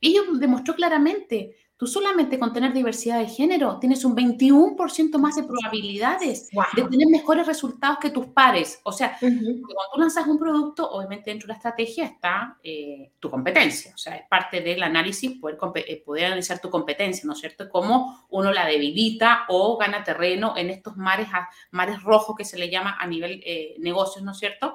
ellos 0.00 0.38
demostró 0.38 0.74
claramente 0.74 1.56
Tú 1.78 1.86
solamente 1.86 2.40
con 2.40 2.52
tener 2.52 2.72
diversidad 2.72 3.20
de 3.20 3.28
género 3.28 3.78
tienes 3.78 4.04
un 4.04 4.16
21% 4.16 5.16
más 5.18 5.36
de 5.36 5.44
probabilidades 5.44 6.50
de 6.74 6.82
tener 6.82 7.06
mejores 7.06 7.46
resultados 7.46 7.98
que 8.00 8.10
tus 8.10 8.26
pares. 8.26 8.80
O 8.82 8.90
sea, 8.90 9.16
cuando 9.20 9.62
tú 9.94 10.00
lanzas 10.00 10.26
un 10.26 10.40
producto, 10.40 10.90
obviamente 10.90 11.30
dentro 11.30 11.46
de 11.46 11.52
la 11.52 11.56
estrategia 11.58 12.04
está 12.04 12.58
eh, 12.64 13.12
tu 13.20 13.30
competencia. 13.30 13.92
O 13.94 13.96
sea, 13.96 14.16
es 14.16 14.26
parte 14.28 14.60
del 14.60 14.82
análisis 14.82 15.38
poder, 15.38 15.56
eh, 15.76 16.02
poder 16.04 16.26
analizar 16.26 16.60
tu 16.60 16.68
competencia, 16.68 17.24
¿no 17.24 17.34
es 17.34 17.38
cierto? 17.38 17.70
Cómo 17.70 18.26
uno 18.30 18.52
la 18.52 18.66
debilita 18.66 19.44
o 19.48 19.76
gana 19.76 20.02
terreno 20.02 20.54
en 20.56 20.70
estos 20.70 20.96
mares, 20.96 21.28
mares 21.70 22.02
rojos 22.02 22.34
que 22.36 22.44
se 22.44 22.58
le 22.58 22.70
llama 22.70 22.96
a 22.98 23.06
nivel 23.06 23.40
eh, 23.46 23.76
negocios, 23.78 24.24
¿no 24.24 24.32
es 24.32 24.38
cierto? 24.38 24.74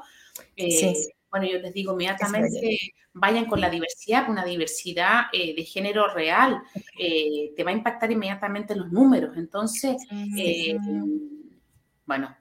sí 0.55 1.11
bueno, 1.33 1.47
yo 1.47 1.57
les 1.57 1.73
digo 1.73 1.93
inmediatamente, 1.93 2.77
vayan 3.11 3.45
con 3.45 3.59
la 3.59 3.67
diversidad, 3.67 4.29
una 4.29 4.45
diversidad 4.45 5.23
eh, 5.33 5.55
de 5.55 5.63
género 5.63 6.13
real, 6.13 6.61
eh, 6.99 7.51
te 7.57 7.63
va 7.63 7.71
a 7.71 7.73
impactar 7.73 8.11
inmediatamente 8.11 8.75
los 8.75 8.91
números. 8.91 9.35
Entonces, 9.35 9.97
eh, 10.37 10.77
bueno, 12.05 12.37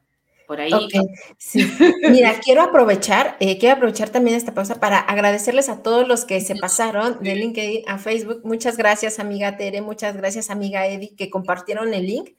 por 0.47 0.61
ahí. 0.61 0.73
Mira, 2.11 2.39
quiero 2.45 2.61
aprovechar, 2.61 3.39
quiero 3.39 3.77
aprovechar 3.77 4.11
también 4.11 4.37
esta 4.37 4.53
pausa 4.53 4.79
para 4.79 4.99
agradecerles 4.99 5.71
a 5.71 5.83
todos 5.83 6.07
los 6.07 6.27
que 6.27 6.43
se 6.43 6.55
pasaron 6.57 7.17
de 7.23 7.35
LinkedIn 7.35 7.85
a 7.89 7.97
Facebook. 7.97 8.43
Muchas 8.45 8.77
gracias, 8.77 9.19
amiga 9.19 9.57
Tere, 9.57 9.81
muchas 9.81 10.19
gracias, 10.19 10.51
amiga 10.51 10.87
Eddie, 10.87 11.17
que 11.17 11.31
compartieron 11.31 11.95
el 11.95 12.07
link. 12.07 12.33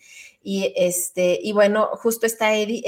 Y, 0.46 0.74
este, 0.76 1.40
y 1.42 1.54
bueno, 1.54 1.90
justo 1.94 2.26
está 2.26 2.54
Eddie. 2.54 2.82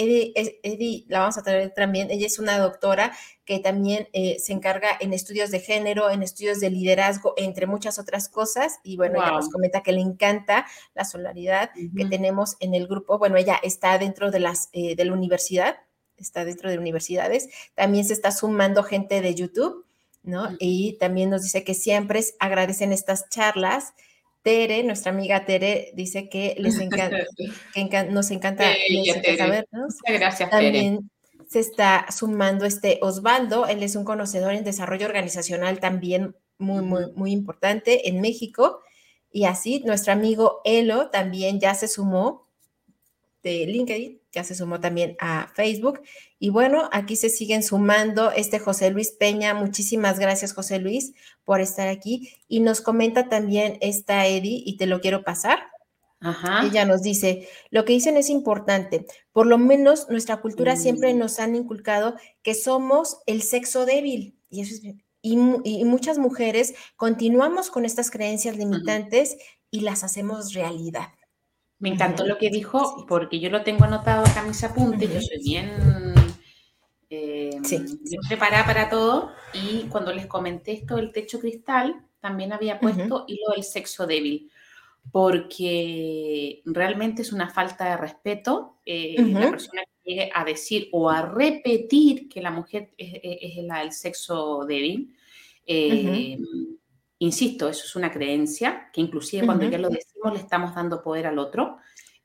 Eddie, 0.62 1.06
la 1.08 1.20
vamos 1.20 1.38
a 1.38 1.44
traer 1.44 1.74
también. 1.74 2.12
Ella 2.12 2.28
es 2.28 2.38
una 2.38 2.60
doctora 2.60 3.14
que 3.46 3.60
también 3.60 4.10
eh, 4.12 4.38
se 4.40 4.52
encarga 4.52 4.90
en 5.00 5.14
estudios 5.14 5.52
de 5.52 5.62
género, 5.62 6.10
en 6.10 6.22
estudios 6.22 6.60
de 6.60 6.70
liderazgo, 6.70 7.34
entre 7.38 7.66
muchas 7.66 7.98
otras 7.98 8.28
cosas. 8.28 8.80
Y 8.84 8.98
bueno, 8.98 9.22
ella 9.24 9.32
nos 9.32 9.50
comenta 9.50 9.84
que 9.84 9.94
le 9.94 10.02
encanta 10.02 10.66
la 10.94 11.06
solidaridad 11.06 11.72
que 11.74 12.06
tenemos 12.06 12.58
en 12.60 12.74
el 12.74 12.88
grupo. 12.88 13.18
Bueno, 13.18 13.38
ella 13.38 13.58
está 13.64 13.98
dentro 13.98 14.32
de, 14.32 14.40
las, 14.42 14.70
eh, 14.74 14.98
de 14.98 15.06
la 15.06 15.14
universidad, 15.14 15.78
está 16.18 16.44
dentro 16.44 16.70
de 16.70 16.78
universidades. 16.78 17.48
También 17.74 18.04
se 18.04 18.14
está 18.14 18.32
sumando 18.32 18.84
gente 18.84 19.22
de 19.22 19.34
YouTube, 19.34 19.86
¿no? 20.24 20.50
Y 20.60 20.98
también 21.00 21.30
nos 21.30 21.44
dice 21.44 21.64
que 21.64 21.74
siempre 21.74 22.22
agradecen 22.40 22.92
estas 22.92 23.30
charlas 23.30 23.94
Tere, 24.46 24.84
nuestra 24.84 25.12
amiga 25.12 25.44
Tere, 25.44 25.90
dice 25.96 26.30
que 26.30 26.56
les 26.60 26.80
encanta, 26.80 27.18
que 27.74 28.04
nos 28.12 28.30
encanta, 28.30 28.64
vernos. 28.64 29.96
Muchas 30.06 30.20
gracias, 30.20 30.50
También 30.52 31.10
se 31.50 31.60
está 31.62 32.06
sumando 32.16 32.66
este 32.66 33.00
Osvaldo, 33.02 33.66
él 33.66 33.82
es 33.82 33.96
un 33.96 34.06
conocedor 34.06 34.54
en 34.54 34.64
desarrollo 34.64 35.08
organizacional 35.08 35.80
también 35.80 36.36
muy, 36.60 36.84
muy, 36.84 37.12
muy 37.16 37.32
importante 37.32 38.08
en 38.08 38.22
México. 38.22 38.82
Y 39.32 39.46
así, 39.46 39.82
nuestro 39.84 40.14
amigo 40.14 40.62
Elo 40.64 41.10
también 41.10 41.60
ya 41.60 41.74
se 41.74 41.88
sumó 41.88 42.45
de 43.50 43.66
LinkedIn 43.68 44.22
ya 44.36 44.44
se 44.44 44.54
sumó 44.54 44.80
también 44.82 45.16
a 45.20 45.48
Facebook. 45.56 46.02
Y 46.40 46.50
bueno, 46.50 46.90
aquí 46.92 47.16
se 47.16 47.30
siguen 47.30 47.64
sumando 47.64 48.32
este 48.32 48.60
José 48.60 48.92
Luis 48.92 49.12
Peña. 49.12 49.54
Muchísimas 49.54 50.20
gracias, 50.20 50.54
José 50.54 50.80
Luis, 50.80 51.14
por 51.46 51.62
estar 51.62 51.88
aquí. 51.88 52.34
Y 52.50 52.60
nos 52.60 52.82
comenta 52.82 53.30
también 53.30 53.78
esta 53.80 54.28
Eddie, 54.28 54.62
y 54.66 54.78
te 54.78 54.88
lo 54.88 55.00
quiero 55.00 55.24
pasar. 55.24 55.60
Ajá. 56.20 56.66
Ella 56.66 56.86
nos 56.86 57.02
dice, 57.02 57.48
lo 57.70 57.86
que 57.86 57.94
dicen 57.94 58.18
es 58.18 58.30
importante. 58.30 59.06
Por 59.32 59.48
lo 59.48 59.58
menos 59.58 60.10
nuestra 60.10 60.42
cultura 60.42 60.76
siempre 60.76 61.14
nos 61.14 61.40
han 61.40 61.56
inculcado 61.56 62.16
que 62.44 62.54
somos 62.54 63.20
el 63.26 63.42
sexo 63.42 63.86
débil. 63.86 64.38
Y, 64.50 64.62
eso 64.62 64.76
y, 65.22 65.38
muchas 65.86 66.18
mujeres 66.18 66.76
continuamos 66.98 67.72
con 67.72 67.86
estas 67.86 68.12
creencias 68.12 68.58
limitantes 68.58 69.38
y 69.72 69.80
las 69.80 70.04
hacemos 70.04 70.54
realidad. 70.54 71.08
Me 71.80 71.90
encantó 71.90 72.26
lo 72.26 72.38
que 72.38 72.50
dijo, 72.50 73.06
porque 73.08 73.40
yo 73.40 73.50
lo 73.50 73.64
tengo 73.64 73.84
anotado 73.84 74.26
acá 74.26 74.42
en 74.42 74.48
mis 74.48 74.64
apuntes, 74.64 75.14
yo 75.14 75.22
soy 75.22 75.44
bien, 75.44 76.14
eh, 77.10 77.60
sí. 77.64 77.78
yo 78.04 78.20
preparada 78.28 78.66
para 78.66 78.90
todo 78.90 79.32
y 79.54 79.84
cuando 79.90 80.14
les 80.14 80.26
comenté 80.26 80.72
esto 80.72 80.96
del 80.96 81.12
techo 81.12 81.40
cristal, 81.40 82.06
también 82.20 82.54
había 82.54 82.80
puesto 82.80 83.26
y 83.28 83.40
lo 83.46 83.54
del 83.54 83.64
sexo 83.64 84.08
débil, 84.08 84.50
porque 85.12 86.62
realmente 86.66 87.22
es 87.22 87.32
una 87.32 87.50
falta 87.50 87.92
de 87.92 87.98
respeto 87.98 88.80
eh, 88.86 89.16
la 89.20 89.52
persona 89.52 89.82
que 89.84 90.10
llegue 90.10 90.32
a 90.34 90.44
decir 90.44 90.90
o 90.92 91.10
a 91.10 91.22
repetir 91.24 92.30
que 92.30 92.42
la 92.42 92.52
mujer 92.52 92.92
es, 92.98 93.20
es, 93.22 93.64
la 93.64 93.80
del 93.80 93.92
sexo 93.92 94.66
débil. 94.66 95.14
Eh, 95.68 96.38
insisto, 97.26 97.70
eso 97.70 97.84
es 97.86 97.96
una 97.96 98.12
creencia 98.12 98.90
que 98.94 99.02
inclusive 99.02 99.46
cuando 99.46 99.66
ya 99.66 99.78
lo 99.78 99.90
decimos 99.90 100.34
le 100.34 100.40
estamos 100.40 100.74
dando 100.76 101.02
poder 101.02 101.28
al 101.28 101.40
otro. 101.40 101.78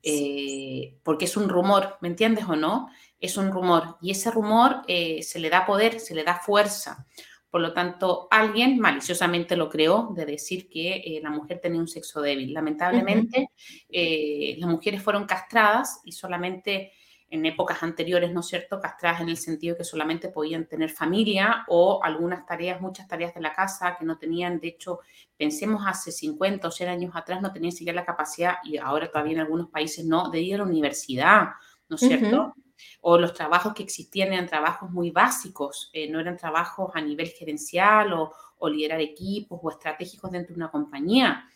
Eh, 0.03 0.97
porque 1.03 1.27
es 1.27 1.37
un 1.37 1.51
rumor, 1.51 1.99
¿me 2.01 2.09
entiendes 2.09 2.45
o 2.49 2.57
no? 2.57 2.89
Es 3.21 3.37
un 3.37 3.53
rumor 3.53 3.99
y 4.01 4.13
ese 4.13 4.31
rumor 4.31 4.83
se 4.87 5.39
le 5.39 5.51
da 5.51 5.67
poder, 5.67 6.01
se 6.01 6.15
le 6.15 6.25
da 6.25 6.37
fuerza. 6.37 7.07
Por 7.51 7.61
lo 7.61 7.73
tanto, 7.73 8.29
alguien 8.31 8.79
maliciosamente 8.79 9.57
lo 9.57 9.69
creó 9.69 10.13
de 10.15 10.25
decir 10.25 10.69
que 10.69 10.95
eh, 10.95 11.21
la 11.21 11.31
mujer 11.31 11.59
tenía 11.61 11.81
un 11.81 11.89
sexo 11.89 12.23
débil. 12.23 12.55
Lamentablemente, 12.55 13.51
eh, 13.89 14.55
las 14.59 14.71
mujeres 14.71 15.03
fueron 15.03 15.27
castradas 15.27 16.01
y 16.05 16.13
solamente 16.13 16.93
en 17.31 17.47
épocas 17.47 17.83
anteriores, 17.83 18.33
¿no 18.33 18.41
es 18.41 18.47
cierto?, 18.47 18.81
castradas 18.81 19.21
en 19.21 19.29
el 19.29 19.37
sentido 19.37 19.77
que 19.77 19.85
solamente 19.85 20.29
podían 20.29 20.67
tener 20.67 20.91
familia 20.91 21.65
o 21.69 22.03
algunas 22.03 22.45
tareas, 22.45 22.81
muchas 22.81 23.07
tareas 23.07 23.35
de 23.35 23.41
la 23.41 23.53
casa 23.53 23.97
que 23.97 24.05
no 24.05 24.19
tenían, 24.19 24.59
de 24.59 24.69
hecho, 24.69 25.01
pensemos 25.37 25.83
hace 25.87 26.11
50 26.11 26.67
o 26.67 26.71
100 26.71 26.89
años 26.91 27.13
atrás, 27.15 27.41
no 27.41 27.53
tenían 27.53 27.73
siquiera 27.73 28.01
la 28.01 28.07
capacidad, 28.07 28.57
y 28.65 28.77
ahora 28.79 29.11
todavía 29.11 29.35
en 29.35 29.41
algunos 29.41 29.71
países 29.71 30.05
no, 30.05 30.29
de 30.31 30.41
ir 30.41 30.57
a 30.57 30.59
la 30.59 30.65
universidad, 30.65 31.51
¿no 31.89 31.97
es 31.97 32.01
cierto? 32.03 32.55
o 33.03 33.19
los 33.19 33.35
trabajos 33.35 33.75
que 33.75 33.83
existían 33.83 34.33
eran 34.33 34.47
trabajos 34.47 34.91
muy 34.91 35.11
básicos, 35.11 35.91
eh, 35.93 36.09
no 36.09 36.21
eran 36.21 36.37
trabajos 36.37 36.91
a 36.95 37.01
nivel 37.01 37.29
gerencial 37.29 38.13
o, 38.13 38.33
liderar 38.69 39.01
equipos 39.01 39.59
o 39.63 39.71
estratégicos 39.71 40.31
dentro 40.31 40.55
de 40.55 40.59
una 40.59 40.71
compañía. 40.71 41.49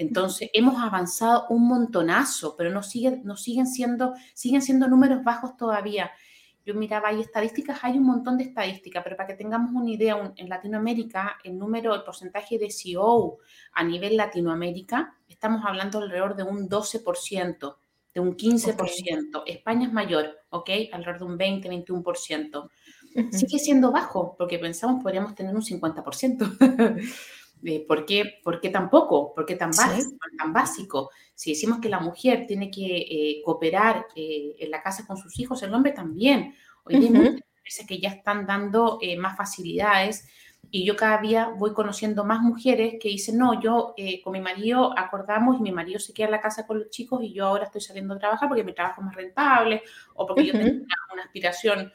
Entonces, 0.00 0.48
hemos 0.54 0.82
avanzado 0.82 1.44
un 1.50 1.68
montonazo, 1.68 2.56
pero 2.56 2.70
no 2.70 2.82
siguen, 2.82 3.20
no 3.22 3.36
siguen, 3.36 3.66
siendo, 3.66 4.14
siguen 4.32 4.62
siendo 4.62 4.88
números 4.88 5.22
bajos 5.22 5.58
todavía. 5.58 6.10
Yo 6.64 6.74
miraba, 6.74 7.08
hay 7.08 7.20
estadísticas, 7.20 7.80
hay 7.82 7.98
un 7.98 8.04
montón 8.04 8.38
de 8.38 8.44
estadísticas, 8.44 9.04
pero 9.04 9.18
para 9.18 9.26
que 9.26 9.34
tengamos 9.34 9.72
una 9.74 9.90
idea, 9.90 10.32
en 10.36 10.48
Latinoamérica, 10.48 11.36
el 11.44 11.58
número, 11.58 11.94
el 11.94 12.02
porcentaje 12.02 12.58
de 12.58 12.70
CEO 12.70 13.40
a 13.72 13.84
nivel 13.84 14.16
Latinoamérica, 14.16 15.18
estamos 15.28 15.66
hablando 15.66 15.98
alrededor 15.98 16.34
de 16.34 16.44
un 16.44 16.66
12% 16.66 17.76
de 18.14 18.20
un 18.20 18.38
15%. 18.38 19.42
España 19.46 19.86
es 19.86 19.92
mayor, 19.92 20.30
¿ok? 20.48 20.70
Alrededor 20.92 21.18
de 21.18 21.24
un 21.26 21.36
20, 21.36 21.70
21%. 21.70 22.70
Sigue 23.32 23.58
siendo 23.58 23.92
bajo, 23.92 24.34
porque 24.38 24.58
pensamos 24.58 25.02
podríamos 25.02 25.34
tener 25.34 25.54
un 25.54 25.62
50%. 25.62 26.98
Eh, 27.64 27.84
¿Por, 27.86 28.06
qué, 28.06 28.40
¿Por 28.42 28.60
qué 28.60 28.70
tan 28.70 28.88
poco? 28.88 29.34
¿Por 29.34 29.44
qué 29.44 29.56
tan, 29.56 29.70
básico, 29.70 30.16
tan 30.38 30.52
básico? 30.52 31.10
Si 31.34 31.50
decimos 31.50 31.78
que 31.80 31.88
la 31.88 32.00
mujer 32.00 32.46
tiene 32.46 32.70
que 32.70 32.96
eh, 32.96 33.42
cooperar 33.44 34.06
eh, 34.14 34.56
en 34.58 34.70
la 34.70 34.82
casa 34.82 35.06
con 35.06 35.16
sus 35.16 35.38
hijos, 35.38 35.62
el 35.62 35.74
hombre 35.74 35.92
también. 35.92 36.54
Hoy 36.84 36.98
día 36.98 37.08
hay 37.08 37.14
muchas 37.14 37.46
empresas 37.56 37.86
que 37.86 37.98
ya 37.98 38.10
están 38.10 38.46
dando 38.46 38.98
más 39.18 39.36
facilidades 39.36 40.26
y 40.72 40.84
yo 40.84 40.94
cada 40.94 41.18
día 41.20 41.48
voy 41.56 41.72
conociendo 41.72 42.24
más 42.24 42.40
mujeres 42.40 42.94
que 43.00 43.08
dicen, 43.08 43.38
no, 43.38 43.60
yo 43.60 43.92
eh, 43.96 44.22
con 44.22 44.32
mi 44.32 44.40
marido 44.40 44.96
acordamos 44.96 45.58
y 45.58 45.62
mi 45.62 45.72
marido 45.72 45.98
se 45.98 46.12
queda 46.12 46.26
en 46.26 46.32
la 46.32 46.40
casa 46.40 46.66
con 46.66 46.78
los 46.78 46.90
chicos 46.90 47.22
y 47.24 47.32
yo 47.32 47.46
ahora 47.46 47.64
estoy 47.64 47.80
saliendo 47.80 48.14
a 48.14 48.18
trabajar 48.18 48.48
porque 48.48 48.62
mi 48.62 48.72
trabajo 48.72 49.00
es 49.00 49.06
más 49.06 49.16
rentable 49.16 49.82
o 50.14 50.26
porque 50.26 50.46
yo 50.46 50.52
tengo 50.52 50.84
una, 51.12 51.24
aspiración 51.24 51.92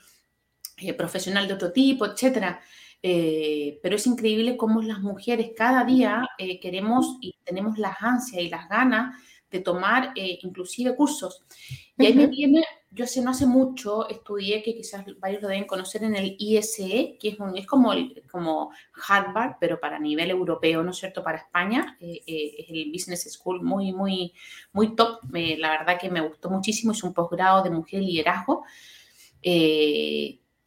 eh, 0.77 0.93
profesional 0.93 1.47
de 1.47 1.53
otro 1.53 1.71
tipo, 1.71 2.05
etcétera. 2.05 2.59
Eh, 3.01 3.79
pero 3.83 3.95
es 3.95 4.07
increíble 4.07 4.57
cómo 4.57 4.81
las 4.81 4.99
mujeres 4.99 5.51
cada 5.55 5.83
día 5.83 6.27
queremos 6.61 7.17
y 7.21 7.35
tenemos 7.43 7.77
las 7.77 8.01
ansias 8.01 8.41
y 8.41 8.49
las 8.49 8.67
ganas 8.67 9.15
de 9.51 9.59
tomar 9.59 10.11
inclusive 10.15 10.95
cursos. 10.95 11.43
Y 11.97 12.07
ahí 12.07 12.13
me 12.13 12.27
viene 12.27 12.63
yo 12.95 13.03
hace 13.03 13.21
no 13.21 13.31
hace 13.31 13.45
mucho 13.45 14.07
estudié, 14.07 14.63
que 14.63 14.73
quizás 14.73 15.03
varios 15.19 15.41
lo 15.41 15.49
deben 15.49 15.65
conocer, 15.65 16.03
en 16.03 16.15
el 16.15 16.35
ISE, 16.39 17.17
que 17.19 17.29
es, 17.29 17.37
es 17.55 17.67
como, 17.67 17.91
el, 17.91 18.23
como 18.31 18.71
Harvard, 19.07 19.57
pero 19.59 19.79
para 19.79 19.99
nivel 19.99 20.29
europeo, 20.29 20.81
¿no 20.81 20.91
es 20.91 20.97
cierto?, 20.97 21.21
para 21.21 21.39
España. 21.39 21.97
Eh, 21.99 22.21
eh, 22.25 22.55
es 22.59 22.69
el 22.69 22.91
Business 22.91 23.33
School 23.33 23.61
muy, 23.61 23.91
muy, 23.91 24.33
muy 24.71 24.95
top. 24.95 25.19
la 25.33 25.71
verdad 25.71 25.99
que 25.99 26.09
me 26.09 26.21
gustó 26.21 26.49
muchísimo. 26.49 26.93
Es 26.93 27.03
un 27.03 27.13
posgrado 27.13 27.63
de 27.63 27.69
mujer 27.69 28.01
y 28.01 28.07
liderazgo. 28.07 28.63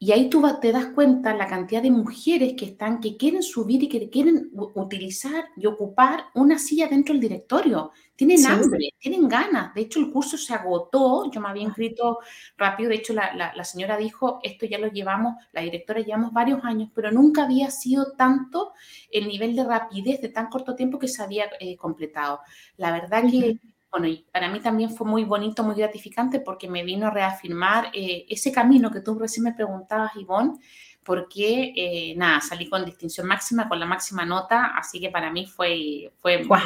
Y 0.00 0.12
ahí 0.12 0.30
tú 0.30 0.44
te 0.60 0.70
das 0.70 0.86
cuenta 0.94 1.34
la 1.34 1.48
cantidad 1.48 1.82
de 1.82 1.90
mujeres 1.90 2.54
que 2.56 2.66
están, 2.66 3.00
que 3.00 3.16
quieren 3.16 3.42
subir 3.42 3.82
y 3.82 3.88
que 3.88 4.08
quieren 4.08 4.48
utilizar 4.52 5.46
y 5.56 5.66
ocupar 5.66 6.26
una 6.34 6.56
silla 6.56 6.86
dentro 6.86 7.14
del 7.14 7.22
directorio. 7.22 7.90
Tienen 8.14 8.46
hambre, 8.46 8.90
tienen 9.00 9.28
ganas. 9.28 9.74
De 9.74 9.80
hecho, 9.80 9.98
el 9.98 10.12
curso 10.12 10.38
se 10.38 10.54
agotó. 10.54 11.28
Yo 11.32 11.40
me 11.40 11.48
había 11.48 11.64
inscrito 11.64 12.20
rápido. 12.56 12.90
De 12.90 12.96
hecho, 12.96 13.12
la, 13.12 13.64
señora 13.64 13.96
dijo, 13.96 14.38
esto 14.44 14.66
ya 14.66 14.78
lo 14.78 14.86
llevamos, 14.86 15.34
la 15.52 15.62
directora 15.62 16.00
llevamos 16.00 16.32
varios 16.32 16.64
años, 16.64 16.90
pero 16.94 17.10
nunca 17.10 17.44
había 17.44 17.68
sido 17.72 18.12
tanto 18.12 18.74
el 19.10 19.26
nivel 19.26 19.56
de 19.56 19.64
rapidez 19.64 20.20
de 20.20 20.28
tan 20.28 20.46
corto 20.46 20.76
tiempo 20.76 21.00
que 21.00 21.08
se 21.08 21.24
había 21.24 21.46
eh, 21.58 21.76
completado. 21.76 22.40
La 22.76 22.92
verdad 22.92 23.24
que 23.28 23.58
bueno, 23.90 24.06
y 24.06 24.26
para 24.32 24.50
mí 24.50 24.60
también 24.60 24.90
fue 24.90 25.06
muy 25.06 25.24
bonito, 25.24 25.62
muy 25.62 25.74
gratificante 25.74 26.40
porque 26.40 26.68
me 26.68 26.84
vino 26.84 27.06
a 27.06 27.10
reafirmar 27.10 27.90
eh, 27.94 28.26
ese 28.28 28.52
camino 28.52 28.90
que 28.90 29.00
tú 29.00 29.18
recién 29.18 29.44
me 29.44 29.54
preguntabas, 29.54 30.14
Ivonne, 30.16 30.58
porque 31.02 31.72
eh, 31.74 32.14
nada, 32.16 32.42
salí 32.42 32.68
con 32.68 32.84
distinción 32.84 33.26
máxima, 33.26 33.66
con 33.66 33.80
la 33.80 33.86
máxima 33.86 34.26
nota, 34.26 34.72
así 34.76 35.00
que 35.00 35.08
para 35.08 35.32
mí 35.32 35.46
fue, 35.46 36.12
fue 36.18 36.44
wow. 36.44 36.58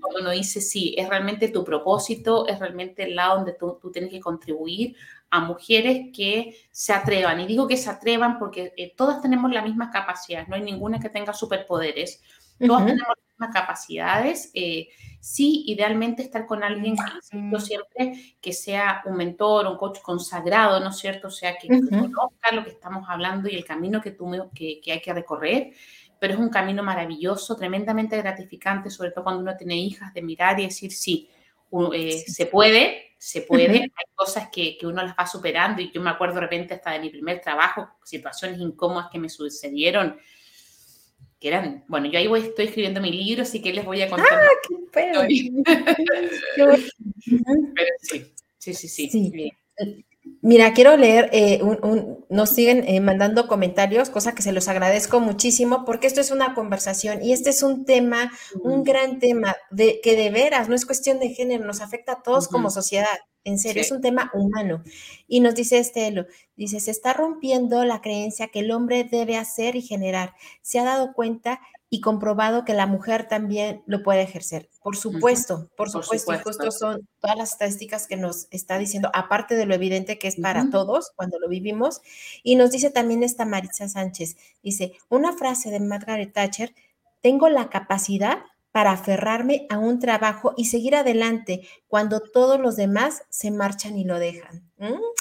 cuando 0.00 0.20
uno 0.20 0.30
dice, 0.32 0.60
sí, 0.60 0.94
es 0.98 1.08
realmente 1.08 1.48
tu 1.48 1.64
propósito, 1.64 2.46
es 2.46 2.58
realmente 2.58 3.04
el 3.04 3.16
lado 3.16 3.36
donde 3.36 3.54
tú, 3.54 3.78
tú 3.80 3.90
tienes 3.90 4.10
que 4.10 4.20
contribuir 4.20 4.96
a 5.30 5.40
mujeres 5.40 6.08
que 6.14 6.54
se 6.70 6.92
atrevan. 6.92 7.40
Y 7.40 7.46
digo 7.46 7.66
que 7.66 7.78
se 7.78 7.88
atrevan 7.88 8.38
porque 8.38 8.74
eh, 8.76 8.92
todas 8.94 9.22
tenemos 9.22 9.50
las 9.50 9.64
mismas 9.64 9.90
capacidades, 9.90 10.46
no 10.46 10.56
hay 10.56 10.62
ninguna 10.62 11.00
que 11.00 11.08
tenga 11.08 11.32
superpoderes, 11.32 12.22
todas 12.58 12.84
tenemos 12.84 13.08
las 13.08 13.26
mismas 13.30 13.54
capacidades 13.54 14.50
sí, 15.24 15.64
idealmente 15.68 16.22
estar 16.22 16.44
con 16.44 16.62
alguien, 16.62 16.96
que 16.96 17.58
siempre, 17.58 18.36
que 18.42 18.52
sea 18.52 19.02
un 19.06 19.16
mentor, 19.16 19.66
un 19.66 19.78
coach 19.78 20.00
consagrado, 20.02 20.78
¿no 20.80 20.90
es 20.90 20.98
cierto? 20.98 21.28
O 21.28 21.30
sea, 21.30 21.56
que, 21.56 21.66
conozca 21.68 22.52
lo 22.52 22.62
que 22.62 22.68
estamos 22.68 23.06
hablando 23.08 23.48
y 23.48 23.54
el 23.54 23.64
camino 23.64 24.02
que, 24.02 24.10
tú, 24.10 24.30
que, 24.54 24.82
que 24.82 24.92
hay 24.92 25.00
que 25.00 25.14
recorrer, 25.14 25.72
pero 26.18 26.34
es 26.34 26.38
un 26.38 26.50
camino 26.50 26.82
maravilloso, 26.82 27.56
tremendamente 27.56 28.18
gratificante, 28.18 28.90
sobre 28.90 29.12
todo 29.12 29.24
cuando 29.24 29.40
uno 29.40 29.56
tiene 29.56 29.78
hijas, 29.78 30.12
de 30.12 30.20
mirar 30.20 30.60
y 30.60 30.64
decir, 30.64 30.92
sí, 30.92 31.30
eh, 31.94 32.22
se 32.26 32.44
puede, 32.44 33.14
se 33.16 33.40
puede, 33.40 33.80
hay 33.80 34.14
cosas 34.14 34.50
que, 34.52 34.76
que, 34.76 34.86
uno 34.86 35.02
las 35.02 35.16
va 35.16 35.26
superando 35.26 35.80
y 35.80 35.90
yo 35.90 36.02
me 36.02 36.10
acuerdo 36.10 36.34
de 36.34 36.42
repente 36.42 36.74
hasta 36.74 36.90
de 36.90 37.00
mi 37.00 37.08
primer 37.08 37.40
trabajo, 37.40 37.88
situaciones 38.04 38.60
incómodas 38.60 39.08
que 39.10 39.18
me 39.18 39.30
sucedieron, 39.30 40.18
eran, 41.48 41.84
bueno, 41.88 42.06
yo 42.06 42.18
ahí 42.18 42.26
voy, 42.26 42.40
estoy 42.40 42.66
escribiendo 42.66 43.00
mi 43.00 43.12
libro, 43.12 43.42
así 43.42 43.60
que 43.60 43.72
les 43.72 43.84
voy 43.84 44.02
a 44.02 44.08
contar. 44.08 44.32
¡Ah, 44.32 44.48
qué 44.68 44.74
sí, 48.02 48.32
sí, 48.58 48.74
sí, 48.74 49.10
sí. 49.10 49.52
Mira, 50.40 50.72
quiero 50.72 50.96
leer, 50.96 51.30
eh, 51.32 51.60
nos 52.28 52.50
siguen 52.50 52.84
eh, 52.86 53.00
mandando 53.00 53.46
comentarios, 53.46 54.10
cosa 54.10 54.34
que 54.34 54.42
se 54.42 54.52
los 54.52 54.68
agradezco 54.68 55.20
muchísimo, 55.20 55.84
porque 55.84 56.06
esto 56.06 56.20
es 56.20 56.30
una 56.30 56.54
conversación 56.54 57.22
y 57.22 57.32
este 57.32 57.50
es 57.50 57.62
un 57.62 57.84
tema, 57.84 58.30
un 58.62 58.80
mm. 58.80 58.84
gran 58.84 59.18
tema, 59.18 59.56
de, 59.70 60.00
que 60.02 60.16
de 60.16 60.30
veras 60.30 60.68
no 60.68 60.74
es 60.74 60.86
cuestión 60.86 61.18
de 61.18 61.30
género, 61.30 61.64
nos 61.64 61.80
afecta 61.80 62.12
a 62.12 62.22
todos 62.22 62.48
como 62.48 62.70
sociedad. 62.70 63.18
En 63.44 63.58
serio, 63.58 63.82
es 63.82 63.92
un 63.92 64.00
tema 64.00 64.30
humano. 64.34 64.82
Y 65.28 65.40
nos 65.40 65.54
dice 65.54 65.78
Estelo, 65.78 66.26
dice, 66.56 66.80
se 66.80 66.90
está 66.90 67.12
rompiendo 67.12 67.84
la 67.84 68.00
creencia 68.00 68.48
que 68.48 68.60
el 68.60 68.70
hombre 68.70 69.04
debe 69.04 69.36
hacer 69.36 69.76
y 69.76 69.82
generar. 69.82 70.34
Se 70.62 70.78
ha 70.78 70.84
dado 70.84 71.12
cuenta 71.12 71.60
y 71.90 72.00
comprobado 72.00 72.64
que 72.64 72.74
la 72.74 72.86
mujer 72.86 73.28
también 73.28 73.82
lo 73.86 74.02
puede 74.02 74.22
ejercer. 74.22 74.68
Por 74.82 74.96
supuesto, 74.96 75.70
por 75.76 75.90
supuesto, 75.90 76.34
y 76.34 76.38
justo 76.38 76.70
son 76.72 77.06
todas 77.20 77.36
las 77.36 77.52
estadísticas 77.52 78.08
que 78.08 78.16
nos 78.16 78.48
está 78.50 78.78
diciendo, 78.78 79.10
aparte 79.12 79.54
de 79.54 79.64
lo 79.64 79.74
evidente 79.74 80.18
que 80.18 80.26
es 80.26 80.34
para 80.34 80.70
todos 80.70 81.12
cuando 81.14 81.38
lo 81.38 81.48
vivimos. 81.48 82.00
Y 82.42 82.56
nos 82.56 82.72
dice 82.72 82.90
también 82.90 83.22
esta 83.22 83.44
Maritza 83.44 83.88
Sánchez, 83.88 84.36
dice, 84.62 84.94
una 85.08 85.34
frase 85.34 85.70
de 85.70 85.78
Margaret 85.78 86.32
Thatcher, 86.32 86.74
tengo 87.20 87.48
la 87.48 87.70
capacidad 87.70 88.38
para 88.74 88.90
aferrarme 88.90 89.68
a 89.70 89.78
un 89.78 90.00
trabajo 90.00 90.52
y 90.56 90.64
seguir 90.64 90.96
adelante 90.96 91.60
cuando 91.86 92.18
todos 92.18 92.58
los 92.58 92.74
demás 92.74 93.22
se 93.28 93.52
marchan 93.52 93.96
y 93.96 94.02
lo 94.02 94.18
dejan. 94.18 94.68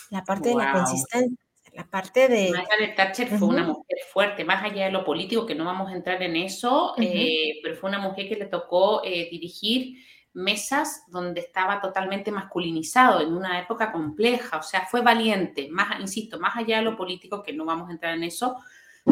La 0.10 0.24
parte 0.24 0.50
de 0.50 0.56
la 0.56 0.72
consistencia, 0.72 1.38
la 1.72 1.88
parte 1.88 2.28
de... 2.30 2.50
Margaret 2.50 2.96
Thatcher 2.96 3.28
fue 3.28 3.48
una 3.48 3.64
mujer 3.64 4.00
fuerte, 4.12 4.44
más 4.44 4.64
allá 4.64 4.86
de 4.86 4.92
lo 4.92 5.06
político, 5.06 5.46
que 5.46 5.54
no 5.54 5.66
vamos 5.66 5.92
a 5.92 5.94
entrar 5.94 6.24
en 6.24 6.36
eso, 6.36 6.96
eh, 6.98 7.60
pero 7.62 7.76
fue 7.76 7.92
una 7.92 8.00
mujer 8.00 8.28
que 8.28 8.38
le 8.38 8.48
tocó 8.48 9.04
eh, 9.06 9.28
dirigir 9.30 10.00
mesas 10.34 11.04
donde 11.10 11.42
estaba 11.42 11.80
totalmente 11.80 12.32
masculinizado 12.32 13.22
en 13.22 13.36
una 13.36 13.60
época 13.60 13.92
compleja, 13.92 14.58
o 14.58 14.64
sea, 14.64 14.88
fue 14.88 15.02
valiente, 15.02 15.68
más, 15.70 16.00
insisto, 16.00 16.40
más 16.40 16.56
allá 16.56 16.78
de 16.78 16.86
lo 16.86 16.98
político, 16.98 17.44
que 17.44 17.54
no 17.54 17.66
vamos 17.66 17.88
a 17.88 17.92
entrar 17.92 18.16
en 18.16 18.24
eso, 18.24 18.56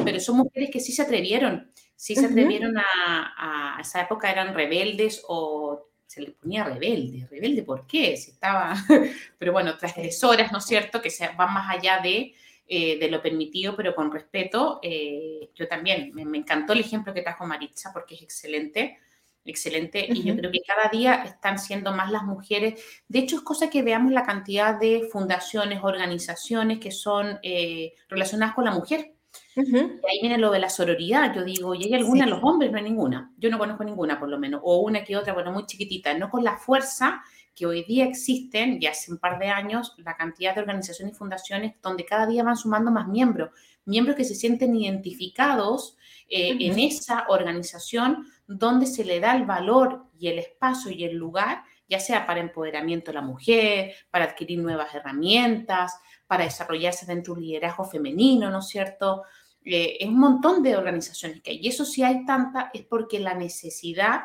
pero 0.04 0.20
son 0.20 0.38
mujeres 0.38 0.72
que 0.72 0.80
sí 0.80 0.92
se 0.92 1.04
atrevieron, 1.04 1.72
sí 2.02 2.16
se 2.16 2.26
atrevieron 2.26 2.76
a, 2.80 3.76
a 3.78 3.80
esa 3.80 4.02
época, 4.02 4.32
eran 4.32 4.56
rebeldes 4.56 5.24
o 5.28 5.86
se 6.08 6.22
le 6.22 6.32
ponía 6.32 6.64
rebelde. 6.64 7.28
¿Rebelde 7.30 7.62
por 7.62 7.86
qué? 7.86 8.18
Si 8.18 8.32
estaba, 8.32 8.74
pero 9.38 9.54
bueno, 9.54 9.78
transgresoras, 9.78 10.52
¿no 10.52 10.58
es 10.58 10.66
cierto? 10.66 11.00
Que 11.00 11.12
se 11.12 11.28
van 11.38 11.54
más 11.54 11.70
allá 11.70 12.00
de, 12.00 12.34
eh, 12.68 12.98
de 12.98 13.08
lo 13.08 13.22
permitido, 13.22 13.76
pero 13.76 13.94
con 13.94 14.12
respeto. 14.12 14.80
Eh, 14.82 15.52
yo 15.54 15.68
también, 15.68 16.12
me, 16.16 16.40
encantó 16.40 16.74
el 16.74 16.80
ejemplo 16.80 17.14
que 17.14 17.22
trajo 17.22 17.46
Maritza 17.46 17.94
porque 17.94 18.16
es 18.16 18.24
excelente, 18.24 18.98
excelente. 19.46 20.08
Y 20.10 20.24
yo 20.24 20.36
creo 20.36 20.52
que 20.52 20.62
cada 20.66 20.90
día 20.90 21.24
están 21.24 21.60
siendo 21.60 21.92
más 21.92 22.12
las 22.12 22.24
mujeres. 22.24 22.84
De 23.08 23.20
hecho, 23.20 23.36
es 23.36 23.44
cosa 23.44 23.70
que 23.70 23.84
veamos 23.84 24.12
la 24.12 24.24
cantidad 24.24 24.74
de 24.74 25.08
fundaciones, 25.12 25.82
organizaciones 25.84 26.80
que 26.80 26.90
son 26.90 27.38
eh, 27.44 27.94
relacionadas 28.10 28.56
con 28.56 28.66
la 28.66 28.72
mujer. 28.72 29.14
Y 29.56 29.62
ahí 29.62 30.20
viene 30.22 30.38
lo 30.38 30.52
de 30.52 30.60
la 30.60 30.70
sororidad. 30.70 31.34
Yo 31.34 31.44
digo, 31.44 31.76
¿y 31.76 31.84
hay 31.84 31.94
alguna? 31.96 32.26
Los 32.26 32.40
hombres 32.44 32.72
no 32.72 32.78
hay 32.78 32.84
ninguna. 32.84 33.34
Yo 33.38 33.50
no 33.50 33.58
conozco 33.58 33.84
ninguna, 33.84 34.20
por 34.20 34.30
lo 34.30 34.40
menos. 34.40 34.62
O 34.64 34.80
una 34.80 35.04
que 35.04 35.18
otra, 35.18 35.34
bueno, 35.34 35.52
muy 35.52 35.66
chiquitita. 35.66 36.14
No 36.14 36.30
con 36.30 36.44
la 36.44 36.58
fuerza 36.58 37.22
que 37.56 37.66
hoy 37.66 37.84
día 37.84 38.06
existen, 38.06 38.78
y 38.82 38.88
hace 38.88 39.12
un 39.12 39.18
par 39.18 39.38
de 39.38 39.50
años, 39.50 39.94
la 39.98 40.16
cantidad 40.16 40.56
de 40.56 40.62
organizaciones 40.62 41.16
y 41.16 41.18
fundaciones 41.18 41.74
donde 41.82 42.06
cada 42.06 42.26
día 42.26 42.44
van 42.44 42.56
sumando 42.56 42.92
más 42.92 43.08
miembros. 43.08 43.50
Miembros 43.86 44.16
que 44.16 44.24
se 44.24 44.36
sienten 44.36 44.76
identificados 44.76 45.98
eh, 46.30 46.56
en 46.60 46.80
esa 46.80 47.26
organización 47.28 48.26
donde 48.48 48.86
se 48.86 49.04
le 49.04 49.20
da 49.20 49.36
el 49.36 49.46
valor 49.46 50.06
y 50.18 50.30
el 50.30 50.40
espacio 50.40 50.92
y 50.92 51.04
el 51.04 51.16
lugar, 51.16 51.64
ya 51.90 52.00
sea 52.00 52.26
para 52.26 52.40
empoderamiento 52.40 53.12
de 53.12 53.16
la 53.16 53.22
mujer, 53.22 53.96
para 54.10 54.26
adquirir 54.26 54.60
nuevas 54.60 54.96
herramientas, 54.96 56.00
para 56.28 56.46
desarrollarse 56.46 57.06
dentro 57.06 57.34
de 57.34 57.42
un 57.42 57.46
liderazgo 57.46 57.84
femenino, 57.84 58.50
¿no 58.50 58.60
es 58.60 58.68
cierto? 58.68 59.24
Eh, 59.64 59.98
es 60.00 60.08
un 60.08 60.20
montón 60.20 60.64
de 60.64 60.76
organizaciones 60.76 61.42
que 61.42 61.52
hay. 61.52 61.60
Y 61.62 61.68
eso 61.68 61.86
si 61.86 62.04
hay 62.04 62.26
tanta 62.26 62.72
es 62.74 62.84
porque 62.86 63.20
la 63.20 63.34
necesidad 63.34 64.22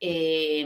eh, 0.00 0.64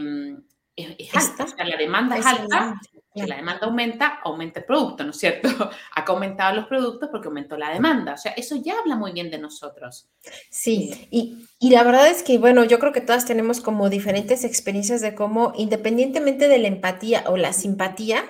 es, 0.77 1.15
alta, 1.15 1.45
o 1.45 1.49
sea, 1.49 1.65
la 1.65 1.77
demanda 1.77 2.17
es, 2.17 2.27
alta, 2.27 2.81
la 3.15 3.37
demanda 3.37 3.67
aumenta, 3.67 4.21
aumenta 4.23 4.61
el 4.61 4.67
producto, 4.67 5.05
¿no 5.05 5.11
es 5.11 5.19
cierto? 5.19 5.49
Ha 5.95 6.03
aumentado 6.03 6.57
los 6.57 6.67
productos 6.67 7.09
porque 7.11 7.29
aumentó 7.29 7.57
la 7.57 7.71
demanda. 7.71 8.15
O 8.15 8.17
sea, 8.17 8.33
eso 8.33 8.57
ya 8.57 8.79
habla 8.79 8.97
muy 8.97 9.13
bien 9.13 9.31
de 9.31 9.39
nosotros. 9.39 10.09
Sí, 10.51 11.09
y, 11.11 11.47
y, 11.59 11.71
la 11.71 11.83
verdad 11.83 12.09
es 12.09 12.23
que, 12.23 12.39
bueno, 12.39 12.65
yo 12.65 12.79
creo 12.79 12.93
que 12.93 13.01
todas 13.01 13.27
tenemos 13.27 13.61
como 13.61 13.91
diferentes 13.91 14.45
experiencias 14.45 15.01
de 15.01 15.15
cómo, 15.15 15.53
independientemente 15.57 16.49
de 16.49 16.59
la 16.59 16.69
empatía 16.69 17.25
o 17.27 17.37
la 17.37 17.53
simpatía 17.53 18.25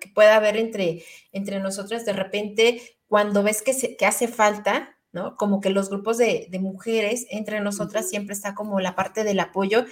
que 0.00 0.08
pueda 0.08 0.36
haber 0.36 0.56
entre, 0.56 1.04
entre 1.32 1.60
nosotras, 1.60 2.04
de 2.04 2.12
repente, 2.12 2.82
cuando 3.06 3.42
ves 3.42 3.62
que, 3.62 3.74
se, 3.74 3.96
que 3.96 4.06
hace 4.06 4.28
falta, 4.28 4.96
¿no? 5.12 5.36
Como 5.36 5.60
que 5.60 5.70
los 5.70 5.90
grupos 5.90 6.18
de, 6.18 6.46
de, 6.50 6.58
mujeres 6.58 7.26
entre 7.30 7.60
nosotras 7.60 8.08
siempre 8.08 8.34
está 8.34 8.54
como 8.54 8.80
la 8.80 8.94
parte 8.94 9.24
del 9.24 9.40
apoyo 9.40 9.84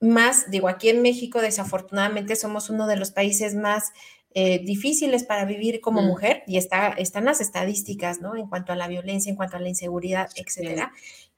más, 0.00 0.50
digo, 0.50 0.68
aquí 0.68 0.88
en 0.88 1.02
México 1.02 1.40
desafortunadamente 1.40 2.36
somos 2.36 2.68
uno 2.70 2.86
de 2.86 2.96
los 2.96 3.10
países 3.10 3.54
más 3.54 3.92
eh, 4.34 4.58
difíciles 4.58 5.24
para 5.24 5.46
vivir 5.46 5.80
como 5.80 6.02
mm. 6.02 6.06
mujer 6.06 6.42
y 6.46 6.58
está, 6.58 6.88
están 6.88 7.24
las 7.24 7.40
estadísticas, 7.40 8.20
¿no? 8.20 8.36
En 8.36 8.48
cuanto 8.48 8.72
a 8.72 8.76
la 8.76 8.88
violencia, 8.88 9.30
en 9.30 9.36
cuanto 9.36 9.56
a 9.56 9.60
la 9.60 9.68
inseguridad, 9.68 10.28
etcétera. 10.36 10.92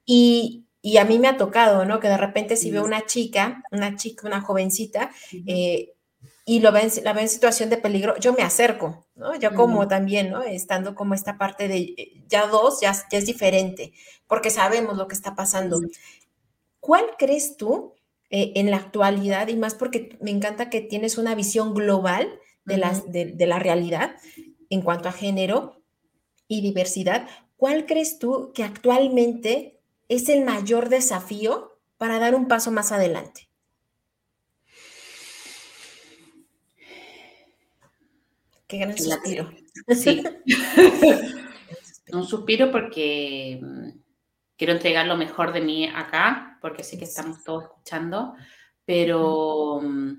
Y, 0.05 0.65
y, 0.83 0.97
a 0.97 1.05
mí 1.05 1.19
me 1.21 1.29
ha 1.29 1.37
tocado, 1.37 1.85
¿no? 1.85 2.01
Que 2.01 2.09
de 2.09 2.17
repente 2.17 2.57
si 2.57 2.73
veo 2.73 2.85
una 2.85 3.07
chica, 3.07 3.63
una 3.71 3.95
chica, 3.95 4.27
una 4.27 4.41
jovencita, 4.41 5.13
eh, 5.47 5.95
y 6.49 6.61
lo 6.61 6.73
ven, 6.73 6.91
la 7.05 7.13
veo 7.13 7.25
en 7.25 7.29
situación 7.29 7.69
de 7.69 7.77
peligro, 7.77 8.17
yo 8.19 8.33
me 8.33 8.43
acerco, 8.43 9.07
¿no? 9.15 9.39
Yo 9.39 9.55
como 9.55 9.87
también, 9.87 10.31
¿no? 10.31 10.43
Estando 10.43 10.95
como 10.95 11.13
esta 11.13 11.37
parte 11.37 11.69
de 11.69 11.77
eh, 11.77 12.25
ya 12.27 12.47
dos, 12.47 12.81
ya, 12.81 12.95
ya 13.11 13.19
es 13.19 13.27
diferente, 13.27 13.93
porque 14.27 14.49
sabemos 14.49 14.97
lo 14.97 15.09
que 15.09 15.15
está 15.15 15.35
pasando. 15.35 15.79
¿Cuál 16.81 17.05
crees 17.19 17.59
tú 17.59 17.93
eh, 18.31 18.53
en 18.57 18.71
la 18.71 18.79
actualidad 18.79 19.49
y 19.49 19.57
más 19.57 19.75
porque 19.75 20.17
me 20.23 20.31
encanta 20.31 20.71
que 20.71 20.81
tienes 20.81 21.19
una 21.19 21.35
visión 21.35 21.75
global 21.75 22.41
de, 22.65 22.79
las, 22.79 23.13
de, 23.13 23.47
la 23.47 23.59
realidad 23.59 24.17
en 24.71 24.83
cuanto 24.83 25.09
a 25.09 25.13
género 25.13 25.83
y 26.47 26.61
diversidad. 26.61 27.29
¿Cuál 27.57 27.87
crees 27.87 28.19
tú 28.19 28.53
que 28.55 28.65
actualmente 28.65 29.81
es 30.09 30.31
el 30.31 30.45
mayor 30.45 30.89
desafío 30.89 31.79
para 31.99 32.19
dar 32.19 32.35
un 32.35 32.49
paso 32.49 32.71
más 32.71 32.91
adelante? 32.91 33.48
Qué 38.69 38.79
gran 38.79 38.97
suspiro. 38.97 39.51
Sí. 39.89 40.23
un 42.13 42.25
suspiro 42.25 42.71
porque 42.71 43.59
mm, 43.61 43.89
quiero 44.57 44.73
entregar 44.75 45.07
lo 45.07 45.17
mejor 45.17 45.53
de 45.53 45.61
mí 45.61 45.87
acá, 45.87 46.59
porque 46.61 46.85
sé 46.85 46.99
que 46.99 47.05
estamos 47.05 47.43
todos 47.45 47.65
escuchando, 47.65 48.35
pero 48.85 49.81
mm, 49.83 50.13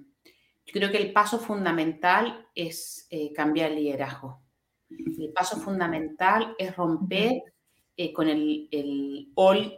yo 0.65 0.73
creo 0.73 0.91
que 0.91 0.97
el 0.97 1.13
paso 1.13 1.39
fundamental 1.39 2.47
es 2.53 3.07
eh, 3.09 3.31
cambiar 3.33 3.71
el 3.71 3.77
liderazgo. 3.77 4.43
El 4.89 5.31
paso 5.33 5.57
fundamental 5.57 6.55
es 6.57 6.75
romper 6.75 7.43
eh, 7.95 8.11
con 8.11 8.27
el, 8.27 9.31
old 9.35 9.77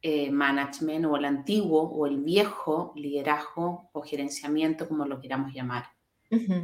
eh, 0.00 0.30
management 0.30 1.04
o 1.06 1.16
el 1.16 1.24
antiguo 1.24 1.82
o 1.82 2.06
el 2.06 2.18
viejo 2.18 2.92
liderazgo 2.96 3.90
o 3.92 4.02
gerenciamiento, 4.02 4.88
como 4.88 5.06
lo 5.06 5.20
queramos 5.20 5.52
llamar. 5.52 5.86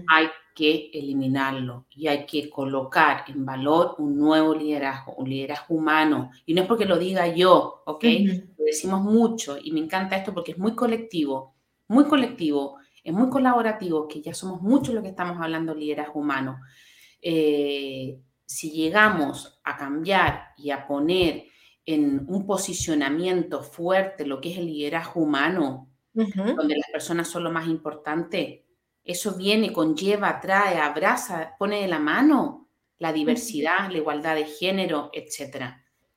Hay 0.09 0.29
que 0.55 0.91
eliminarlo 0.93 1.87
y 1.91 2.09
hay 2.09 2.27
que 2.27 2.49
colocar 2.51 3.25
en 3.29 3.45
valor 3.45 3.95
un 3.99 4.19
nuevo 4.19 4.55
liderazgo, 4.55 5.15
un 5.15 5.29
liderazgo 5.29 5.75
humano. 5.75 6.31
Y 6.47 6.55
no 6.55 6.63
es 6.63 6.69
porque 6.69 6.85
lo 6.85 6.99
diga 6.99 7.29
yo, 7.29 7.83
¿ok? 7.87 8.05
Lo 8.59 8.65
decimos 8.65 9.03
mucho 9.03 9.57
y 9.63 9.71
me 9.71 9.81
encanta 9.81 10.17
esto 10.17 10.35
porque 10.35 10.53
es 10.53 10.59
muy 10.59 10.75
colectivo, 10.75 11.55
muy 11.87 12.07
colectivo, 12.07 12.79
es 13.05 13.13
muy 13.13 13.29
colaborativo, 13.29 14.09
que 14.09 14.21
ya 14.21 14.35
somos 14.35 14.61
muchos 14.61 14.95
los 14.95 15.03
que 15.03 15.11
estamos 15.11 15.41
hablando 15.41 15.75
de 15.75 15.81
liderazgo 15.81 16.21
humano. 16.21 16.59
Eh, 17.23 18.19
si 18.45 18.71
llegamos 18.71 19.61
a 19.63 19.77
cambiar 19.77 20.49
y 20.57 20.71
a 20.71 20.87
poner 20.87 21.45
en 21.85 22.27
un 22.29 22.47
posicionamiento 22.47 23.63
fuerte 23.63 24.27
lo 24.27 24.41
que 24.41 24.53
es 24.53 24.59
el 24.59 24.67
liderazgo 24.67 25.21
humano, 25.21 25.89
donde 26.13 26.77
las 26.77 26.91
personas 26.91 27.29
son 27.29 27.45
lo 27.45 27.51
más 27.51 27.69
importante, 27.69 28.67
eso 29.09 29.35
viene, 29.35 29.73
conlleva, 29.73 30.39
trae, 30.39 30.77
abraza, 30.77 31.57
pone 31.59 31.81
de 31.81 31.89
la 31.89 31.99
mano 31.99 32.69
la 32.99 33.11
diversidad, 33.11 33.91
la 33.91 33.97
igualdad 33.97 34.35
de 34.35 34.45
género, 34.45 35.11
etc. 35.15 35.65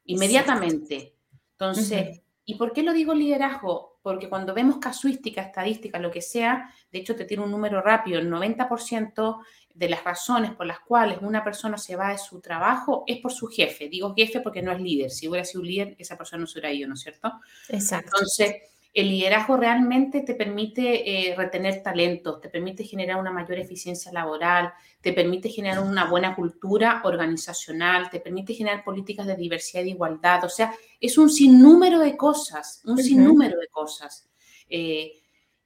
Inmediatamente. 0.05 1.15
Entonces, 1.53 2.21
¿y 2.43 2.55
por 2.55 2.73
qué 2.73 2.83
lo 2.83 2.91
digo 2.91 3.13
liderazgo? 3.13 3.99
Porque 4.01 4.27
cuando 4.27 4.53
vemos 4.53 4.79
casuística, 4.79 5.41
estadística, 5.41 5.99
lo 5.99 6.11
que 6.11 6.21
sea, 6.21 6.69
de 6.91 6.99
hecho 6.99 7.15
te 7.15 7.23
tiene 7.23 7.43
un 7.43 7.51
número 7.51 7.81
rápido, 7.81 8.19
el 8.19 8.29
90% 8.29 9.37
de 9.73 9.89
las 9.89 10.03
razones 10.03 10.51
por 10.51 10.65
las 10.65 10.81
cuales 10.81 11.19
una 11.21 11.45
persona 11.45 11.77
se 11.77 11.95
va 11.95 12.11
de 12.11 12.17
su 12.17 12.41
trabajo 12.41 13.05
es 13.07 13.19
por 13.19 13.31
su 13.31 13.47
jefe. 13.47 13.87
Digo 13.87 14.13
jefe 14.13 14.41
porque 14.41 14.61
no 14.61 14.73
es 14.73 14.81
líder. 14.81 15.11
Si 15.11 15.29
hubiera 15.29 15.45
sido 15.45 15.61
un 15.61 15.67
líder, 15.67 15.95
esa 15.97 16.17
persona 16.17 16.41
no 16.41 16.47
se 16.47 16.59
hubiera 16.59 16.73
ido, 16.73 16.89
¿no 16.89 16.95
es 16.95 17.01
cierto? 17.01 17.31
Exacto. 17.69 18.11
Entonces, 18.15 18.55
el 18.93 19.09
liderazgo 19.09 19.55
realmente 19.55 20.21
te 20.21 20.35
permite 20.35 21.29
eh, 21.29 21.35
retener 21.35 21.81
talentos, 21.81 22.41
te 22.41 22.49
permite 22.49 22.83
generar 22.83 23.17
una 23.17 23.31
mayor 23.31 23.57
eficiencia 23.57 24.11
laboral, 24.11 24.73
te 24.99 25.13
permite 25.13 25.49
generar 25.49 25.79
una 25.79 26.09
buena 26.09 26.35
cultura 26.35 27.01
organizacional, 27.05 28.09
te 28.09 28.19
permite 28.19 28.53
generar 28.53 28.83
políticas 28.83 29.27
de 29.27 29.37
diversidad 29.37 29.83
e 29.83 29.89
igualdad. 29.89 30.43
O 30.43 30.49
sea, 30.49 30.73
es 30.99 31.17
un 31.17 31.29
sinnúmero 31.29 31.99
de 31.99 32.17
cosas, 32.17 32.81
un 32.83 32.97
sinnúmero 32.97 33.57
de 33.57 33.67
cosas. 33.67 34.29
Eh, 34.67 35.13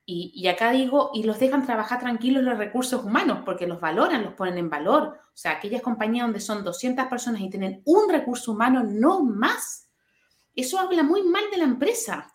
y, 0.08 0.32
y, 0.36 0.48
acá 0.48 0.72
digo, 0.72 1.10
y 1.16 1.24
los 1.24 1.40
dejan 1.40 1.66
trabajar 1.66 2.00
tranquilos 2.00 2.44
los 2.44 2.60
recursos 2.60 3.04
humanos, 3.04 3.40
porque 3.44 3.66
los 3.66 3.82
valoran, 3.82 4.24
los 4.24 4.36
ponen 4.36 4.60
en 4.60 4.70
valor. 4.70 5.18
O 5.34 5.38
sea, 5.38 5.54
aquellas 5.54 5.82
compañías 5.82 6.28
donde 6.28 6.40
son 6.40 6.64
200 6.64 7.08
personas 7.08 7.42
y 7.42 7.50
tienen 7.50 7.82
un 7.86 8.08
recurso 8.08 8.52
humano, 8.52 8.84
no 8.84 9.24
más. 9.24 9.90
Eso 10.56 10.78
habla 10.78 11.02
muy 11.02 11.24
mal 11.24 11.46
de 11.50 11.58
la 11.58 11.64
empresa. 11.64 12.32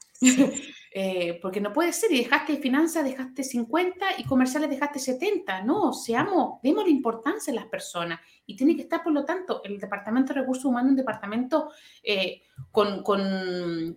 Eh, 0.93 1.39
porque 1.41 1.61
no 1.61 1.73
puede 1.73 1.93
ser, 1.93 2.11
y 2.11 2.19
dejaste 2.19 2.57
finanzas, 2.57 3.05
dejaste 3.05 3.45
50 3.45 4.19
y 4.19 4.25
comerciales 4.25 4.69
dejaste 4.69 4.99
70. 4.99 5.63
No, 5.63 5.93
seamos, 5.93 6.61
demos 6.65 6.83
la 6.83 6.91
importancia 6.91 7.53
a 7.53 7.57
las 7.57 7.67
personas 7.67 8.19
y 8.45 8.57
tiene 8.57 8.75
que 8.75 8.83
estar, 8.83 9.01
por 9.01 9.13
lo 9.13 9.25
tanto, 9.25 9.63
el 9.63 9.79
Departamento 9.79 10.35
de 10.35 10.41
Recursos 10.41 10.65
Humanos, 10.65 10.91
un 10.91 10.97
departamento 10.97 11.71
eh, 12.03 12.43
con, 12.73 13.05
con, 13.05 13.21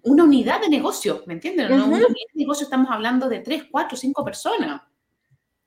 una 0.03 0.23
unidad 0.23 0.61
de 0.61 0.69
negocio, 0.69 1.23
¿me 1.25 1.33
entienden? 1.33 1.71
Una 1.71 1.85
unidad 1.85 2.09
de 2.09 2.15
negocio 2.35 2.65
estamos 2.65 2.91
hablando 2.91 3.27
de 3.27 3.39
3, 3.39 3.63
4, 3.71 3.97
5 3.97 4.23
personas. 4.23 4.81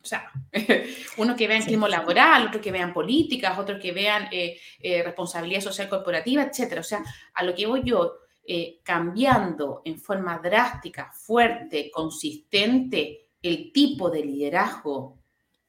O 0.00 0.08
sea, 0.08 0.30
uno 1.16 1.34
que 1.34 1.48
vea 1.48 1.56
en 1.56 1.64
clima 1.64 1.88
laboral, 1.88 2.46
otro 2.46 2.60
que 2.60 2.70
vean 2.70 2.92
políticas, 2.92 3.58
otro 3.58 3.80
que 3.80 3.90
vean 3.90 4.28
eh, 4.30 4.60
responsabilidad 5.04 5.60
social 5.60 5.88
corporativa, 5.88 6.44
etcétera. 6.44 6.82
O 6.82 6.84
sea, 6.84 7.02
a 7.34 7.42
lo 7.42 7.52
que 7.52 7.66
voy 7.66 7.82
yo, 7.84 8.14
eh, 8.46 8.80
cambiando 8.82 9.82
en 9.84 9.98
forma 9.98 10.38
drástica, 10.38 11.12
fuerte, 11.12 11.90
consistente 11.90 13.30
el 13.42 13.72
tipo 13.72 14.10
de 14.10 14.24
liderazgo, 14.24 15.18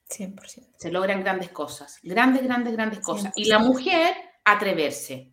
100%. 0.09 0.73
se 0.77 0.91
logran 0.91 1.21
grandes 1.21 1.49
cosas, 1.49 1.99
grandes, 2.01 2.43
grandes, 2.43 2.73
grandes 2.73 2.99
cosas. 2.99 3.33
Y 3.35 3.45
la 3.45 3.59
mujer, 3.59 4.13
atreverse. 4.43 5.31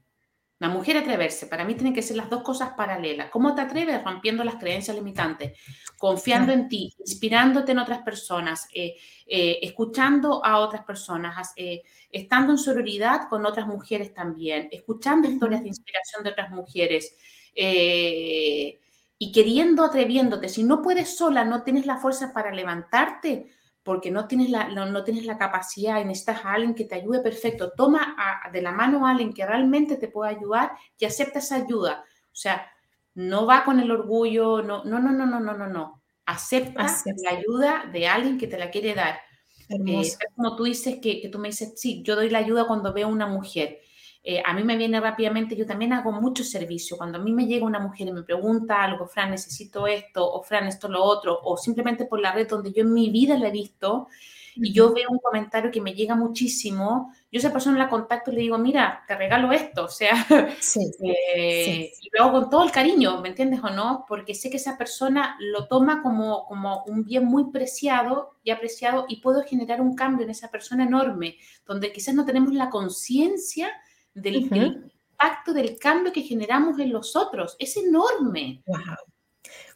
La 0.61 0.69
mujer 0.69 0.97
atreverse, 0.97 1.47
para 1.47 1.65
mí 1.65 1.75
tienen 1.75 1.93
que 1.93 2.01
ser 2.01 2.17
las 2.17 2.31
dos 2.31 2.43
cosas 2.43 2.71
paralelas. 2.77 3.29
¿Cómo 3.31 3.55
te 3.55 3.61
atreves? 3.61 4.03
Rompiendo 4.05 4.45
las 4.45 4.55
creencias 4.55 4.97
limitantes, 4.97 5.59
confiando 5.99 6.53
en 6.53 6.69
ti, 6.69 6.95
inspirándote 6.99 7.73
en 7.73 7.81
otras 7.81 8.03
personas, 8.03 8.69
eh, 8.73 8.95
eh, 9.27 9.59
escuchando 9.63 10.45
a 10.45 10.61
otras 10.61 10.85
personas, 10.85 11.53
eh, 11.57 11.83
estando 12.09 12.53
en 12.53 12.59
sororidad 12.59 13.29
con 13.29 13.45
otras 13.45 13.67
mujeres 13.67 14.15
también, 14.15 14.69
escuchando 14.71 15.29
historias 15.29 15.63
de 15.63 15.69
inspiración 15.69 16.23
de 16.23 16.31
otras 16.31 16.51
mujeres 16.51 17.17
y 17.55 19.33
queriendo, 19.33 19.85
atreviéndote. 19.85 20.49
Si 20.49 20.65
no 20.65 20.83
puedes 20.83 21.17
sola, 21.17 21.45
no 21.45 21.63
tienes 21.63 21.87
la 21.87 21.99
fuerza 21.99 22.33
para 22.33 22.53
levantarte, 22.53 23.51
porque 23.83 24.11
no 24.11 24.27
tienes 24.27 24.51
la, 24.51 24.69
no, 24.69 25.05
tienes 25.05 25.27
la 25.27 25.39
capacidad 25.39 26.01
y 26.01 26.05
necesitas 26.05 26.45
a 26.45 26.55
alguien 26.55 26.75
que 26.75 26.85
te 26.85 26.95
ayude 26.95 27.21
perfecto. 27.21 27.73
Toma 27.77 28.17
de 28.53 28.63
la 28.63 28.73
mano 28.73 29.07
a 29.07 29.11
alguien 29.11 29.33
que 29.33 29.47
realmente 29.47 29.97
te 29.97 30.09
pueda 30.09 30.31
ayudar 30.31 30.73
y 30.99 31.05
acepta 31.05 31.39
esa 31.39 31.57
ayuda. 31.57 32.05
O 32.27 32.37
sea, 32.37 32.67
no 33.15 33.47
va 33.47 33.65
con 33.65 33.79
el 33.81 33.91
orgullo, 33.91 34.63
no, 34.63 34.85
no, 34.85 34.99
no, 34.99 35.13
no, 35.13 35.27
no, 35.27 35.39
no, 35.39 35.55
no, 35.55 35.67
no. 35.67 36.03
Acepta 36.27 36.87
la 37.23 37.31
ayuda 37.31 37.85
de 37.93 38.09
alguien 38.09 38.39
que 38.39 38.47
te 38.47 38.59
la 38.59 38.71
quiere 38.71 38.95
dar. 38.95 39.21
Eh, 39.69 40.03
como 40.35 40.57
tú 40.57 40.65
dices 40.65 40.99
que, 41.01 41.21
que, 41.21 41.29
tú 41.29 41.39
me 41.39 41.49
dices, 41.49 41.75
sí, 41.77 42.03
yo 42.03 42.17
doy 42.17 42.31
la 42.31 42.39
ayuda 42.39 42.67
cuando 42.67 42.93
veo 42.93 43.09
una 43.09 43.27
mujer. 43.27 43.81
Eh, 44.27 44.43
a 44.43 44.55
mí 44.55 44.65
me 44.65 44.79
viene 44.79 44.99
rápidamente, 45.01 45.55
yo 45.55 45.67
también 45.67 45.93
hago 45.93 46.11
mucho 46.11 46.45
servicio. 46.45 46.97
Cuando 46.97 47.19
a 47.19 47.21
mí 47.21 47.31
me 47.31 47.47
llega 47.47 47.67
una 47.67 47.79
mujer 47.79 48.09
y 48.09 48.13
me 48.13 48.23
pregunta 48.23 48.83
algo, 48.83 49.07
Fran, 49.07 49.31
necesito 49.31 49.87
esto, 49.87 50.27
o 50.27 50.43
Fran, 50.43 50.67
esto, 50.67 50.89
lo 50.89 51.05
otro, 51.05 51.39
o 51.43 51.59
simplemente 51.59 52.07
por 52.07 52.21
la 52.21 52.33
red 52.33 52.49
donde 52.49 52.73
yo 52.73 52.83
en 52.83 52.95
mi 52.95 53.11
vida 53.11 53.39
la 53.39 53.49
he 53.49 53.53
visto, 53.53 54.09
y 54.57 54.73
yo 54.73 54.95
veo 54.95 55.11
un 55.11 55.19
comentario 55.19 55.71
que 55.71 55.81
me 55.81 55.93
llega 55.95 56.15
muchísimo, 56.15 57.13
yo 57.31 57.39
a 57.39 57.41
esa 57.41 57.53
persona 57.53 57.77
la 57.77 57.91
contacto 57.91 58.31
y 58.31 58.37
le 58.37 58.41
digo, 58.43 58.57
mira, 58.57 59.05
te 59.07 59.17
regalo 59.17 59.53
esto, 59.53 59.85
o 59.85 59.89
sea, 59.89 60.15
eh, 61.03 61.93
y 62.01 62.11
lo 62.13 62.25
hago 62.25 62.41
con 62.41 62.51
todo 62.51 62.65
el 62.65 62.71
cariño, 62.71 63.21
¿me 63.21 63.31
entiendes 63.31 63.61
o 63.63 63.69
no? 63.71 64.07
Porque 64.09 64.35
sé 64.35 64.49
que 64.49 64.57
esa 64.57 64.79
persona 64.79 65.37
lo 65.41 65.67
toma 65.67 66.03
como, 66.03 66.47
como 66.47 66.85
un 66.85 67.05
bien 67.05 67.25
muy 67.25 67.51
preciado 67.51 68.37
y 68.43 68.53
apreciado 68.53 69.07
y 69.09 69.21
puedo 69.21 69.43
generar 69.43 69.81
un 69.81 69.97
cambio 69.97 70.25
en 70.25 70.31
esa 70.31 70.51
persona 70.51 70.85
enorme, 70.85 71.37
donde 71.67 71.93
quizás 71.93 72.15
no 72.15 72.25
tenemos 72.25 72.55
la 72.55 72.71
conciencia 72.71 73.71
del, 74.15 74.37
impacto 74.37 75.53
del 75.53 75.79
cambio 75.79 76.13
que 76.13 76.23
generamos 76.23 76.79
en 76.79 76.93
los 76.93 77.17
otros. 77.17 77.57
Es 77.59 77.77
enorme. 77.77 78.63
Wow. 78.67 78.79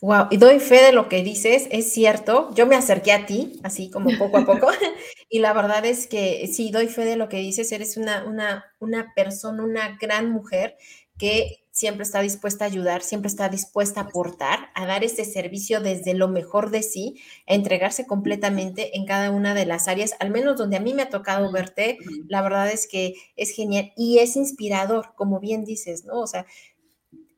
Wow, 0.01 0.29
y 0.31 0.37
doy 0.37 0.61
fe 0.61 0.77
de 0.77 0.93
lo 0.93 1.09
que 1.09 1.23
dices, 1.23 1.67
es 1.71 1.93
cierto. 1.93 2.51
Yo 2.55 2.67
me 2.67 2.77
acerqué 2.77 3.13
a 3.13 3.27
ti, 3.27 3.59
así 3.65 3.91
como 3.91 4.17
poco 4.17 4.39
a 4.39 4.47
poco, 4.47 4.69
y 5.29 5.41
la 5.41 5.53
verdad 5.53 5.85
es 5.85 6.07
que 6.07 6.47
sí, 6.47 6.71
doy 6.71 6.87
fe 6.87 7.05
de 7.05 7.17
lo 7.17 7.29
que 7.29 7.39
dices. 7.39 7.73
Eres 7.73 7.97
una, 7.97 8.25
una, 8.25 8.65
una 8.79 9.13
persona, 9.15 9.63
una 9.63 9.99
gran 10.01 10.31
mujer 10.31 10.77
que 11.19 11.65
siempre 11.79 12.03
está 12.03 12.21
dispuesta 12.23 12.65
a 12.65 12.67
ayudar, 12.67 13.03
siempre 13.03 13.29
está 13.29 13.49
dispuesta 13.49 14.01
a 14.01 14.05
aportar, 14.05 14.71
a 14.75 14.85
dar 14.85 15.05
ese 15.05 15.25
servicio 15.25 15.81
desde 15.81 16.13
lo 16.13 16.27
mejor 16.27 16.71
de 16.71 16.83
sí, 16.83 17.21
a 17.47 17.55
entregarse 17.55 18.05
completamente 18.05 18.97
en 18.97 19.07
cada 19.07 19.31
una 19.31 19.55
de 19.55 19.65
las 19.65 19.87
áreas, 19.87 20.15
al 20.19 20.33
menos 20.33 20.59
donde 20.59 20.77
a 20.77 20.81
mí 20.81 20.93
me 20.93 21.03
ha 21.03 21.09
tocado 21.09 21.53
verte, 21.53 21.99
la 22.27 22.43
verdad 22.43 22.69
es 22.69 22.89
que 22.89 23.15
es 23.37 23.53
genial 23.53 23.93
y 23.97 24.19
es 24.19 24.35
inspirador, 24.35 25.13
como 25.15 25.39
bien 25.39 25.65
dices, 25.65 26.05
¿no? 26.05 26.19
O 26.19 26.27
sea, 26.27 26.47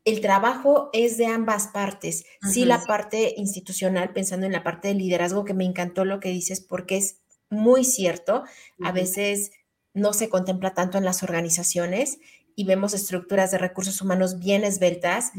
el 0.06 0.22
trabajo 0.22 0.88
es 0.94 1.18
de 1.18 1.26
ambas 1.26 1.68
partes. 1.68 2.24
Sí, 2.50 2.64
la 2.64 2.82
parte 2.86 3.34
institucional, 3.36 4.14
pensando 4.14 4.46
en 4.46 4.52
la 4.52 4.62
parte 4.62 4.88
de 4.88 4.94
liderazgo, 4.94 5.44
que 5.44 5.52
me 5.52 5.66
encantó 5.66 6.06
lo 6.06 6.18
que 6.18 6.30
dices, 6.30 6.62
porque 6.62 6.96
es 6.96 7.20
muy 7.50 7.84
cierto, 7.84 8.44
a 8.82 8.92
veces 8.92 9.50
no 9.92 10.14
se 10.14 10.30
contempla 10.30 10.72
tanto 10.72 10.96
en 10.96 11.04
las 11.04 11.22
organizaciones 11.22 12.20
y 12.60 12.64
vemos 12.64 12.92
estructuras 12.92 13.50
de 13.52 13.56
recursos 13.56 14.02
humanos 14.02 14.38
bien 14.38 14.64
esbeltas, 14.64 15.32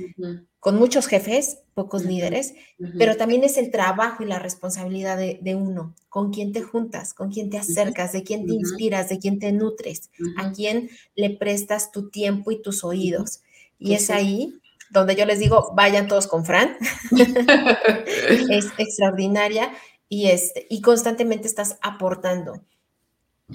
con 0.60 0.80
muchos 0.80 1.06
jefes, 1.06 1.60
pocos 1.76 2.04
líderes, 2.04 2.56
pero 2.98 3.16
también 3.16 3.44
es 3.44 3.58
el 3.58 3.70
trabajo 3.70 4.24
y 4.24 4.26
la 4.26 4.40
responsabilidad 4.40 5.18
de, 5.18 5.56
uno, 5.56 5.94
con 6.10 6.34
quién 6.34 6.52
te 6.52 6.64
juntas, 6.64 7.14
con 7.14 7.30
quién 7.30 7.52
te 7.52 7.60
acercas, 7.60 8.12
de 8.12 8.24
quién 8.24 8.48
te 8.48 8.56
inspiras, 8.56 9.08
de 9.10 9.20
quién 9.20 9.38
te 9.38 9.52
nutres, 9.52 10.10
a 10.36 10.52
quién 10.52 10.90
le 11.14 11.30
prestas 11.30 11.92
tu 11.92 12.10
tiempo 12.10 12.50
y 12.50 12.60
tus 12.60 12.84
oídos. 12.84 13.44
Y 13.78 13.94
es 13.94 14.10
ahí 14.10 14.60
donde 14.90 15.16
yo 15.16 15.28
les 15.28 15.38
digo, 15.38 15.74
vayan 15.76 16.08
todos 16.08 16.26
con 16.26 16.44
Fran. 16.44 16.76
es 18.50 18.66
extraordinaria 18.80 19.72
y, 20.10 20.30
este, 20.32 20.66
y 20.72 20.82
constantemente 20.82 21.48
estás 21.48 21.78
aportando. 21.84 22.64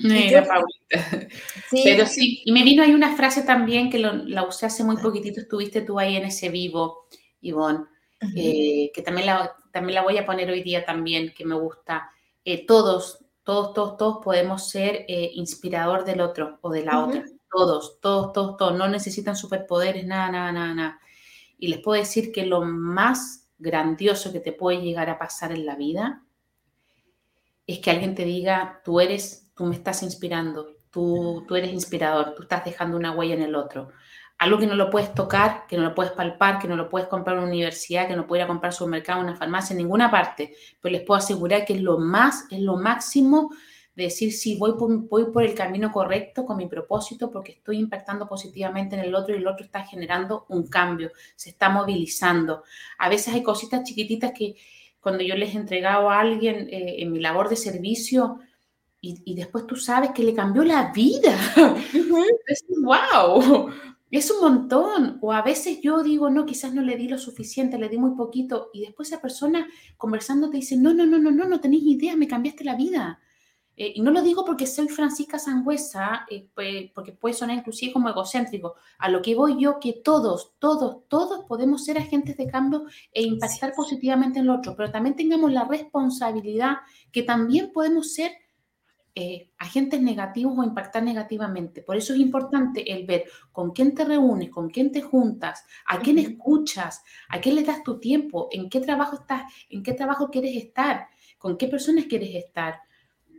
Mira, 0.03 0.44
Paulita. 0.44 1.28
Pero 1.84 2.07
sí, 2.07 2.42
y 2.44 2.53
me 2.53 2.62
vino 2.62 2.82
ahí 2.82 2.92
una 2.92 3.16
frase 3.16 3.42
también 3.42 3.90
que 3.90 3.99
la 3.99 4.44
usé 4.44 4.66
hace 4.66 4.84
muy 4.84 4.97
poquitito, 4.97 5.40
estuviste 5.40 5.80
tú 5.82 5.99
ahí 5.99 6.16
en 6.16 6.24
ese 6.24 6.49
vivo, 6.49 7.07
Ivonne, 7.40 7.84
eh, 8.36 8.90
que 8.94 9.03
también 9.03 9.26
la, 9.26 9.55
también 9.72 9.97
la 9.97 10.03
voy 10.03 10.18
a 10.18 10.26
poner 10.26 10.51
hoy 10.51 10.62
día 10.62 10.84
también, 10.84 11.32
que 11.36 11.44
me 11.44 11.55
gusta. 11.55 12.11
Eh, 12.44 12.66
todos, 12.66 13.24
todos, 13.42 13.74
todos, 13.74 13.97
todos 13.97 14.24
podemos 14.24 14.68
ser 14.68 15.05
eh, 15.09 15.30
inspirador 15.34 16.05
del 16.05 16.20
otro 16.20 16.59
o 16.62 16.70
de 16.70 16.84
la 16.84 17.05
otra. 17.05 17.24
Todos, 17.51 18.01
todos, 18.01 18.32
todos, 18.32 18.57
todos. 18.57 18.76
No 18.76 18.88
necesitan 18.88 19.36
superpoderes, 19.36 20.07
nada, 20.07 20.30
nada, 20.30 20.53
nada, 20.53 20.74
nada. 20.74 21.01
Y 21.59 21.68
les 21.68 21.80
puedo 21.80 22.01
decir 22.01 22.32
que 22.32 22.44
lo 22.44 22.62
más 22.62 23.49
grandioso 23.59 24.32
que 24.32 24.40
te 24.40 24.53
puede 24.53 24.82
llegar 24.82 25.09
a 25.09 25.18
pasar 25.18 25.53
en 25.53 25.64
la 25.64 25.76
vida 25.76 26.22
es 27.66 27.78
que 27.80 27.90
alguien 27.90 28.14
te 28.14 28.24
diga, 28.24 28.80
tú 28.84 29.01
eres 29.01 29.45
tú 29.57 29.64
me 29.64 29.74
estás 29.74 30.02
inspirando, 30.02 30.76
tú, 30.90 31.44
tú 31.48 31.57
eres 31.57 31.72
inspirador, 31.72 32.34
tú 32.34 32.42
estás 32.42 32.64
dejando 32.64 32.96
una 32.96 33.12
huella 33.12 33.34
en 33.34 33.42
el 33.42 33.54
otro. 33.54 33.88
Algo 34.38 34.59
que 34.59 34.66
no 34.66 34.74
lo 34.74 34.90
puedes 34.90 35.14
tocar, 35.14 35.66
que 35.66 35.78
no 35.78 35.82
lo 35.82 35.94
puedes 35.94 36.12
palpar, 36.12 36.59
que 36.59 36.68
no 36.68 36.76
lo 36.76 36.90
puedes 36.90 37.09
comprar 37.09 37.36
en 37.36 37.44
una 37.44 37.52
universidad, 37.52 38.07
que 38.07 38.16
no 38.16 38.26
puedes 38.26 38.42
ir 38.42 38.44
a 38.44 38.48
comprar 38.48 38.74
en 38.74 38.84
un 38.84 38.90
mercado, 38.90 39.20
en 39.20 39.28
una 39.28 39.36
farmacia, 39.36 39.72
en 39.72 39.78
ninguna 39.78 40.11
parte. 40.11 40.54
Pero 40.80 40.92
les 40.92 41.02
puedo 41.02 41.18
asegurar 41.18 41.64
que 41.64 41.72
es 41.72 41.80
lo 41.80 41.98
más, 41.98 42.44
es 42.50 42.61
lo 42.61 42.76
máximo 42.76 43.50
de 43.94 44.04
decir 44.04 44.30
si 44.30 44.59
voy 44.59 44.74
por, 44.78 45.09
voy 45.09 45.32
por 45.32 45.42
el 45.42 45.54
camino 45.54 45.90
correcto 45.90 46.44
con 46.44 46.59
mi 46.59 46.68
propósito 46.68 47.30
porque 47.30 47.52
estoy 47.52 47.78
impactando 47.78 48.28
positivamente 48.28 48.94
en 48.94 49.00
el 49.00 49.14
otro 49.14 49.34
y 49.34 49.38
el 49.38 49.46
otro 49.46 49.64
está 49.64 49.84
generando 49.84 50.44
un 50.50 50.68
cambio, 50.68 51.12
se 51.34 51.48
está 51.48 51.70
movilizando. 51.70 52.62
A 52.98 53.09
veces 53.09 53.32
hay 53.32 53.42
cositas 53.42 53.84
chiquititas 53.84 54.32
que 54.36 54.57
cuando 55.00 55.24
yo 55.24 55.34
les 55.34 55.54
he 55.54 55.59
entregado 55.59 56.11
a 56.11 56.20
alguien 56.20 56.68
eh, 56.68 56.96
en 56.98 57.11
mi 57.11 57.20
labor 57.20 57.48
de 57.48 57.57
servicio, 57.57 58.40
y, 59.24 59.34
después 59.34 59.66
tú 59.66 59.76
sabes 59.76 60.11
que 60.11 60.22
le 60.22 60.34
cambió 60.34 60.64
la 60.64 60.92
vida. 60.92 61.36
es, 62.46 62.64
wow, 62.82 63.70
es 64.11 64.30
un 64.30 64.40
montón. 64.40 65.18
O 65.20 65.32
a 65.32 65.42
veces 65.42 65.80
yo 65.82 66.02
digo, 66.02 66.30
no, 66.30 66.46
quizás 66.46 66.72
no 66.74 66.82
le 66.82 66.96
di 66.96 67.09
lo 67.09 67.18
suficiente, 67.18 67.78
le 67.78 67.88
di 67.88 67.98
muy 67.98 68.16
poquito. 68.16 68.70
Y 68.72 68.82
después 68.82 69.09
esa 69.09 69.20
persona 69.20 69.66
conversando 69.96 70.50
te 70.50 70.59
dice, 70.59 70.76
no, 70.76 70.94
no, 70.94 71.07
no, 71.07 71.18
no, 71.18 71.30
no, 71.30 71.48
no 71.48 71.61
tenéis 71.61 71.84
idea, 71.84 72.16
me 72.16 72.28
cambiaste 72.28 72.64
la 72.64 72.76
vida. 72.76 73.20
Eh, 73.78 73.92
y 73.96 74.00
no 74.00 74.11
lo 74.11 74.22
digo 74.22 74.44
porque 74.44 74.66
soy 74.66 74.88
Francisca 74.88 75.38
Sangüesa, 75.38 76.26
eh, 76.30 76.48
porque 76.94 77.12
puede 77.12 77.34
sonar 77.34 77.59
inclusive 77.59 77.92
como 77.92 78.09
egocéntrico. 78.09 78.76
A 78.98 79.11
lo 79.11 79.20
que 79.20 79.34
voy 79.34 79.61
yo, 79.61 79.78
que 79.78 79.92
todos, 79.92 80.54
todos, 80.59 81.07
todos 81.09 81.44
podemos 81.44 81.84
ser 81.84 81.98
agentes 81.98 82.38
de 82.38 82.46
cambio 82.46 82.86
e 83.12 83.22
impactar 83.22 83.74
positivamente 83.74 84.38
en 84.38 84.46
el 84.46 84.50
otro, 84.50 84.74
pero 84.76 84.90
también 84.90 85.14
tengamos 85.14 85.52
la 85.52 85.64
responsabilidad 85.64 86.78
que 87.12 87.22
también 87.22 87.70
podemos 87.72 88.14
ser 88.14 88.32
eh, 89.18 89.48
agentes 89.56 89.98
negativos 90.02 90.58
o 90.58 90.62
impactar 90.62 91.02
negativamente. 91.02 91.80
Por 91.80 91.96
eso 91.96 92.12
es 92.12 92.20
importante 92.20 92.92
el 92.92 93.06
ver 93.06 93.24
con 93.50 93.70
quién 93.72 93.94
te 93.94 94.04
reúnes, 94.04 94.50
con 94.50 94.68
quién 94.68 94.92
te 94.92 95.00
juntas, 95.00 95.64
a 95.86 96.00
quién 96.00 96.18
escuchas, 96.18 97.02
a 97.30 97.40
quién 97.40 97.54
le 97.54 97.62
das 97.62 97.82
tu 97.82 97.98
tiempo, 97.98 98.48
en 98.52 98.68
qué 98.68 98.78
trabajo 98.80 99.16
estás, 99.16 99.50
en 99.70 99.82
qué 99.82 99.94
trabajo 99.94 100.30
quieres 100.30 100.54
estar, 100.54 101.08
con 101.38 101.56
qué 101.56 101.66
personas 101.66 102.04
quieres 102.04 102.34
estar. 102.34 102.82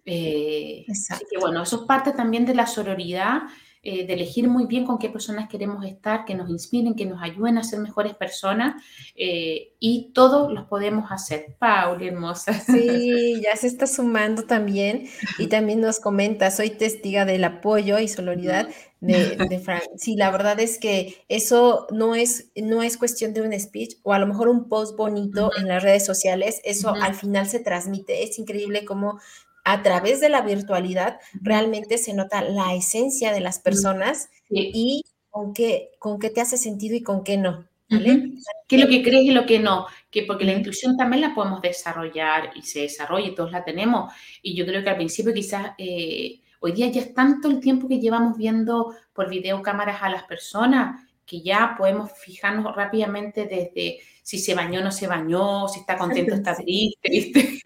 Eh, 0.04 0.84
así 0.90 1.26
que 1.30 1.38
bueno, 1.38 1.62
eso 1.62 1.82
es 1.82 1.84
parte 1.84 2.12
también 2.12 2.44
de 2.44 2.56
la 2.56 2.66
sororidad 2.66 3.44
eh, 3.90 4.06
de 4.06 4.16
elegir 4.16 4.50
muy 4.50 4.66
bien 4.66 4.84
con 4.84 5.00
qué 5.00 5.08
personas 5.08 5.48
queremos 5.48 5.86
estar, 5.86 6.26
que 6.26 6.36
nos 6.36 6.50
inspiren, 6.50 6.94
que 6.94 7.06
nos 7.06 7.24
ayuden 7.24 7.58
a 7.58 7.64
ser 7.64 7.80
mejores 7.80 8.16
personas 8.16 8.84
eh, 9.16 9.76
y 9.80 10.12
todos 10.14 10.52
los 10.52 10.66
podemos 10.66 11.10
hacer. 11.10 11.56
Pauli, 11.58 12.10
hermosa. 12.10 12.52
Sí, 12.68 13.40
ya 13.42 13.56
se 13.56 13.68
está 13.68 13.88
sumando 13.88 14.44
también 14.44 15.08
y 15.40 15.48
también 15.48 15.80
nos 15.80 16.02
comenta, 16.02 16.52
soy 16.52 16.72
testiga 16.72 17.24
del 17.24 17.46
apoyo 17.46 17.98
y 18.00 18.10
solidaridad 18.10 18.68
de, 19.00 19.38
de 19.38 19.60
Frank. 19.60 19.84
Sí, 19.96 20.18
la 20.18 20.32
verdad 20.32 20.60
es 20.60 20.80
que 20.80 21.24
eso 21.30 21.88
no 21.90 22.14
es, 22.14 22.52
no 22.58 22.84
es 22.84 22.98
cuestión 22.98 23.34
de 23.34 23.42
un 23.42 23.58
speech 23.58 24.00
o 24.04 24.12
a 24.12 24.20
lo 24.20 24.28
mejor 24.28 24.50
un 24.50 24.68
post 24.68 24.98
bonito 24.98 25.52
en 25.58 25.70
las 25.70 25.82
redes 25.82 26.06
sociales, 26.06 26.60
eso 26.66 26.90
al 26.90 27.16
final 27.16 27.48
se 27.48 27.62
transmite. 27.62 28.24
Es 28.24 28.38
increíble 28.38 28.84
cómo 28.84 29.20
a 29.70 29.84
través 29.84 30.22
de 30.22 30.30
la 30.30 30.44
virtualidad 30.44 31.20
realmente 31.42 31.98
se 31.98 32.14
nota 32.14 32.42
la 32.42 32.74
esencia 32.74 33.34
de 33.34 33.42
las 33.42 33.60
personas 33.60 34.30
y 34.50 35.04
con 35.30 35.54
qué, 35.54 35.92
con 36.00 36.20
qué 36.20 36.30
te 36.30 36.40
hace 36.40 36.58
sentido 36.58 36.96
y 36.96 37.04
con 37.04 37.22
qué 37.22 37.36
no. 37.36 37.68
¿Qué 37.90 38.78
es 38.78 38.82
lo 38.82 38.88
que 38.88 39.04
crees 39.04 39.26
y 39.26 39.32
lo 39.32 39.46
que 39.46 39.60
no? 39.60 39.86
Que 40.10 40.24
porque 40.24 40.46
la 40.46 40.54
intuición 40.54 40.96
también 40.96 41.20
la 41.20 41.36
podemos 41.36 41.62
desarrollar 41.62 42.52
y 42.56 42.62
se 42.62 42.84
desarrolla 42.84 43.28
y 43.28 43.36
todos 43.36 43.52
la 43.52 43.66
tenemos. 43.66 44.14
Y 44.42 44.56
yo 44.56 44.66
creo 44.66 44.82
que 44.84 44.90
al 44.90 44.96
principio 44.96 45.34
quizás 45.34 45.72
eh, 45.78 46.40
hoy 46.62 46.72
día 46.72 46.88
ya 46.88 47.02
es 47.02 47.14
tanto 47.14 47.50
el 47.50 47.60
tiempo 47.60 47.90
que 47.90 48.00
llevamos 48.00 48.38
viendo 48.38 48.96
por 49.12 49.30
videocámaras 49.30 50.02
a 50.02 50.10
las 50.10 50.24
personas 50.24 51.06
que 51.26 51.42
ya 51.42 51.76
podemos 51.78 52.10
fijarnos 52.14 52.74
rápidamente 52.74 53.48
desde 53.48 54.00
si 54.24 54.40
se 54.40 54.56
bañó 54.56 54.80
o 54.80 54.84
no 54.84 54.92
se 54.92 55.08
bañó, 55.08 55.68
si 55.68 55.82
está 55.82 55.98
contento 55.98 56.36
o 56.36 56.38
está 56.38 56.56
triste, 56.56 57.10
¿viste? 57.10 57.60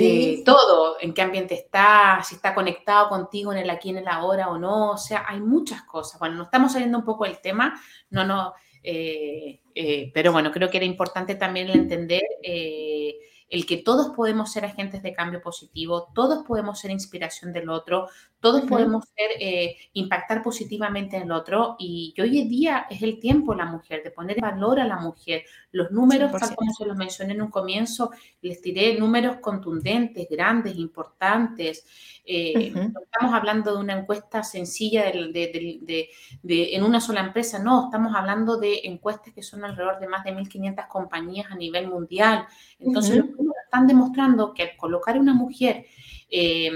Sí. 0.00 0.42
todo, 0.44 0.96
en 1.00 1.14
qué 1.14 1.22
ambiente 1.22 1.54
está, 1.54 2.20
si 2.24 2.34
está 2.34 2.54
conectado 2.54 3.08
contigo 3.08 3.52
en 3.52 3.58
el 3.58 3.70
aquí, 3.70 3.90
en 3.90 3.98
el 3.98 4.08
ahora 4.08 4.48
o 4.48 4.58
no, 4.58 4.92
o 4.92 4.96
sea, 4.98 5.24
hay 5.26 5.40
muchas 5.40 5.82
cosas. 5.82 6.18
Bueno, 6.18 6.36
nos 6.36 6.46
estamos 6.46 6.72
saliendo 6.72 6.98
un 6.98 7.04
poco 7.04 7.24
del 7.24 7.40
tema, 7.40 7.80
no, 8.10 8.24
no, 8.24 8.54
eh, 8.82 9.60
eh, 9.74 10.10
pero 10.14 10.32
bueno, 10.32 10.50
creo 10.50 10.70
que 10.70 10.78
era 10.78 10.86
importante 10.86 11.34
también 11.34 11.68
entender 11.70 12.22
eh, 12.42 13.16
el 13.50 13.66
que 13.66 13.78
todos 13.78 14.14
podemos 14.14 14.52
ser 14.52 14.64
agentes 14.64 15.02
de 15.02 15.12
cambio 15.12 15.42
positivo, 15.42 16.08
todos 16.14 16.44
podemos 16.46 16.78
ser 16.78 16.92
inspiración 16.92 17.52
del 17.52 17.68
otro, 17.68 18.08
todos 18.38 18.62
podemos 18.62 19.04
ser, 19.14 19.30
eh, 19.40 19.76
impactar 19.92 20.42
positivamente 20.42 21.16
en 21.16 21.24
el 21.24 21.32
otro 21.32 21.76
y 21.78 22.14
hoy 22.18 22.38
en 22.40 22.48
día 22.48 22.86
es 22.88 23.02
el 23.02 23.18
tiempo 23.18 23.54
la 23.54 23.66
mujer, 23.66 24.02
de 24.02 24.12
poner 24.12 24.40
valor 24.40 24.80
a 24.80 24.86
la 24.86 24.96
mujer. 24.96 25.44
Los 25.72 25.90
números, 25.90 26.30
tal 26.32 26.54
como 26.54 26.72
se 26.72 26.86
los 26.86 26.96
mencioné 26.96 27.34
en 27.34 27.42
un 27.42 27.50
comienzo, 27.50 28.10
les 28.40 28.62
tiré 28.62 28.98
números 28.98 29.38
contundentes, 29.40 30.28
grandes, 30.30 30.76
importantes. 30.76 31.84
Eh, 32.24 32.70
no 32.74 33.00
estamos 33.02 33.34
hablando 33.34 33.74
de 33.74 33.80
una 33.80 33.98
encuesta 33.98 34.42
sencilla 34.42 35.04
de, 35.04 36.08
en 36.42 36.82
una 36.84 37.00
sola 37.00 37.20
empresa, 37.20 37.58
no, 37.58 37.86
estamos 37.86 38.14
hablando 38.14 38.58
de 38.58 38.80
encuestas 38.84 39.34
que 39.34 39.42
son 39.42 39.64
alrededor 39.64 39.98
de 40.00 40.08
más 40.08 40.24
de 40.24 40.32
1.500 40.32 40.88
compañías 40.88 41.50
a 41.50 41.56
nivel 41.56 41.88
mundial. 41.88 42.46
Entonces, 42.78 43.24
están 43.64 43.86
demostrando 43.86 44.52
que 44.52 44.62
al 44.62 44.76
colocar 44.76 45.16
a 45.16 45.20
una 45.20 45.34
mujer 45.34 45.86
eh, 46.30 46.70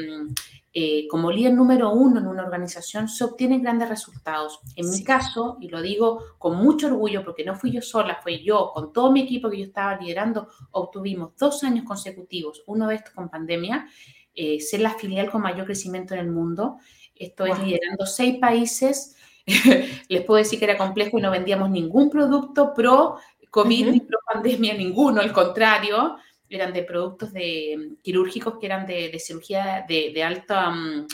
eh, 0.77 1.07
como 1.07 1.31
líder 1.31 1.55
número 1.55 1.93
uno 1.93 2.19
en 2.19 2.27
una 2.27 2.43
organización 2.43 3.09
se 3.09 3.23
obtienen 3.23 3.63
grandes 3.63 3.89
resultados. 3.89 4.59
En 4.75 4.91
mi 4.91 5.05
caso, 5.05 5.57
y 5.61 5.69
lo 5.69 5.81
digo 5.81 6.21
con 6.37 6.57
mucho 6.57 6.89
orgullo 6.89 7.25
porque 7.25 7.45
no 7.45 7.55
fui 7.55 7.71
yo 7.71 7.81
sola, 7.81 8.19
fue 8.21 8.43
yo, 8.43 8.73
con 8.75 8.93
todo 8.93 9.13
mi 9.13 9.21
equipo 9.21 9.49
que 9.49 9.59
yo 9.59 9.65
estaba 9.67 9.97
liderando, 9.97 10.49
obtuvimos 10.73 11.37
dos 11.37 11.63
años 11.63 11.85
consecutivos, 11.85 12.65
uno 12.67 12.89
de 12.89 12.97
estos 12.97 13.15
con 13.15 13.29
pandemia, 13.29 13.87
eh, 14.35 14.61
ser 14.61 14.81
la 14.81 14.95
filial 14.95 15.31
con 15.31 15.43
mayor 15.43 15.67
crecimiento 15.67 16.15
en 16.15 16.21
el 16.21 16.31
mundo. 16.31 16.79
Estoy 17.15 17.53
liderando 17.65 18.07
seis 18.07 18.39
países. 18.39 19.17
Les 20.09 20.25
puedo 20.25 20.39
decir 20.39 20.59
que 20.59 20.65
era 20.65 20.79
complejo 20.79 21.19
y 21.19 21.23
no 21.23 21.31
vendíamos 21.31 21.71
ningún 21.71 22.11
producto 22.11 22.73
pro 22.75 23.17
COVID 23.51 23.91
ni 23.91 24.01
pro 24.01 24.19
pandemia, 24.27 24.75
ninguno, 24.75 25.21
al 25.21 25.33
contrario 25.33 26.17
eran 26.55 26.73
de 26.73 26.83
productos 26.83 27.33
de, 27.33 27.97
quirúrgicos 28.03 28.59
que 28.59 28.67
eran 28.67 28.87
de, 28.87 29.19
cirugía 29.19 29.85
de, 29.89 30.23
alta, 30.23 30.71
mm, 30.71 31.07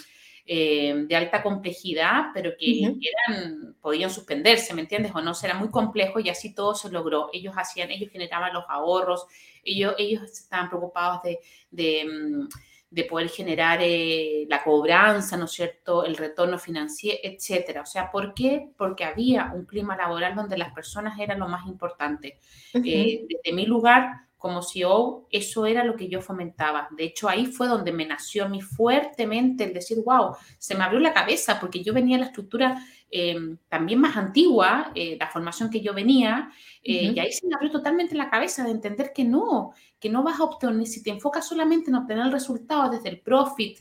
eh, 0.47 1.05
de 1.07 1.17
alta 1.17 1.43
complejidad, 1.43 2.27
pero 2.35 2.53
que 2.59 2.81
eran, 3.29 3.77
podían 3.81 4.11
suspenderse, 4.11 4.75
¿me 4.75 4.83
entiendes? 4.83 5.13
O 5.15 5.21
no, 5.21 5.33
era 5.43 5.55
muy 5.55 5.71
complejo 5.71 6.21
y 6.21 6.29
así 6.29 6.55
todo 6.55 6.75
se 6.75 6.91
logró. 6.91 7.31
Ellos 7.33 7.55
hacían, 7.57 7.91
ellos 7.91 8.11
generaban 8.11 8.53
los 8.53 8.65
ahorros, 8.69 9.27
ellos, 9.65 9.95
ellos 9.99 10.23
estaban 10.23 10.69
preocupados 10.69 11.23
de, 11.23 12.49
mm, 12.91 13.09
poder 13.09 13.29
generar 13.29 13.81
eh, 13.83 14.47
la 14.49 14.63
cobranza, 14.63 15.37
¿no 15.37 15.47
es 15.47 15.53
cierto?, 15.53 16.05
el 16.05 16.17
retorno 16.17 16.59
financiero, 16.59 17.19
etcétera. 17.23 17.83
O 17.83 17.87
sea, 17.87 18.11
¿por 18.11 18.35
qué? 18.35 18.71
Porque 18.77 19.05
había 19.05 19.53
un 19.55 19.65
clima 19.65 19.97
laboral 19.97 20.35
donde 20.35 20.59
las 20.59 20.73
personas 20.73 21.19
eran 21.19 21.39
lo 21.39 21.49
más 21.49 21.67
importante. 21.67 22.39
Eh, 22.75 23.27
desde 23.29 23.57
mi 23.57 23.67
lugar, 23.67 24.29
como 24.41 24.63
CEO, 24.63 25.27
eso 25.31 25.67
era 25.67 25.85
lo 25.85 25.97
que 25.97 26.09
yo 26.09 26.23
fomentaba. 26.23 26.89
De 26.97 27.05
hecho, 27.05 27.29
ahí 27.29 27.45
fue 27.45 27.69
donde 27.69 27.93
me 27.93 28.07
nació 28.07 28.47
a 28.47 28.49
mí 28.49 28.63
fuertemente 28.63 29.65
el 29.65 29.75
decir, 29.75 29.99
wow, 30.03 30.35
se 30.57 30.75
me 30.75 30.83
abrió 30.83 30.99
la 30.99 31.13
cabeza 31.13 31.61
porque 31.61 31.83
yo 31.83 31.93
venía 31.93 32.17
de 32.17 32.23
la 32.23 32.29
estructura 32.29 32.83
eh, 33.11 33.57
también 33.69 34.01
más 34.01 34.17
antigua, 34.17 34.93
eh, 34.95 35.17
la 35.19 35.27
formación 35.27 35.71
que 35.71 35.81
yo 35.81 35.93
venía, 35.93 36.51
eh, 36.83 37.13
y 37.15 37.19
ahí 37.19 37.33
se 37.33 37.47
me 37.47 37.55
abrió 37.55 37.71
totalmente 37.71 38.15
la 38.15 38.31
cabeza 38.31 38.65
de 38.65 38.71
entender 38.71 39.13
que 39.13 39.25
no, 39.25 39.73
que 39.99 40.09
no 40.09 40.23
vas 40.23 40.41
a 40.41 40.45
obtener, 40.45 40.87
si 40.87 41.03
te 41.03 41.11
enfocas 41.11 41.47
solamente 41.47 41.91
en 41.91 41.97
obtener 41.97 42.27
el 42.27 42.33
resultado 42.33 42.91
desde 42.91 43.09
el 43.09 43.21
profit 43.21 43.79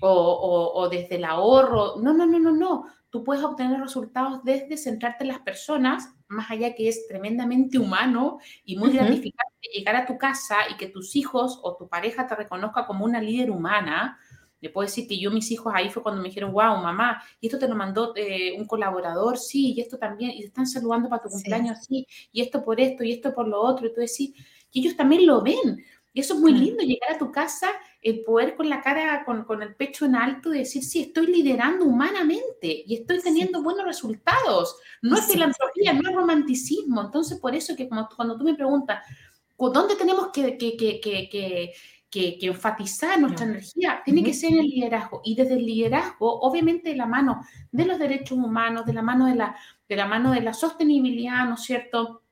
o, 0.00 0.72
o 0.74 0.88
desde 0.88 1.16
el 1.16 1.24
ahorro, 1.24 1.96
no, 1.96 2.12
no, 2.12 2.26
no, 2.26 2.38
no, 2.38 2.52
no, 2.52 2.84
tú 3.10 3.24
puedes 3.24 3.42
obtener 3.42 3.80
resultados 3.80 4.44
desde 4.44 4.76
centrarte 4.76 5.24
en 5.24 5.28
las 5.28 5.38
personas, 5.38 6.12
más 6.28 6.50
allá 6.50 6.74
que 6.74 6.88
es 6.88 7.06
tremendamente 7.08 7.78
humano 7.78 8.38
y 8.64 8.76
muy 8.76 8.90
gratificante 8.92 9.56
llegar 9.72 9.96
a 9.96 10.06
tu 10.06 10.18
casa 10.18 10.56
y 10.70 10.76
que 10.76 10.88
tus 10.88 11.16
hijos 11.16 11.60
o 11.62 11.76
tu 11.76 11.88
pareja 11.88 12.26
te 12.26 12.34
reconozca 12.34 12.86
como 12.86 13.04
una 13.04 13.20
líder 13.20 13.50
humana. 13.50 14.18
Puedo 14.70 14.86
decir 14.86 15.06
que 15.08 15.18
yo, 15.18 15.30
mis 15.30 15.50
hijos, 15.50 15.72
ahí 15.74 15.90
fue 15.90 16.02
cuando 16.02 16.22
me 16.22 16.28
dijeron, 16.28 16.52
wow, 16.52 16.76
mamá, 16.76 17.22
y 17.40 17.46
esto 17.46 17.58
te 17.58 17.68
lo 17.68 17.74
mandó 17.74 18.12
eh, 18.16 18.54
un 18.58 18.66
colaborador, 18.66 19.38
sí, 19.38 19.74
y 19.74 19.80
esto 19.80 19.98
también, 19.98 20.32
y 20.32 20.40
te 20.40 20.46
están 20.46 20.66
saludando 20.66 21.08
para 21.08 21.22
tu 21.22 21.28
cumpleaños, 21.28 21.78
sí, 21.86 22.06
y 22.32 22.40
esto 22.42 22.64
por 22.64 22.80
esto, 22.80 23.04
y 23.04 23.12
esto 23.12 23.34
por 23.34 23.48
lo 23.48 23.60
otro, 23.60 23.86
y 23.86 23.92
tú 23.92 24.00
decís, 24.00 24.32
y 24.72 24.80
ellos 24.80 24.96
también 24.96 25.26
lo 25.26 25.42
ven. 25.42 25.84
Y 26.12 26.20
eso 26.20 26.32
es 26.32 26.40
muy 26.40 26.54
lindo, 26.54 26.82
llegar 26.82 27.12
a 27.12 27.18
tu 27.18 27.30
casa, 27.30 27.68
el 28.00 28.22
poder 28.24 28.56
con 28.56 28.70
la 28.70 28.80
cara, 28.80 29.22
con, 29.26 29.44
con 29.44 29.62
el 29.62 29.74
pecho 29.74 30.06
en 30.06 30.16
alto, 30.16 30.54
y 30.54 30.58
decir, 30.60 30.82
sí, 30.82 31.02
estoy 31.02 31.26
liderando 31.26 31.84
humanamente 31.84 32.84
y 32.86 32.94
estoy 32.94 33.20
teniendo 33.20 33.62
buenos 33.62 33.84
resultados. 33.84 34.76
No 35.02 35.18
es 35.18 35.26
filantropía, 35.26 35.92
no 35.92 36.08
es 36.08 36.16
romanticismo. 36.16 37.02
Entonces, 37.02 37.38
por 37.38 37.54
eso 37.54 37.76
que 37.76 37.86
cuando 37.86 38.38
tú 38.38 38.44
me 38.44 38.54
preguntas, 38.54 39.04
¿dónde 39.58 39.96
tenemos 39.96 40.28
que, 40.32 40.56
que, 40.56 40.76
que, 40.76 41.00
que 41.00 41.74
enfatizar 42.12 43.20
nuestra 43.20 43.44
energía? 43.46 44.02
Tiene 44.04 44.24
que 44.24 44.34
ser 44.34 44.52
en 44.52 44.58
el 44.60 44.66
liderazgo. 44.66 45.20
Y 45.24 45.34
desde 45.34 45.54
el 45.54 45.66
liderazgo, 45.66 46.40
obviamente, 46.40 46.90
de 46.90 46.96
la 46.96 47.06
mano 47.06 47.42
de 47.70 47.84
los 47.84 47.98
derechos 47.98 48.38
humanos, 48.38 48.86
de 48.86 48.92
la 48.92 49.02
mano 49.02 49.26
de 49.26 49.34
la, 49.34 49.56
de 49.88 49.96
la, 49.96 50.06
mano 50.06 50.32
de 50.32 50.40
la 50.40 50.54
sostenibilidad, 50.54 51.44
¿no 51.46 51.54
es 51.54 51.62
cierto? 51.62 52.22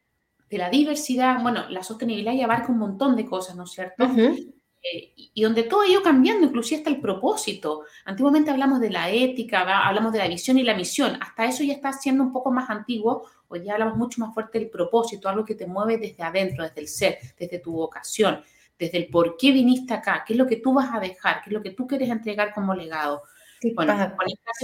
de 0.55 0.59
la 0.59 0.71
diversidad, 0.71 1.43
bueno, 1.43 1.69
la 1.69 1.83
sostenibilidad 1.83 2.33
ya 2.33 2.45
abarca 2.45 2.71
un 2.71 2.79
montón 2.79 3.17
de 3.17 3.27
cosas, 3.27 3.57
¿no 3.57 3.65
es 3.65 3.73
cierto? 3.73 4.05
Eh, 4.05 5.13
y 5.17 5.43
donde 5.43 5.65
todo 5.65 5.81
ha 5.81 5.89
ido 5.89 6.03
cambiando, 6.03 6.47
inclusive 6.47 6.79
hasta 6.79 6.91
el 6.91 7.01
propósito. 7.01 7.85
Antiguamente 8.05 8.51
hablamos 8.51 8.81
de 8.81 8.91
la 8.91 9.11
ética, 9.11 9.63
hablamos 9.63 10.13
de 10.13 10.19
la 10.19 10.29
visión 10.29 10.59
y 10.59 10.63
la 10.63 10.77
misión, 10.77 11.19
hasta 11.21 11.47
eso 11.47 11.65
ya 11.65 11.73
está 11.73 11.93
siendo 11.93 12.23
un 12.23 12.33
poco 12.33 12.53
más 12.53 12.71
antiguo, 12.71 13.27
hoy 13.49 13.65
ya 13.65 13.73
hablamos 13.73 13.97
mucho 13.97 14.21
más 14.21 14.33
fuerte 14.33 14.59
del 14.59 14.71
propósito, 14.71 15.29
algo 15.29 15.45
que 15.45 15.55
te 15.55 15.67
mueve 15.67 15.99
desde 15.99 16.23
adentro, 16.23 16.63
desde 16.63 16.81
el 16.83 16.89
ser, 16.89 17.19
desde 17.39 17.59
tu 17.59 17.73
vocación, 17.73 18.41
desde 18.79 18.99
el 18.99 19.09
por 19.09 19.37
qué 19.37 19.53
viniste 19.53 19.95
acá, 19.95 20.25
qué 20.27 20.33
es 20.35 20.39
lo 20.39 20.47
que 20.47 20.57
tú 20.57 20.75
vas 20.75 20.91
a 20.93 21.01
dejar, 21.01 21.43
qué 21.43 21.51
es 21.51 21.55
lo 21.55 21.63
que 21.63 21.71
tú 21.71 21.87
quieres 21.87 22.11
entregar 22.11 22.53
como 22.53 22.75
legado. 22.75 23.23
Bueno, 23.75 24.13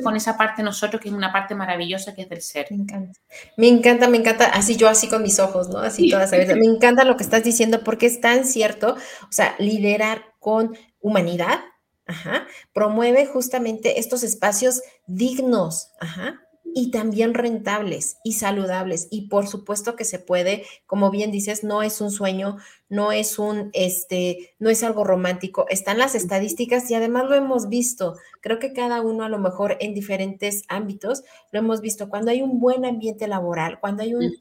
con 0.02 0.16
esa 0.16 0.36
parte 0.36 0.62
nosotros, 0.62 1.00
que 1.00 1.08
es 1.08 1.14
una 1.14 1.32
parte 1.32 1.54
maravillosa 1.54 2.14
que 2.14 2.22
es 2.22 2.28
del 2.28 2.42
ser. 2.42 2.66
Me 2.70 2.76
encanta, 2.76 3.18
me 3.56 3.68
encanta, 3.68 4.08
me 4.08 4.18
encanta, 4.18 4.44
así 4.46 4.76
yo 4.76 4.88
así 4.88 5.08
con 5.08 5.22
mis 5.22 5.38
ojos, 5.38 5.68
¿no? 5.68 5.78
Así 5.78 6.10
todas 6.10 6.30
Me 6.32 6.66
encanta 6.66 7.04
lo 7.04 7.16
que 7.16 7.22
estás 7.22 7.42
diciendo 7.42 7.82
porque 7.82 8.06
es 8.06 8.20
tan 8.20 8.44
cierto, 8.44 8.96
o 8.96 9.32
sea, 9.32 9.54
liderar 9.58 10.34
con 10.38 10.76
humanidad, 11.00 11.60
ajá, 12.06 12.46
promueve 12.74 13.26
justamente 13.26 14.00
estos 14.00 14.22
espacios 14.22 14.82
dignos, 15.06 15.92
ajá, 16.00 16.40
y 16.74 16.90
también 16.90 17.34
rentables 17.34 18.18
y 18.24 18.34
saludables. 18.34 19.08
Y 19.10 19.28
por 19.28 19.46
supuesto 19.46 19.96
que 19.96 20.04
se 20.04 20.18
puede, 20.18 20.64
como 20.86 21.10
bien 21.10 21.30
dices, 21.30 21.64
no 21.64 21.82
es 21.82 22.00
un 22.00 22.10
sueño, 22.10 22.56
no 22.88 23.12
es 23.12 23.38
un, 23.38 23.70
este, 23.72 24.54
no 24.58 24.70
es 24.70 24.82
algo 24.82 25.04
romántico. 25.04 25.66
Están 25.68 25.98
las 25.98 26.14
estadísticas 26.14 26.90
y 26.90 26.94
además 26.94 27.24
lo 27.28 27.34
hemos 27.34 27.68
visto. 27.68 28.16
Creo 28.40 28.58
que 28.58 28.72
cada 28.72 29.00
uno 29.00 29.24
a 29.24 29.28
lo 29.28 29.38
mejor 29.38 29.76
en 29.80 29.94
diferentes 29.94 30.64
ámbitos 30.68 31.22
lo 31.52 31.60
hemos 31.60 31.80
visto. 31.80 32.08
Cuando 32.08 32.30
hay 32.30 32.42
un 32.42 32.60
buen 32.60 32.84
ambiente 32.84 33.28
laboral, 33.28 33.80
cuando 33.80 34.02
hay 34.02 34.14
un, 34.14 34.32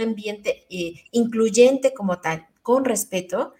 ambiente 0.00 0.66
eh, 0.70 1.04
incluyente 1.12 1.92
como 1.94 2.20
tal, 2.20 2.46
con 2.62 2.84
respeto, 2.84 3.54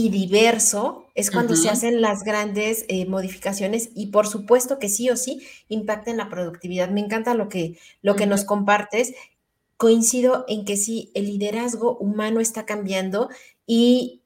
y 0.00 0.08
diverso 0.08 1.04
es 1.14 1.30
cuando 1.30 1.54
se 1.54 1.68
hacen 1.68 2.00
las 2.00 2.24
grandes 2.24 2.86
eh, 2.88 3.04
modificaciones 3.04 3.90
y 3.94 4.06
por 4.06 4.26
supuesto 4.26 4.78
que 4.78 4.88
sí 4.88 5.10
o 5.10 5.16
sí 5.16 5.42
impacta 5.68 6.10
en 6.10 6.16
la 6.16 6.30
productividad. 6.30 6.88
Me 6.88 7.00
encanta 7.00 7.34
lo 7.34 7.48
que, 7.48 7.78
lo 8.00 8.16
que 8.16 8.26
nos 8.26 8.44
compartes. 8.44 9.12
Coincido 9.76 10.44
en 10.48 10.64
que 10.64 10.76
sí, 10.76 11.10
el 11.14 11.26
liderazgo 11.26 11.98
humano 11.98 12.40
está 12.40 12.64
cambiando 12.64 13.28
y 13.66 14.22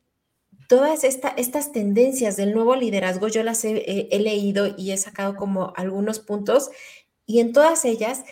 todas 0.69 1.05
estas 1.05 1.73
tendencias 1.73 2.37
del 2.37 2.55
nuevo 2.55 2.77
liderazgo 2.77 3.29
yo 3.29 3.43
las 3.43 3.65
he, 3.65 4.09
leído 4.19 4.75
y 4.77 4.93
he 4.93 4.97
sacado 4.97 5.35
como 5.37 5.73
algunos 5.77 6.21
puntos 6.21 6.71
y 7.27 7.41
en 7.41 7.53
todas 7.53 7.85
ellas 7.85 8.25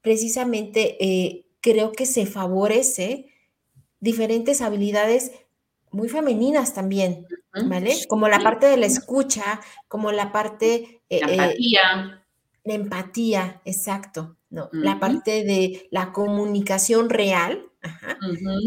precisamente 0.00 0.96
eh, 1.04 1.46
creo 1.60 1.92
que 1.92 2.06
se 2.06 2.26
favorece 2.26 3.26
diferentes 4.00 4.60
habilidades 4.60 5.32
muy 5.94 6.08
femeninas 6.08 6.74
también, 6.74 7.26
¿vale? 7.66 7.94
Como 8.08 8.28
la 8.28 8.40
parte 8.40 8.66
de 8.66 8.76
la 8.76 8.86
escucha, 8.86 9.60
como 9.88 10.10
la 10.12 10.32
parte... 10.32 11.02
Eh, 11.08 11.20
la 11.20 11.30
empatía. 11.32 12.26
La 12.64 12.74
empatía, 12.74 13.62
exacto, 13.64 14.36
¿no? 14.50 14.70
La 14.72 14.98
parte 14.98 15.44
de 15.44 15.86
la 15.90 16.12
comunicación 16.12 17.10
real, 17.10 17.70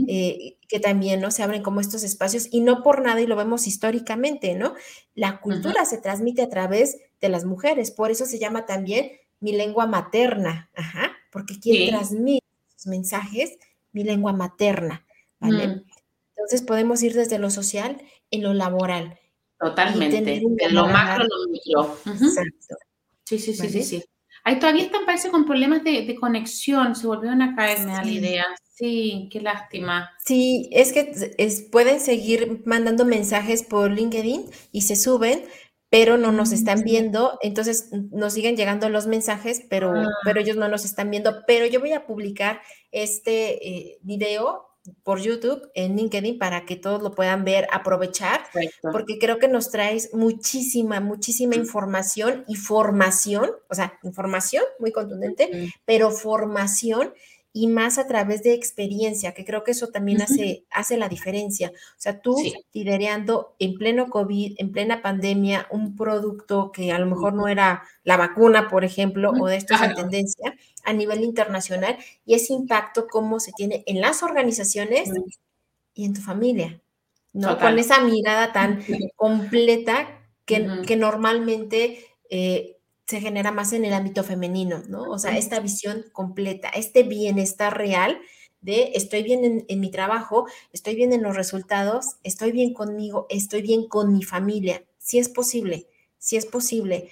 eh, 0.08 0.58
que 0.70 0.80
también, 0.80 1.20
¿no? 1.20 1.32
Se 1.32 1.44
abren 1.44 1.64
como 1.64 1.82
estos 1.82 2.04
espacios 2.04 2.48
y 2.52 2.62
no 2.62 2.84
por 2.84 3.02
nada, 3.02 3.20
y 3.20 3.28
lo 3.28 3.36
vemos 3.36 3.68
históricamente, 3.68 4.56
¿no? 4.56 4.76
La 5.16 5.42
cultura 5.42 5.84
se 5.86 5.98
transmite 5.98 6.44
a 6.44 6.50
través 6.50 6.98
de 7.20 7.30
las 7.30 7.44
mujeres, 7.44 7.92
por 7.92 8.12
eso 8.12 8.26
se 8.26 8.40
llama 8.40 8.66
también 8.66 9.12
mi 9.40 9.52
lengua 9.52 9.88
materna, 9.88 10.70
ajá, 10.76 11.12
porque 11.32 11.60
quien 11.60 11.90
transmite 11.90 12.46
sus 12.76 12.88
mensajes, 12.88 13.58
mi 13.92 14.04
lengua 14.04 14.34
materna, 14.34 15.06
¿vale? 15.40 15.84
Entonces 16.38 16.62
podemos 16.62 17.02
ir 17.04 17.14
desde 17.14 17.40
lo 17.40 17.50
social 17.50 18.02
en 18.32 18.44
lo 18.44 18.54
laboral. 18.54 19.20
Totalmente, 19.60 20.22
de 20.22 20.70
lo 20.70 20.88
macro 20.88 21.24
a 21.24 21.28
lo 21.28 21.50
micro. 21.50 21.98
Exacto. 22.06 22.76
Sí, 23.24 23.40
sí, 23.40 23.54
sí, 23.54 23.70
sí, 23.70 23.84
sí. 23.84 24.04
Ahí 24.44 24.60
todavía 24.60 24.84
están, 24.84 25.06
parece, 25.06 25.30
con 25.30 25.46
problemas 25.46 25.84
de, 25.84 26.16
conexión, 26.16 26.96
se 26.96 27.08
volvieron 27.08 27.42
a 27.42 27.54
caerme 27.56 27.96
a 27.96 28.04
la 28.04 28.10
idea. 28.10 28.46
Sí, 28.64 29.28
qué 29.30 29.42
lástima. 29.42 30.12
Sí, 30.24 30.70
es 30.72 30.94
que 30.94 31.12
pueden 31.72 32.00
seguir 32.00 32.62
mandando 32.66 33.04
mensajes 33.04 33.64
por 33.64 33.92
LinkedIn 33.92 34.46
y 34.72 34.84
se 34.84 34.96
suben, 34.96 35.44
pero 35.90 36.18
no 36.18 36.32
nos 36.32 36.54
están 36.54 36.84
viendo, 36.84 37.38
entonces 37.42 37.90
nos 37.92 38.34
siguen 38.34 38.56
llegando 38.56 38.88
los 38.88 39.08
mensajes, 39.08 39.66
pero, 39.70 39.92
ah. 39.94 40.06
pero 40.24 40.40
ellos 40.40 40.56
no 40.56 40.70
nos 40.70 40.86
están 40.86 41.10
viendo. 41.10 41.44
Pero 41.46 41.66
yo 41.66 41.82
voy 41.82 41.92
a 41.92 42.06
publicar 42.06 42.62
este 42.92 43.68
eh, 43.68 43.98
video 44.02 44.67
por 45.04 45.20
YouTube, 45.20 45.70
en 45.74 45.96
LinkedIn, 45.96 46.38
para 46.38 46.66
que 46.66 46.76
todos 46.76 47.02
lo 47.02 47.12
puedan 47.12 47.44
ver, 47.44 47.68
aprovechar, 47.72 48.42
porque 48.92 49.18
creo 49.20 49.40
que 49.40 49.48
nos 49.48 49.70
traes 49.70 50.14
muchísima, 50.14 51.00
muchísima 51.00 51.56
información 51.56 52.46
y 52.48 52.56
formación, 52.56 53.50
o 53.70 53.76
sea, 53.76 54.00
información 54.04 54.64
muy 54.80 54.92
contundente, 54.92 55.74
pero 55.86 56.12
formación 56.12 57.14
y 57.54 57.68
más 57.68 57.98
a 57.98 58.08
través 58.08 58.44
de 58.44 58.54
experiencia, 58.54 59.34
que 59.34 59.44
creo 59.44 59.64
que 59.64 59.72
eso 59.72 59.88
también 59.88 60.22
hace, 60.22 60.66
hace 60.70 60.96
la 60.96 61.10
diferencia. 61.10 61.72
O 61.74 62.00
sea, 62.00 62.22
tú 62.22 62.36
liderando 62.72 63.56
en 63.58 63.76
pleno 63.76 64.10
COVID, 64.10 64.56
en 64.58 64.72
plena 64.72 65.02
pandemia, 65.02 65.68
un 65.72 65.96
producto 65.96 66.72
que 66.72 66.92
a 66.92 67.00
lo 67.00 67.08
mejor 67.08 67.34
no 67.34 67.48
era 67.48 67.84
la 68.04 68.16
vacuna, 68.18 68.68
por 68.70 68.86
ejemplo, 68.86 69.32
o 69.32 69.48
de 69.48 69.58
esto 69.58 69.74
en 69.84 69.96
tendencia 69.96 70.54
a 70.84 70.94
nivel 70.94 71.24
internacional, 71.24 71.98
y 72.26 72.36
ese 72.36 72.54
impacto 72.54 73.08
cómo 73.08 73.40
se 73.40 73.52
tiene 73.54 73.84
en 73.88 74.02
las 74.02 74.22
organizaciones 74.24 75.10
y 75.96 76.06
en 76.06 76.14
tu 76.14 76.22
familia, 76.22 76.80
¿no? 77.34 77.58
Con 77.58 77.80
esa 77.80 78.02
mirada 78.02 78.54
tan 78.54 78.84
completa 79.16 80.22
que, 80.46 80.84
que 80.86 80.96
normalmente... 80.96 82.06
Eh, 82.30 82.77
se 83.08 83.22
genera 83.22 83.52
más 83.52 83.72
en 83.72 83.86
el 83.86 83.94
ámbito 83.94 84.24
femenino, 84.24 84.84
¿no? 84.90 85.04
O 85.04 85.18
sea, 85.18 85.38
esta 85.38 85.60
visión 85.62 86.06
completa, 86.12 86.68
este 86.70 87.04
bienestar 87.04 87.78
real 87.78 88.20
de 88.60 88.92
estoy 88.96 89.24
bien 89.24 89.66
en, 89.68 89.80
mi 89.80 89.90
trabajo, 89.92 90.46
estoy 90.74 90.96
bien 90.96 91.14
en 91.14 91.24
los 91.24 91.36
resultados, 91.36 92.18
estoy 92.24 92.52
bien 92.52 92.74
conmigo, 92.74 93.26
estoy 93.30 93.62
bien 93.62 93.88
con 93.88 94.12
mi 94.12 94.24
familia. 94.24 94.84
Si 94.98 95.20
es 95.20 95.30
posible, 95.30 95.88
si 96.18 96.36
es 96.36 96.46
posible. 96.46 97.10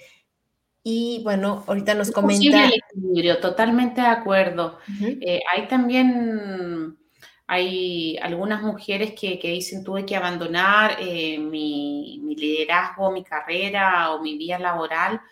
Y 0.82 1.22
bueno, 1.24 1.64
ahorita 1.66 1.94
nos 1.94 2.10
comenta. 2.10 2.66
el 2.66 2.74
equilibrio, 2.74 3.40
totalmente 3.40 4.02
de 4.02 4.06
acuerdo. 4.08 4.78
Eh, 5.00 5.40
hay 5.50 5.66
también, 5.66 6.98
hay 7.46 8.18
algunas 8.18 8.62
mujeres 8.62 9.14
que, 9.18 9.40
dicen 9.42 9.82
tuve 9.82 10.04
que 10.04 10.14
abandonar 10.14 10.98
eh, 11.00 11.38
mi, 11.38 12.20
mi 12.22 12.36
liderazgo, 12.36 13.10
mi 13.10 13.24
carrera 13.24 14.12
o 14.12 14.20
mi 14.20 14.36
vida 14.36 14.58
laboral 14.58 15.22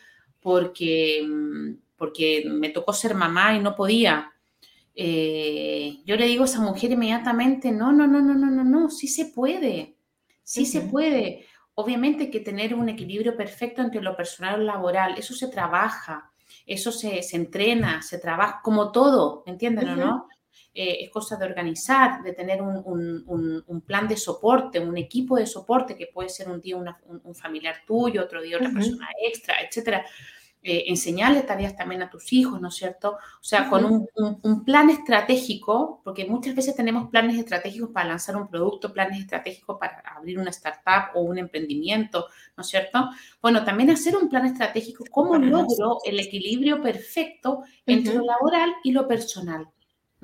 porque, 0.44 1.24
mm, 1.26 1.70
porque 1.96 2.44
me 2.46 2.68
tocó 2.68 2.92
ser 2.92 3.14
mamá 3.14 3.56
y 3.56 3.60
no 3.60 3.74
podía. 3.74 4.30
Eh, 4.94 6.02
yo 6.04 6.16
le 6.16 6.26
digo 6.26 6.42
a 6.42 6.44
esa 6.44 6.60
mujer 6.60 6.90
inmediatamente, 6.90 7.72
no, 7.72 7.92
no, 7.92 8.06
no, 8.06 8.20
no, 8.20 8.34
no, 8.34 8.50
no, 8.50 8.62
no, 8.62 8.90
sí 8.90 9.08
se 9.08 9.24
puede, 9.24 9.96
sí 10.42 10.66
se 10.66 10.82
puede. 10.82 11.46
Obviamente 11.72 12.30
que 12.30 12.40
tener 12.40 12.74
un 12.74 12.90
equilibrio 12.90 13.34
perfecto 13.38 13.80
entre 13.80 14.02
lo 14.02 14.14
personal 14.14 14.56
y 14.56 14.58
lo 14.58 14.64
laboral, 14.64 15.14
eso 15.16 15.32
se 15.32 15.48
trabaja, 15.48 16.30
eso 16.66 16.92
se, 16.92 17.22
entrena, 17.32 18.02
se 18.02 18.18
trabaja 18.18 18.60
como 18.62 18.92
todo, 18.92 19.44
¿entienden 19.46 19.88
o 19.88 19.96
no? 19.96 20.28
Eh, 20.76 21.04
es 21.04 21.10
cosa 21.10 21.36
de 21.36 21.46
organizar, 21.46 22.20
de 22.24 22.32
tener 22.32 22.60
un, 22.60 23.84
plan 23.86 24.08
de 24.08 24.16
soporte, 24.16 24.80
un 24.80 24.96
equipo 24.96 25.36
de 25.36 25.46
soporte 25.46 25.96
que 25.96 26.08
puede 26.12 26.28
ser 26.28 26.48
un 26.48 26.60
día 26.60 26.76
un, 26.76 27.34
familiar 27.34 27.76
tuyo, 27.86 28.24
otro 28.24 28.42
día 28.42 28.56
otra 28.56 28.72
persona 28.72 29.08
extra, 29.24 29.54
etcétera. 29.62 30.04
Eh, 30.66 30.84
enseñarle 30.88 31.42
tareas 31.42 31.76
también 31.76 32.02
a 32.02 32.08
tus 32.08 32.32
hijos, 32.32 32.58
¿no 32.58 32.68
es 32.68 32.74
cierto? 32.74 33.10
O 33.12 33.42
sea, 33.42 33.68
con 33.68 34.08
un, 34.16 34.64
plan 34.64 34.88
estratégico, 34.88 36.00
porque 36.02 36.24
muchas 36.24 36.54
veces 36.56 36.74
tenemos 36.74 37.10
planes 37.10 37.38
estratégicos 37.38 37.90
para 37.90 38.08
lanzar 38.08 38.34
un 38.34 38.48
producto, 38.48 38.90
planes 38.90 39.20
estratégicos 39.20 39.76
para 39.78 40.02
abrir 40.16 40.38
una 40.38 40.48
startup 40.48 41.14
o 41.14 41.20
un 41.20 41.36
emprendimiento, 41.36 42.28
¿no 42.56 42.62
es 42.62 42.66
cierto? 42.66 43.10
Bueno, 43.42 43.62
también 43.62 43.90
hacer 43.90 44.16
un 44.16 44.30
plan 44.30 44.46
estratégico, 44.46 45.04
¿cómo 45.10 45.36
logro 45.36 45.98
el 46.02 46.18
equilibrio 46.18 46.80
perfecto 46.80 47.62
entre 47.84 48.14
lo 48.14 48.24
laboral 48.24 48.72
y 48.82 48.92
lo 48.92 49.06
personal? 49.06 49.68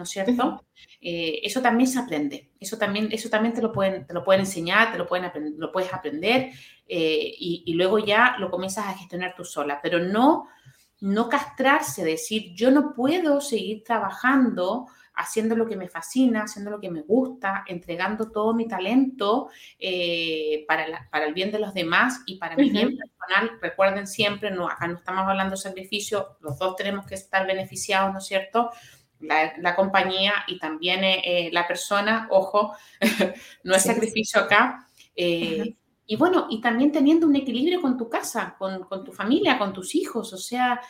¿No 0.01 0.05
es 0.05 0.11
cierto? 0.11 0.64
Eh, 0.98 1.40
eso 1.42 1.61
también 1.61 1.86
se 1.86 1.98
aprende, 1.98 2.53
eso 2.59 2.78
también, 2.78 3.11
eso 3.12 3.28
también 3.28 3.53
te, 3.53 3.61
lo 3.61 3.70
pueden, 3.70 4.07
te 4.07 4.14
lo 4.14 4.24
pueden 4.24 4.40
enseñar, 4.40 4.92
te 4.92 4.96
lo, 4.96 5.07
pueden 5.07 5.30
lo 5.59 5.70
puedes 5.70 5.92
aprender 5.92 6.53
eh, 6.88 7.34
y, 7.38 7.74
luego 7.74 7.98
ya 7.98 8.36
lo 8.38 8.51
comienzas 8.51 8.86
a 8.86 8.94
gestionar 8.94 9.34
tú 9.36 9.44
sola, 9.44 9.78
pero 9.82 9.98
no, 9.98 10.48
no 11.01 11.28
castrarse, 11.28 12.03
decir, 12.03 12.55
yo 12.55 12.70
no 12.70 12.94
puedo 12.94 13.42
seguir 13.42 13.84
trabajando 13.84 14.86
haciendo 15.16 15.55
lo 15.55 15.66
que 15.66 15.76
me 15.76 15.90
fascina, 15.90 16.44
haciendo 16.44 16.70
lo 16.70 16.80
que 16.80 16.90
me 16.90 17.03
gusta, 17.03 17.62
entregando 17.66 18.30
todo 18.30 18.55
mi 18.55 18.66
talento 18.66 19.51
eh, 19.78 20.64
para, 20.66 21.11
para, 21.11 21.26
el 21.26 21.34
bien 21.34 21.53
de 21.53 21.59
los 21.59 21.74
demás 21.74 22.22
y 22.24 22.38
para 22.38 22.57
mi 22.57 22.70
bien 22.70 22.96
personal. 22.96 23.59
Recuerden 23.61 24.07
siempre, 24.07 24.51
no, 24.51 24.66
acá 24.66 24.88
no 24.88 24.94
estamos 24.94 25.28
hablando 25.28 25.57
de 25.57 25.61
sacrificio, 25.61 26.38
los 26.40 26.59
dos 26.59 26.74
tenemos 26.74 27.05
que 27.05 27.16
estar 27.16 27.46
beneficiados, 27.46 28.14
¿no 28.14 28.18
es 28.18 28.24
cierto? 28.24 28.70
La, 29.21 29.75
compañía 29.77 30.35
y 30.47 30.59
también 30.59 31.05
eh, 31.05 31.23
eh, 31.25 31.51
la 31.53 31.66
persona, 31.66 32.29
ojo, 32.31 32.75
no 33.64 33.75
es 33.75 33.83
sacrificio 33.83 34.41
acá. 34.41 34.89
Eh, 35.14 35.75
y 36.07 36.16
bueno, 36.16 36.49
y 36.51 36.61
también 36.61 36.91
teniendo 36.91 37.27
un 37.27 37.37
equilibrio 37.37 37.81
con 37.81 37.97
tu 37.97 38.09
casa, 38.09 38.57
con, 38.59 38.89
tu 39.05 39.12
familia, 39.12 39.59
con 39.59 39.73
tus 39.73 39.95
hijos, 39.95 40.33
o 40.33 40.37
sea, 40.37 40.81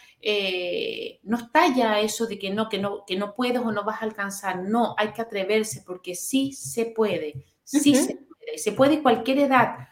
no 1.24 1.36
está 1.36 1.74
ya 1.74 2.00
eso 2.00 2.26
de 2.26 2.38
que 2.38 2.50
no, 2.50 2.70
que, 2.70 2.78
no, 2.78 3.04
que 3.06 3.16
no 3.16 3.34
puedes 3.34 3.58
o 3.58 3.70
no 3.70 3.84
vas 3.84 4.00
a 4.00 4.06
alcanzar, 4.06 4.62
no, 4.62 4.94
hay 4.96 5.12
que 5.12 5.20
atreverse 5.20 5.82
porque 5.86 6.14
sí 6.14 6.52
se 6.52 6.86
puede, 6.86 7.44
sí 7.64 7.94
se 7.94 8.16
puede, 8.16 8.58
se 8.58 8.72
puede 8.72 9.02
cualquier 9.02 9.40
edad. 9.40 9.90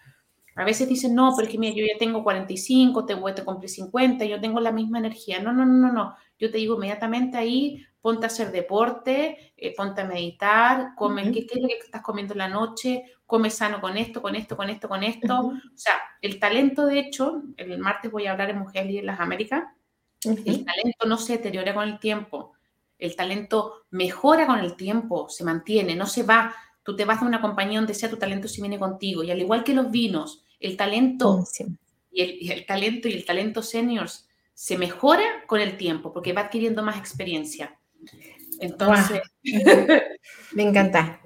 A 0.59 0.64
veces 0.64 0.89
dicen, 0.89 1.14
no, 1.14 1.32
pero 1.36 1.47
es 1.47 1.53
que 1.53 1.59
mira, 1.59 1.76
yo 1.76 1.84
ya 1.86 1.97
tengo 1.99 2.24
45, 2.24 3.07
te 3.07 3.14
voy 3.14 3.30
a 3.30 3.45
cumplir 3.45 3.70
50, 3.70 4.24
yo 4.24 4.41
tengo 4.41 4.59
la 4.59 4.72
misma 4.72 4.99
energía. 4.99 5.41
No, 5.41 5.53
no, 5.53 5.64
no, 5.64 5.74
no, 5.74 5.93
no. 5.93 6.16
Yo 6.36 6.51
te 6.51 6.59
digo 6.59 6.74
inmediatamente 6.74 7.39
ahí, 7.39 7.86
ponte 8.01 8.26
a 8.26 8.28
hacer 8.28 8.51
deporte, 8.53 9.53
eh, 9.57 9.74
ponte 9.74 10.01
a 10.01 10.05
meditar, 10.05 10.94
come, 10.96 11.30
¿qué, 11.32 11.46
es 11.51 11.61
lo 11.61 11.68
que 11.68 11.78
estás 11.78 12.03
comiendo 12.03 12.34
en 12.34 12.38
la 12.38 12.49
noche? 12.49 13.05
Come 13.26 13.51
sano 13.51 13.80
con 13.80 13.96
esto, 13.96 14.22
con 14.22 14.34
esto, 14.34 14.57
con 14.57 14.70
esto, 14.70 14.88
con 14.88 15.03
esto. 15.03 15.38
O 15.38 15.76
sea, 15.76 15.94
el 16.22 16.38
talento, 16.38 16.86
de 16.86 17.01
hecho, 17.01 17.42
el 17.57 17.78
martes 17.78 18.11
voy 18.11 18.26
a 18.26 18.32
hablar 18.32 18.51
en 18.51 18.59
Mujeres 18.59 18.92
y 18.92 18.99
en 18.99 19.07
las 19.07 19.20
Américas, 19.20 19.64
el 20.24 20.64
talento 20.64 21.07
no 21.07 21.16
se 21.16 21.34
deteriora 21.34 21.74
con 21.74 21.88
el 21.88 21.99
tiempo. 21.99 22.53
El 22.99 23.14
talento 23.14 23.84
mejora 23.90 24.46
con 24.46 24.59
el 24.59 24.74
tiempo, 24.74 25.28
se 25.28 25.44
mantiene, 25.44 25.94
no 25.94 26.07
se 26.07 26.24
va. 26.24 26.55
Tú 26.82 26.96
te 26.96 27.05
vas 27.05 27.20
de 27.20 27.26
una 27.26 27.40
compañía 27.40 27.78
donde 27.78 27.94
sea 27.94 28.11
tu 28.11 28.16
talento 28.16 28.49
si 28.49 28.61
viene 28.61 28.78
contigo. 28.78 29.22
Y 29.22 29.30
al 29.30 29.40
igual 29.40 29.62
que 29.62 29.74
los 29.74 29.90
vinos, 29.90 30.44
el 30.59 30.76
talento 30.76 31.44
y, 32.11 32.22
el, 32.22 32.42
y 32.42 32.51
el 32.51 32.66
talento 32.66 33.07
y 33.09 33.12
el 33.12 33.24
talento 33.24 33.62
seniors 33.62 34.28
se 34.55 34.76
mejora 34.76 35.44
con 35.46 35.61
el 35.61 35.76
tiempo 35.76 36.12
porque 36.12 36.32
va 36.32 36.42
adquiriendo 36.42 36.82
más 36.82 36.99
experiencia. 36.99 37.77
Entonces, 38.61 39.22
me 40.53 40.62
encanta. 40.62 41.20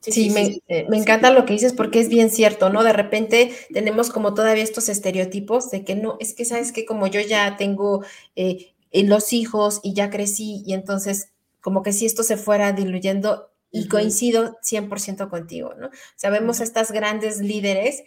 Sí, 0.00 0.32
eh, 0.68 0.86
me, 0.88 0.96
encanta 0.96 1.30
lo 1.30 1.44
que 1.44 1.52
dices 1.52 1.74
porque 1.74 2.00
es 2.00 2.08
bien 2.08 2.30
cierto, 2.30 2.70
¿no? 2.70 2.82
De 2.82 2.94
repente 2.94 3.52
tenemos 3.74 4.08
como 4.10 4.32
todavía 4.32 4.64
estos 4.64 4.88
estereotipos 4.88 5.70
de 5.70 5.84
que 5.84 5.94
no, 5.94 6.16
es 6.20 6.32
que 6.32 6.46
sabes 6.46 6.72
que 6.72 6.86
como 6.86 7.06
yo 7.06 7.20
ya 7.20 7.58
tengo 7.58 8.02
eh, 8.34 8.72
los 8.92 9.34
hijos 9.34 9.80
y 9.82 9.92
ya 9.92 10.08
crecí 10.08 10.62
y 10.66 10.72
entonces 10.72 11.32
como 11.60 11.82
que 11.82 11.92
si 11.92 12.06
esto 12.06 12.22
se 12.22 12.38
fuera 12.38 12.72
diluyendo 12.72 13.50
y 13.70 13.88
coincido 13.88 14.56
100% 14.62 15.28
contigo, 15.28 15.74
¿no? 15.78 15.90
Sabemos 16.16 16.60
estas 16.60 16.92
grandes 16.92 17.40
líderes 17.40 18.02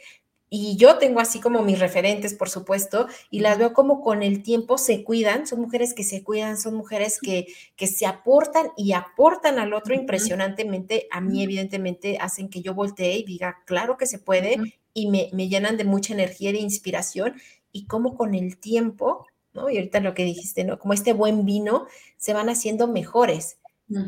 y 0.56 0.76
yo 0.76 1.00
tengo 1.00 1.20
así 1.20 1.40
como 1.40 1.64
mis 1.64 1.80
referentes, 1.80 2.36
por 2.36 2.48
supuesto, 2.48 3.08
y 3.32 3.40
las 3.40 3.58
veo 3.58 3.74
como 3.74 4.02
con 4.02 4.22
el 4.22 4.44
tiempo 4.44 4.78
se 4.78 5.04
cuidan, 5.04 5.48
son 5.48 5.62
mujeres 5.62 5.96
que 5.96 6.04
se 6.04 6.24
cuidan, 6.24 6.60
son 6.60 6.76
mujeres 6.76 7.18
que, 7.20 7.48
que 7.76 7.88
se 7.88 8.06
aportan 8.06 8.68
y 8.78 8.92
aportan 8.92 9.58
al 9.58 9.74
otro 9.74 9.96
impresionantemente. 9.96 11.08
A 11.10 11.22
mí, 11.22 11.42
evidentemente, 11.42 12.20
hacen 12.22 12.50
que 12.50 12.62
yo 12.62 12.76
voltee 12.76 13.18
y 13.18 13.24
diga, 13.24 13.64
claro 13.66 13.98
que 13.98 14.06
se 14.06 14.20
puede, 14.20 14.60
y 14.94 15.10
me, 15.10 15.32
me 15.34 15.50
llenan 15.50 15.76
de 15.76 15.86
mucha 15.86 16.14
energía 16.14 16.52
y 16.52 16.54
de 16.54 16.60
inspiración, 16.60 17.34
y 17.72 17.88
como 17.88 18.16
con 18.16 18.36
el 18.36 18.60
tiempo 18.60 19.26
¿no? 19.54 19.72
Y 19.72 19.78
ahorita 19.78 20.02
lo 20.02 20.14
que 20.14 20.24
dijiste, 20.24 20.64
¿no? 20.64 20.78
Como 20.78 20.94
este 20.94 21.14
buen 21.14 21.46
vino, 21.46 21.88
se 22.18 22.34
van 22.34 22.50
haciendo 22.50 22.88
mejores, 22.88 23.58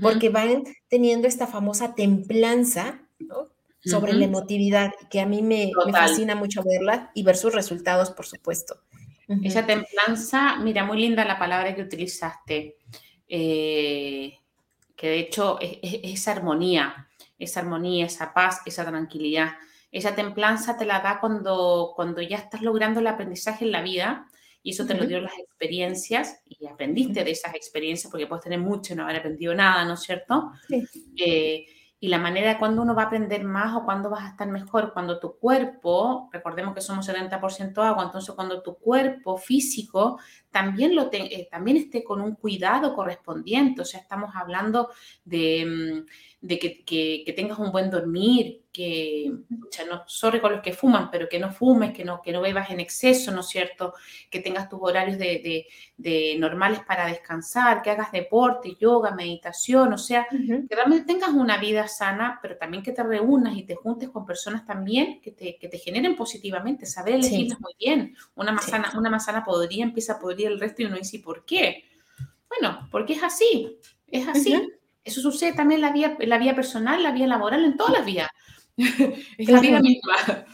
porque 0.02 0.30
van 0.30 0.64
teniendo 0.90 1.28
esta 1.28 1.48
famosa 1.48 1.96
templanza, 1.96 3.02
¿no? 3.20 3.48
Sobre 3.86 4.14
la 4.14 4.26
emotividad, 4.26 4.94
que 5.12 5.22
a 5.22 5.26
mí 5.26 5.42
me, 5.42 5.72
fascina 5.92 6.34
mucho 6.34 6.64
verla 6.64 7.12
y 7.14 7.24
ver 7.24 7.38
sus 7.38 7.54
resultados, 7.54 8.10
por 8.10 8.26
supuesto. 8.26 8.82
Esa 9.44 9.66
templanza, 9.66 10.58
mira, 10.58 10.84
muy 10.84 11.00
linda 11.00 11.26
la 11.26 11.40
palabra 11.40 11.76
que 11.76 11.82
utilizaste, 11.82 12.78
eh, 13.28 14.34
que 14.96 15.08
de 15.08 15.20
hecho 15.20 15.60
es, 15.60 15.80
esa 15.82 16.32
armonía, 16.32 17.10
esa 17.38 17.60
armonía, 17.62 18.06
esa 18.06 18.34
paz, 18.34 18.62
esa 18.66 18.86
tranquilidad. 18.86 19.54
Esa 19.92 20.14
templanza 20.14 20.78
te 20.78 20.86
la 20.86 21.00
da 21.00 21.20
cuando, 21.20 21.94
cuando 21.96 22.22
ya 22.22 22.38
estás 22.38 22.62
logrando 22.62 23.00
el 23.00 23.08
aprendizaje 23.08 23.66
en 23.66 23.72
la 23.72 23.82
vida 23.82 24.28
y 24.62 24.72
eso 24.72 24.86
te 24.86 24.96
lo 24.96 25.06
dio 25.06 25.22
las 25.22 25.38
experiencias 25.38 26.42
y 26.48 26.66
aprendiste 26.68 27.24
de 27.24 27.32
esas 27.32 27.56
experiencias 27.56 28.12
porque 28.12 28.28
puedes 28.28 28.44
tener 28.44 28.60
mucho 28.60 28.94
y 28.94 28.96
no 28.96 29.04
haber 29.04 29.18
aprendido 29.18 29.54
nada, 29.56 29.86
¿no 29.86 29.94
es 29.94 30.02
cierto? 30.02 30.52
Sí. 30.68 30.84
Eh, 31.18 31.66
y 32.00 32.10
la 32.10 32.18
manera 32.18 32.50
de 32.50 32.60
cuando 32.60 32.82
uno 32.82 32.94
va 32.94 33.04
a 33.04 33.06
aprender 33.06 33.44
más 33.44 33.76
o 33.76 33.86
cuando 33.86 34.10
vas 34.10 34.24
a 34.26 34.30
estar 34.30 34.48
mejor, 34.48 34.94
cuando 34.94 35.20
tu 35.20 35.38
cuerpo, 35.38 36.30
recordemos 36.32 36.76
que 36.76 36.82
somos 36.82 37.08
70% 37.08 37.82
agua, 37.82 38.04
entonces 38.04 38.36
cuando 38.36 38.62
tu 38.62 38.76
cuerpo 38.76 39.38
físico 39.38 40.20
también, 40.52 40.96
lo 40.96 41.10
eh, 41.12 41.48
también 41.50 41.78
esté 41.78 42.04
con 42.04 42.22
un 42.22 42.36
cuidado 42.36 42.94
correspondiente, 42.94 43.82
o 43.82 43.86
sea, 43.86 44.02
estamos 44.02 44.36
hablando 44.36 44.90
de, 45.24 45.66
mm, 45.66 46.06
de 46.42 46.60
que, 46.60 46.84
que, 46.86 47.34
tengas 47.34 47.58
un 47.58 47.72
buen 47.72 47.90
dormir, 47.90 48.66
que, 48.72 49.32
sea, 49.72 49.86
no, 49.86 50.04
sorry 50.06 50.40
con 50.40 50.52
los 50.52 50.62
que 50.62 50.74
fuman, 50.74 51.10
pero 51.10 51.28
que 51.28 51.40
no 51.40 51.52
fumes, 51.52 51.92
que 51.92 52.06
no, 52.06 52.22
que 52.22 52.32
no 52.32 52.42
bebas 52.42 52.70
en 52.70 52.80
exceso, 52.80 53.32
¿no 53.32 53.40
es 53.40 53.48
cierto? 53.48 53.94
Que 54.30 54.42
tengas 54.42 54.70
tus 54.70 54.80
horarios 54.82 55.18
de, 55.18 55.66
de, 55.98 56.36
normales 56.38 56.82
para 56.86 57.08
descansar, 57.08 57.82
que 57.82 57.90
hagas 57.90 58.12
deporte, 58.12 58.76
yoga, 58.80 59.12
meditación, 59.12 59.94
o 59.94 59.98
sea, 59.98 60.28
que 60.30 60.76
realmente 60.76 61.12
tengas 61.12 61.30
una 61.30 61.58
vida 61.58 61.88
sana, 61.88 62.38
pero 62.42 62.58
también 62.58 62.84
que 62.84 62.92
te 62.92 63.02
reúnas 63.02 63.58
y 63.58 63.64
te 63.64 63.76
juntes 63.76 64.10
con 64.10 64.26
personas 64.26 64.66
también 64.66 65.22
que 65.22 65.32
te, 65.32 65.58
que 65.58 65.68
te 65.68 65.80
generen 65.80 66.16
positivamente, 66.16 66.86
saber 66.86 67.16
elegirlas 67.16 67.60
muy 67.60 67.74
bien. 67.80 68.16
Una 68.36 68.52
manzana, 68.52 68.92
una 68.96 69.10
manzana 69.10 69.44
podría, 69.44 69.84
empieza 69.84 70.14
a 70.14 70.20
podrir 70.20 70.48
el 70.48 70.60
resto 70.60 70.84
y 70.84 70.86
uno 70.86 70.98
dice, 70.98 71.20
¿por 71.20 71.44
qué? 71.44 71.86
Bueno, 72.50 72.88
porque 72.92 73.14
es 73.14 73.24
así, 73.24 73.80
es 74.08 74.28
así. 74.28 74.62
Eso 75.06 75.22
sucede 75.22 75.54
también 75.54 75.84
en 75.84 75.96
la 75.96 76.16
en 76.20 76.30
la 76.30 76.38
vida 76.38 76.56
personal, 76.56 77.02
la 77.02 77.12
vida 77.12 77.28
laboral, 77.28 77.64
en 77.64 77.78
todas 77.78 77.94
las 77.94 78.06
vías. 78.06 78.30
es 78.78 79.48
la 79.48 79.62
vida 79.62 79.80
misma. 79.80 80.46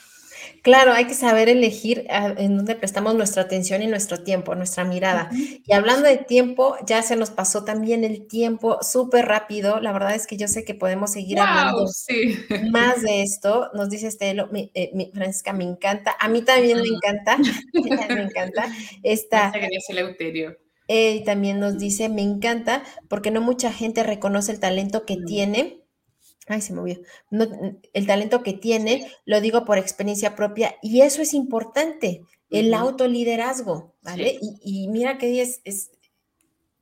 Claro, 0.61 0.93
hay 0.93 1.05
que 1.05 1.15
saber 1.15 1.49
elegir 1.49 2.05
ah, 2.09 2.35
en 2.37 2.57
dónde 2.57 2.75
prestamos 2.75 3.15
nuestra 3.15 3.41
atención 3.41 3.81
y 3.81 3.87
nuestro 3.87 4.23
tiempo, 4.23 4.53
nuestra 4.53 4.83
mirada. 4.83 5.29
Y 5.33 5.73
hablando 5.73 6.07
de 6.07 6.17
tiempo, 6.17 6.75
ya 6.85 7.01
se 7.01 7.15
nos 7.15 7.31
pasó 7.31 7.63
también 7.63 8.03
el 8.03 8.27
tiempo 8.27 8.77
súper 8.83 9.25
rápido. 9.25 9.79
La 9.79 9.91
verdad 9.91 10.13
es 10.13 10.27
que 10.27 10.37
yo 10.37 10.47
sé 10.47 10.63
que 10.63 10.75
podemos 10.75 11.13
seguir 11.13 11.39
hablando 11.39 11.87
más 12.69 13.01
de 13.01 13.23
esto. 13.23 13.71
Nos 13.73 13.89
dice 13.89 14.07
Estelo, 14.07 14.49
eh, 14.53 14.91
mi, 14.93 15.11
Francisca, 15.13 15.51
me 15.51 15.63
encanta. 15.63 16.15
A 16.19 16.27
mí 16.27 16.43
también 16.43 16.79
me 16.79 16.87
encanta. 16.87 17.37
me 18.13 18.21
encanta. 18.21 18.71
Esta, 19.03 19.51
y 20.91 21.23
también 21.23 21.59
nos 21.59 21.77
dice, 21.77 22.09
me 22.09 22.21
encanta 22.21 22.83
porque 23.07 23.31
no 23.31 23.41
mucha 23.41 23.71
gente 23.71 24.03
reconoce 24.03 24.51
el 24.51 24.59
talento 24.59 25.05
que 25.05 25.17
tiene. 25.17 25.81
Ay, 26.47 26.61
se 26.61 26.73
movió. 26.73 26.99
No, 27.29 27.47
el 27.93 28.07
talento 28.07 28.43
que 28.43 28.53
tiene, 28.53 29.09
lo 29.25 29.39
digo 29.41 29.63
por 29.63 29.77
experiencia 29.77 30.35
propia, 30.35 30.75
y 30.81 31.01
eso 31.01 31.21
es 31.21 31.33
importante, 31.33 32.23
el 32.49 32.73
autoliderazgo, 32.73 33.95
¿vale? 34.01 34.37
Y, 34.63 34.87
mira 34.89 35.17
que 35.17 35.41
es, 35.41 35.61
es, 35.63 35.91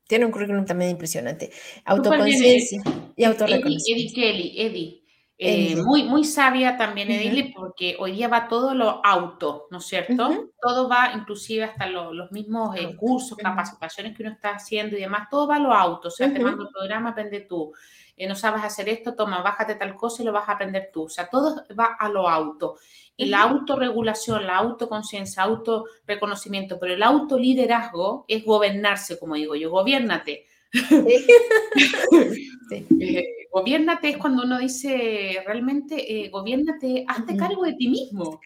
tiene 0.08 0.26
un 0.26 0.32
currículum 0.32 0.66
también 0.66 0.90
impresionante. 0.92 1.52
Autoconciencia 1.86 2.82
y 3.16 3.24
autorreconocimiento. 3.26 3.92
Eddie 3.92 4.14
Kelly, 4.14 4.62
Eddie. 4.62 4.99
Eh, 5.42 5.78
muy, 5.78 6.04
muy 6.04 6.26
sabia 6.26 6.76
también 6.76 7.10
Edile, 7.10 7.54
porque 7.56 7.96
hoy 7.98 8.12
día 8.12 8.28
va 8.28 8.50
todo 8.50 8.74
lo 8.74 9.00
auto, 9.06 9.68
¿no 9.72 9.78
es 9.78 9.86
cierto? 9.86 10.50
Todo 10.62 10.90
va, 10.90 11.14
inclusive 11.16 11.64
hasta 11.64 11.88
los 11.88 12.30
mismos 12.34 12.76
eh, 12.76 12.94
cursos, 12.98 13.38
capacitaciones 13.38 14.18
que 14.18 14.24
uno 14.24 14.34
está 14.34 14.50
haciendo 14.56 14.98
y 14.98 15.00
demás, 15.00 15.30
todo 15.32 15.48
va 15.48 15.56
a 15.56 15.60
lo 15.60 15.74
auto, 15.74 16.10
o 16.10 16.12
sea, 16.12 16.32
te 16.34 16.42
mando 16.42 16.64
el 16.64 16.74
programa, 16.74 17.12
aprende 17.12 17.40
tú. 17.40 17.72
Eh, 18.18 18.28
no 18.28 18.36
sabes 18.36 18.66
hacer 18.66 18.90
esto, 18.90 19.16
toma, 19.16 19.42
bájate 19.42 19.76
tal 19.76 19.96
cosa 19.96 20.22
y 20.22 20.26
lo 20.26 20.34
vas 20.34 20.50
a 20.50 20.52
aprender 20.52 20.90
tú. 20.92 21.04
O 21.04 21.10
sea, 21.10 21.30
todo 21.30 21.64
va 21.80 21.96
a 21.98 22.10
lo 22.10 22.28
auto. 22.28 22.76
Y 23.16 23.28
la 23.28 23.44
autorregulación, 23.44 24.46
la 24.46 24.58
autoconciencia, 24.58 25.44
autorreconocimiento, 25.44 26.78
pero 26.82 26.96
el 26.96 27.04
autoliderazgo 27.04 28.26
es 28.28 28.44
gobernarse, 28.44 29.18
como 29.18 29.36
digo 29.36 29.56
yo, 29.56 29.70
gobiernate. 29.70 30.48
Sí. 30.72 30.80
gobiernate 33.52 34.10
es 34.10 34.18
cuando 34.18 34.44
uno 34.44 34.60
dice 34.60 35.42
realmente, 35.46 36.26
eh, 36.26 36.30
gobiernate, 36.30 37.06
hazte 37.08 37.36
cargo 37.36 37.64
de 37.64 37.74
ti 37.74 37.90
mismo. 37.90 38.40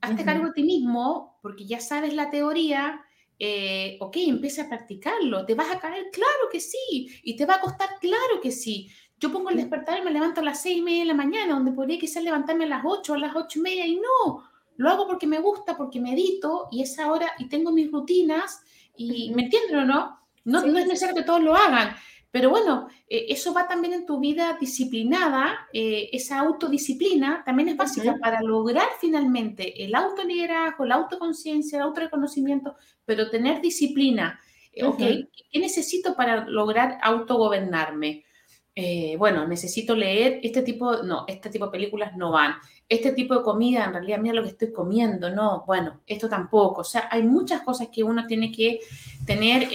Hazte 0.00 0.24
cargo 0.24 0.46
de 0.46 0.52
ti 0.52 0.62
mismo 0.62 1.38
porque 1.42 1.64
ya 1.64 1.80
sabes 1.80 2.14
la 2.14 2.30
teoría. 2.30 3.00
Eh, 3.38 3.96
ok, 4.00 4.16
empieza 4.18 4.62
a 4.62 4.68
practicarlo. 4.68 5.44
¿Te 5.44 5.54
vas 5.54 5.70
a 5.70 5.80
caer? 5.80 6.06
Claro 6.12 6.48
que 6.50 6.60
sí. 6.60 7.08
¿Y 7.22 7.36
te 7.36 7.46
va 7.46 7.56
a 7.56 7.60
costar? 7.60 7.88
Claro 8.00 8.40
que 8.40 8.52
sí. 8.52 8.88
Yo 9.18 9.32
pongo 9.32 9.50
el 9.50 9.56
despertar 9.56 9.98
y 9.98 10.02
me 10.02 10.10
levanto 10.10 10.40
a 10.40 10.44
las 10.44 10.62
seis 10.62 10.78
y 10.78 10.82
media 10.82 11.00
de 11.00 11.06
la 11.06 11.14
mañana, 11.14 11.54
donde 11.54 11.72
podría 11.72 11.98
quizás 11.98 12.22
levantarme 12.22 12.64
a 12.64 12.68
las 12.68 12.82
ocho, 12.84 13.14
a 13.14 13.18
las 13.18 13.34
ocho 13.34 13.60
y 13.60 13.62
media, 13.62 13.86
y 13.86 13.96
no. 13.96 14.44
Lo 14.76 14.90
hago 14.90 15.06
porque 15.06 15.26
me 15.26 15.38
gusta, 15.38 15.76
porque 15.76 16.00
medito 16.00 16.68
y 16.70 16.82
es 16.82 16.98
ahora 16.98 17.32
y 17.38 17.48
tengo 17.48 17.72
mis 17.72 17.90
rutinas 17.90 18.62
y 18.96 19.32
me 19.34 19.44
entienden 19.44 19.76
o 19.76 19.84
no? 19.84 20.21
No, 20.44 20.64
no 20.66 20.78
es 20.78 20.86
necesario 20.86 21.14
que 21.14 21.22
todos 21.22 21.42
lo 21.42 21.54
hagan, 21.54 21.94
pero 22.32 22.48
bueno, 22.48 22.88
eh, 23.08 23.26
eso 23.28 23.52
va 23.52 23.68
también 23.68 23.92
en 23.92 24.06
tu 24.06 24.18
vida 24.18 24.56
disciplinada, 24.58 25.68
eh, 25.74 26.08
esa 26.12 26.40
autodisciplina 26.40 27.42
también 27.44 27.68
es 27.68 27.76
básica 27.76 28.16
para 28.18 28.40
lograr 28.40 28.88
finalmente 28.98 29.84
el 29.84 29.94
autoliderazgo, 29.94 30.86
la 30.86 30.94
autoconciencia, 30.94 31.76
el 31.76 31.84
autorreconocimiento, 31.84 32.74
pero 33.04 33.28
tener 33.28 33.60
disciplina. 33.60 34.40
Eh, 34.72 35.28
¿Qué 35.52 35.58
necesito 35.58 36.16
para 36.16 36.46
lograr 36.46 36.98
autogobernarme? 37.02 38.24
Bueno, 39.18 39.46
necesito 39.46 39.94
leer 39.94 40.40
este 40.42 40.62
tipo, 40.62 41.02
no, 41.02 41.24
este 41.28 41.50
tipo 41.50 41.66
de 41.66 41.72
películas 41.72 42.16
no 42.16 42.30
van. 42.30 42.54
Este 42.88 43.12
tipo 43.12 43.34
de 43.34 43.42
comida, 43.42 43.84
en 43.84 43.92
realidad, 43.92 44.18
mira 44.18 44.34
lo 44.34 44.42
que 44.42 44.50
estoy 44.50 44.72
comiendo, 44.72 45.30
no, 45.30 45.64
bueno, 45.66 46.00
esto 46.06 46.28
tampoco. 46.28 46.82
O 46.82 46.84
sea, 46.84 47.08
hay 47.10 47.22
muchas 47.22 47.62
cosas 47.62 47.88
que 47.92 48.02
uno 48.02 48.26
tiene 48.26 48.50
que 48.52 48.80
tener 49.26 49.68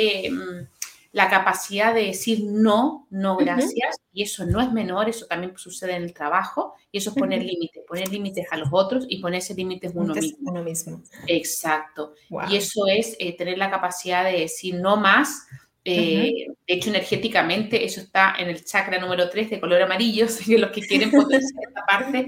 la 1.18 1.30
capacidad 1.30 1.96
de 1.96 2.06
decir 2.06 2.44
no, 2.44 3.08
no 3.10 3.38
gracias, 3.38 3.98
y 4.14 4.22
eso 4.22 4.46
no 4.46 4.62
es 4.62 4.72
menor, 4.72 5.10
eso 5.10 5.26
también 5.26 5.58
sucede 5.58 5.96
en 5.96 6.04
el 6.04 6.14
trabajo, 6.14 6.76
y 6.92 7.00
eso 7.00 7.10
es 7.10 7.16
poner 7.16 7.44
límites, 7.44 7.84
poner 7.88 8.10
límites 8.10 8.46
a 8.52 8.58
los 8.58 8.70
otros 8.72 9.06
y 9.10 9.20
ponerse 9.20 9.56
límites 9.56 9.94
uno 9.96 10.14
mismo. 10.14 10.52
uno 10.52 10.64
mismo. 10.64 11.02
Exacto. 11.26 12.14
Y 12.50 12.58
eso 12.58 12.86
es 12.88 13.16
eh, 13.20 13.36
tener 13.36 13.58
la 13.58 13.72
capacidad 13.72 14.24
de 14.24 14.42
decir 14.42 14.76
no 14.76 14.98
más. 14.98 15.48
Eh, 15.90 16.48
de 16.68 16.74
hecho, 16.74 16.90
energéticamente, 16.90 17.86
eso 17.86 18.02
está 18.02 18.36
en 18.38 18.50
el 18.50 18.66
chakra 18.66 19.00
número 19.00 19.30
3 19.30 19.52
de 19.52 19.60
color 19.60 19.82
amarillo, 19.82 20.26
así 20.26 20.44
que 20.44 20.58
los 20.58 20.72
que 20.72 20.82
quieren 20.82 21.12
potenciar 21.12 21.64
esta 21.66 21.86
parte 21.86 22.28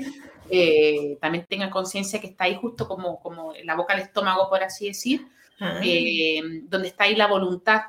eh, 0.50 1.18
también 1.20 1.46
tengan 1.46 1.70
conciencia 1.70 2.22
que 2.22 2.28
está 2.28 2.46
ahí 2.46 2.56
justo 2.56 2.88
como, 2.88 3.20
como 3.20 3.54
la 3.64 3.76
boca 3.76 3.94
al 3.94 4.00
estómago, 4.00 4.50
por 4.50 4.64
así 4.64 4.88
decir, 4.88 5.28
ah. 5.60 5.82
donde 6.64 6.88
está 6.88 7.04
ahí 7.04 7.16
la 7.16 7.28
voluntad 7.28 7.82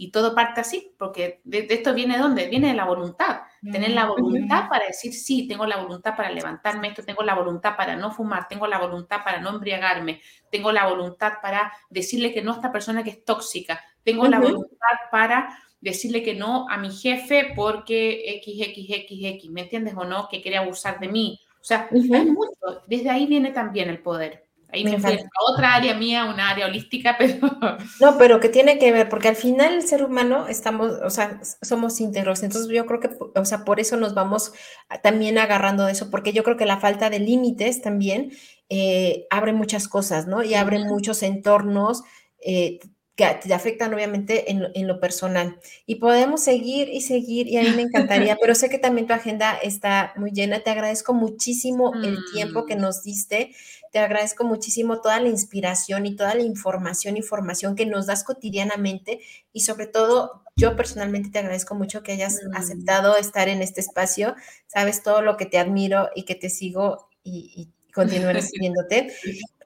y 0.00 0.12
todo 0.12 0.32
parte 0.32 0.60
así, 0.60 0.94
porque 0.96 1.40
de, 1.42 1.66
esto 1.68 1.92
viene 1.92 2.14
de 2.14 2.22
dónde? 2.22 2.48
Viene 2.48 2.68
de 2.68 2.74
la 2.74 2.84
voluntad. 2.84 3.40
Tener 3.60 3.90
la 3.90 4.06
voluntad 4.06 4.68
para 4.68 4.86
decir, 4.86 5.12
sí, 5.12 5.48
tengo 5.48 5.66
la 5.66 5.76
voluntad 5.76 6.16
para 6.16 6.30
levantarme 6.30 6.88
esto, 6.88 7.02
tengo 7.02 7.24
la 7.24 7.34
voluntad 7.34 7.76
para 7.76 7.96
no 7.96 8.12
fumar, 8.12 8.46
tengo 8.46 8.68
la 8.68 8.78
voluntad 8.78 9.24
para 9.24 9.40
no 9.40 9.50
embriagarme, 9.50 10.22
tengo 10.52 10.70
la 10.70 10.86
voluntad 10.86 11.34
para 11.42 11.72
decirle 11.90 12.32
que 12.32 12.40
no 12.40 12.52
a 12.52 12.54
esta 12.54 12.70
persona 12.70 13.02
que 13.02 13.10
es 13.10 13.24
tóxica, 13.24 13.84
tengo 14.12 14.26
la 14.26 14.40
voluntad 14.40 14.96
para 15.10 15.58
decirle 15.80 16.22
que 16.22 16.34
no 16.34 16.68
a 16.68 16.78
mi 16.78 16.90
jefe 16.90 17.52
porque 17.54 18.40
XXXX, 18.44 19.50
¿me 19.50 19.62
entiendes 19.62 19.94
o 19.96 20.04
no? 20.04 20.28
Que 20.28 20.40
quiere 20.40 20.56
abusar 20.56 20.98
de 20.98 21.08
mí. 21.08 21.40
O 21.60 21.64
sea, 21.64 21.88
hay 21.92 22.24
mucho. 22.24 22.82
Desde 22.86 23.10
ahí 23.10 23.26
viene 23.26 23.50
también 23.50 23.90
el 23.90 24.00
poder. 24.00 24.48
Ahí 24.70 24.84
me, 24.84 24.96
a 24.96 25.18
otra 25.50 25.74
área 25.74 25.94
mía, 25.94 26.26
una 26.26 26.50
área 26.50 26.66
holística, 26.66 27.16
pero... 27.18 27.38
No, 28.00 28.18
pero 28.18 28.38
que 28.38 28.50
tiene 28.50 28.78
que 28.78 28.92
ver, 28.92 29.08
porque 29.08 29.28
al 29.28 29.36
final 29.36 29.74
el 29.74 29.82
ser 29.82 30.04
humano 30.04 30.46
estamos, 30.46 30.92
o 31.02 31.08
sea, 31.08 31.40
somos 31.62 31.98
íntegros, 32.00 32.42
entonces 32.42 32.70
yo 32.70 32.84
creo 32.84 33.00
que, 33.00 33.10
o 33.34 33.44
sea, 33.46 33.64
por 33.64 33.80
eso 33.80 33.96
nos 33.96 34.14
vamos 34.14 34.52
también 35.02 35.38
agarrando 35.38 35.86
de 35.86 35.92
eso, 35.92 36.10
porque 36.10 36.34
yo 36.34 36.44
creo 36.44 36.58
que 36.58 36.66
la 36.66 36.80
falta 36.80 37.08
de 37.08 37.18
límites 37.18 37.80
también 37.80 38.30
eh, 38.68 39.26
abre 39.30 39.54
muchas 39.54 39.88
cosas, 39.88 40.26
¿no? 40.26 40.42
Y 40.42 40.52
abre 40.52 40.78
muchos 40.80 41.22
entornos 41.22 42.02
eh, 42.44 42.78
que 43.18 43.26
te 43.48 43.52
afectan 43.52 43.92
obviamente 43.92 44.52
en, 44.52 44.86
lo 44.86 45.00
personal. 45.00 45.58
Y 45.86 45.96
podemos 45.96 46.40
seguir 46.40 46.88
y 46.88 47.00
seguir, 47.00 47.48
y 47.48 47.56
a 47.56 47.62
mí 47.64 47.70
me 47.70 47.82
encantaría, 47.82 48.36
pero 48.40 48.54
sé 48.54 48.70
que 48.70 48.78
también 48.78 49.08
tu 49.08 49.12
agenda 49.12 49.58
está 49.60 50.12
muy 50.14 50.30
llena. 50.30 50.60
Te 50.60 50.70
agradezco 50.70 51.14
muchísimo 51.14 51.92
el 51.94 52.16
tiempo 52.32 52.64
que 52.64 52.76
mm. 52.76 52.80
nos 52.80 53.02
diste 53.02 53.50
te 53.90 53.98
agradezco 54.00 54.44
muchísimo 54.44 55.00
toda 55.00 55.18
la 55.18 55.28
inspiración 55.28 56.04
y 56.04 56.14
toda 56.14 56.34
la 56.34 56.42
información 56.42 57.16
y 57.16 57.22
formación 57.22 57.74
que 57.74 57.86
nos 57.86 58.04
das 58.04 58.22
cotidianamente 58.22 59.20
y 59.54 59.60
sobre 59.60 59.86
todo 59.86 60.42
yo 60.56 60.76
personalmente 60.76 61.30
te 61.30 61.38
agradezco 61.38 61.74
mucho 61.74 62.02
que 62.02 62.12
hayas 62.12 62.34
mm. 62.34 62.54
aceptado 62.54 63.16
estar 63.16 63.48
en 63.48 63.62
este 63.62 63.80
espacio. 63.80 64.36
Sabes 64.66 65.02
todo 65.02 65.22
lo 65.22 65.38
que 65.38 65.46
te 65.46 65.58
admiro 65.58 66.10
y 66.14 66.24
que 66.24 66.34
te 66.34 66.50
sigo 66.50 67.08
y, 67.22 67.50
y 67.56 67.92
continuaré 67.92 68.42
siguiéndote. 68.42 69.10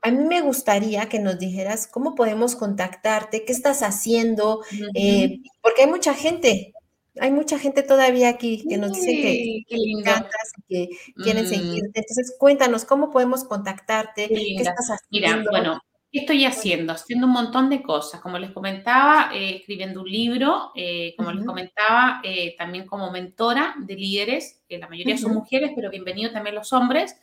A 0.02 0.10
mí 0.10 0.24
me 0.24 0.40
gustaría 0.40 1.08
que 1.08 1.20
nos 1.20 1.38
dijeras 1.38 1.86
cómo 1.86 2.16
podemos 2.16 2.56
contactarte, 2.56 3.44
qué 3.44 3.52
estás 3.52 3.82
haciendo, 3.84 4.62
eh, 4.94 5.38
porque 5.60 5.82
hay 5.82 5.88
mucha 5.88 6.12
gente, 6.12 6.74
hay 7.20 7.30
mucha 7.30 7.56
gente 7.56 7.84
todavía 7.84 8.28
aquí 8.28 8.64
que 8.68 8.78
nos 8.78 8.94
dice 8.94 9.12
que, 9.12 9.62
que 9.68 9.76
le 9.76 10.00
encantas, 10.00 10.52
que 10.68 10.88
quieren 11.22 11.44
mm. 11.44 11.48
seguirte. 11.48 12.00
Entonces, 12.00 12.34
cuéntanos 12.36 12.84
cómo 12.84 13.10
podemos 13.10 13.44
contactarte, 13.44 14.28
qué, 14.28 14.56
estás 14.56 14.88
haciendo. 14.88 15.38
Mira, 15.38 15.44
bueno, 15.48 15.80
¿qué 16.10 16.18
estoy 16.18 16.46
haciendo? 16.46 16.94
Haciendo 16.94 17.28
un 17.28 17.32
montón 17.34 17.70
de 17.70 17.80
cosas. 17.80 18.20
Como 18.20 18.38
les 18.38 18.50
comentaba, 18.50 19.30
eh, 19.32 19.58
escribiendo 19.58 20.00
un 20.00 20.10
libro, 20.10 20.72
eh, 20.74 21.14
como 21.16 21.30
les 21.30 21.46
comentaba, 21.46 22.20
también 22.58 22.86
como 22.86 23.12
mentora 23.12 23.76
de 23.78 23.94
líderes, 23.94 24.64
que 24.68 24.78
la 24.78 24.88
mayoría 24.88 25.16
son 25.16 25.32
mujeres, 25.32 25.70
pero 25.76 25.90
bienvenido 25.90 26.32
también 26.32 26.56
los 26.56 26.72
hombres. 26.72 27.14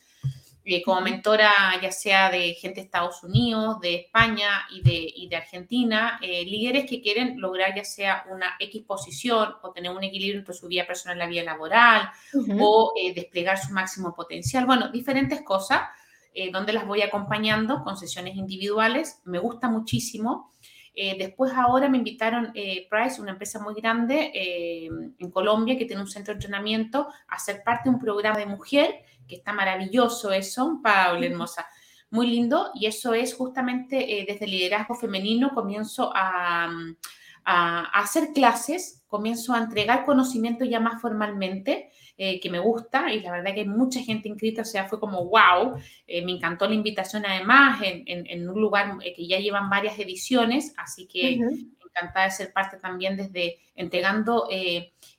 Eh, 0.66 0.84
como 0.84 1.00
mentora 1.00 1.52
ya 1.82 1.92
sea 1.92 2.30
de 2.30 2.54
gente 2.54 2.82
de 2.82 2.86
Estados 2.86 3.24
Unidos, 3.24 3.80
de 3.80 3.96
España 3.96 4.68
y 4.70 4.82
de, 4.82 5.28
de 5.30 5.36
Argentina, 5.36 6.20
eh, 6.22 6.44
líderes 6.44 6.88
que 6.88 7.02
quieren 7.02 7.40
lograr 7.40 7.74
ya 7.74 7.86
sea 7.86 8.26
una 8.30 8.56
X 8.60 8.84
posición 8.86 9.54
o 9.64 9.72
tener 9.72 9.92
un 9.92 10.04
equilibrio 10.04 10.40
entre 10.40 10.54
su 10.54 10.68
vida 10.68 10.86
personal 10.86 11.18
y 11.18 11.20
la 11.20 11.28
vida 11.28 11.44
laboral 11.44 12.12
o 12.60 12.94
eh, 13.02 13.14
desplegar 13.14 13.58
su 13.58 13.74
máximo 13.74 14.14
potencial. 14.14 14.66
Bueno, 14.66 14.90
diferentes 14.90 15.42
cosas 15.42 15.82
donde 16.54 16.72
las 16.72 16.86
voy 16.86 17.02
acompañando 17.02 17.84
con 17.84 17.98
sesiones 17.98 18.38
individuales. 18.38 19.20
Me 19.26 19.40
gusta 19.40 19.68
muchísimo. 19.68 20.54
después 20.96 21.52
ahora 21.54 21.90
me 21.90 21.98
invitaron 21.98 22.54
Price, 22.54 23.20
una 23.20 23.32
empresa 23.32 23.60
muy 23.60 23.74
grande 23.74 24.32
en 24.34 25.32
Colombia 25.32 25.78
que 25.78 25.84
tiene 25.84 26.02
un 26.02 26.08
centro 26.08 26.34
de 26.34 26.38
entrenamiento, 26.38 27.10
a 27.28 27.40
ser 27.40 27.62
parte 27.64 27.90
de 27.90 27.96
un 27.96 28.00
programa 28.00 28.38
de 28.38 28.46
mujer 28.46 29.04
que 29.30 29.38
está 29.38 29.54
maravilloso 29.54 30.34
eso, 30.34 30.82
Paula, 30.84 31.26
hermosa, 31.26 31.66
muy 32.10 32.28
lindo, 32.28 32.72
y 32.74 32.88
eso 32.88 33.14
es 33.14 33.36
justamente 33.36 34.20
eh, 34.20 34.26
desde 34.28 34.46
el 34.46 34.52
liderazgo 34.52 34.96
femenino 34.96 35.52
comienzo 35.54 36.12
a, 36.14 36.70
hacer 37.52 38.28
clases, 38.32 39.02
comienzo 39.08 39.54
a 39.56 39.58
entregar 39.58 40.06
conocimiento 40.06 40.66
ya 40.66 40.80
más 40.80 41.02
formalmente, 41.02 41.90
eh, 42.16 42.40
que 42.40 42.50
me 42.50 42.60
gusta, 42.60 43.12
y 43.12 43.22
la 43.22 43.32
verdad 43.32 43.56
que 43.56 43.62
hay 43.62 43.68
mucha 43.68 44.02
gente 44.02 44.30
inscrita, 44.30 44.62
o 44.62 44.66
sea, 44.66 44.86
fue 44.86 45.00
como 45.00 45.26
wow, 45.26 45.76
eh, 46.06 46.24
me 46.24 46.34
encantó 46.34 46.68
la 46.68 46.76
invitación 46.76 47.26
además 47.26 47.82
en, 47.82 48.48
un 48.48 48.62
lugar 48.62 49.00
que 49.00 49.26
ya 49.26 49.40
llevan 49.40 49.68
varias 49.68 49.98
ediciones, 49.98 50.76
así 50.78 51.08
que 51.08 51.40
encantada 51.84 52.26
de 52.26 52.32
ser 52.32 52.54
parte 52.54 52.78
también 52.78 53.18
desde 53.18 53.58
entregando 53.74 54.48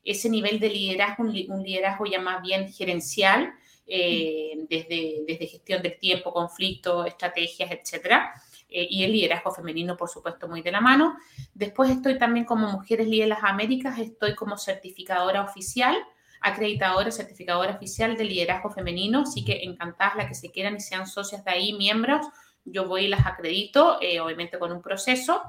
ese 0.05 0.31
nivel 0.31 0.61
de 0.61 0.69
liderazgo, 0.69 1.25
un 1.25 1.63
liderazgo 1.63 2.07
ya 2.07 2.21
más 2.21 2.43
bien 2.43 2.73
gerencial, 2.73 3.55
eh, 3.93 4.53
desde, 4.69 5.25
desde 5.27 5.47
gestión 5.49 5.83
del 5.83 5.99
tiempo, 5.99 6.33
conflicto, 6.33 7.05
estrategias, 7.05 7.73
etcétera. 7.73 8.33
Eh, 8.69 8.87
y 8.89 9.03
el 9.03 9.13
liderazgo 9.13 9.51
femenino, 9.51 9.97
por 9.97 10.09
supuesto, 10.09 10.49
muy 10.49 10.63
de 10.63 10.71
la 10.71 10.81
mano. 10.81 11.17
Después 11.55 11.91
estoy 11.91 12.17
también 12.19 12.47
como 12.47 12.69
Mujeres 12.69 13.09
Líderes 13.09 13.39
Américas, 13.43 13.99
estoy 13.99 14.37
como 14.37 14.57
certificadora 14.57 15.43
oficial, 15.43 15.97
acreditadora, 16.41 17.11
certificadora 17.11 17.75
oficial 17.75 18.17
de 18.17 18.25
liderazgo 18.25 18.71
femenino, 18.71 19.23
así 19.23 19.45
que 19.45 19.65
encantadas 19.65 20.17
las 20.17 20.27
que 20.29 20.35
se 20.35 20.51
quieran 20.53 20.77
y 20.77 20.81
sean 20.81 21.09
socias 21.09 21.45
de 21.45 21.51
ahí, 21.51 21.73
miembros, 21.73 22.27
yo 22.65 22.87
voy 22.87 23.07
y 23.07 23.09
las 23.09 23.27
acredito, 23.27 23.99
eh, 24.01 24.21
obviamente 24.21 24.59
con 24.59 24.71
un 24.71 24.83
proceso. 24.83 25.43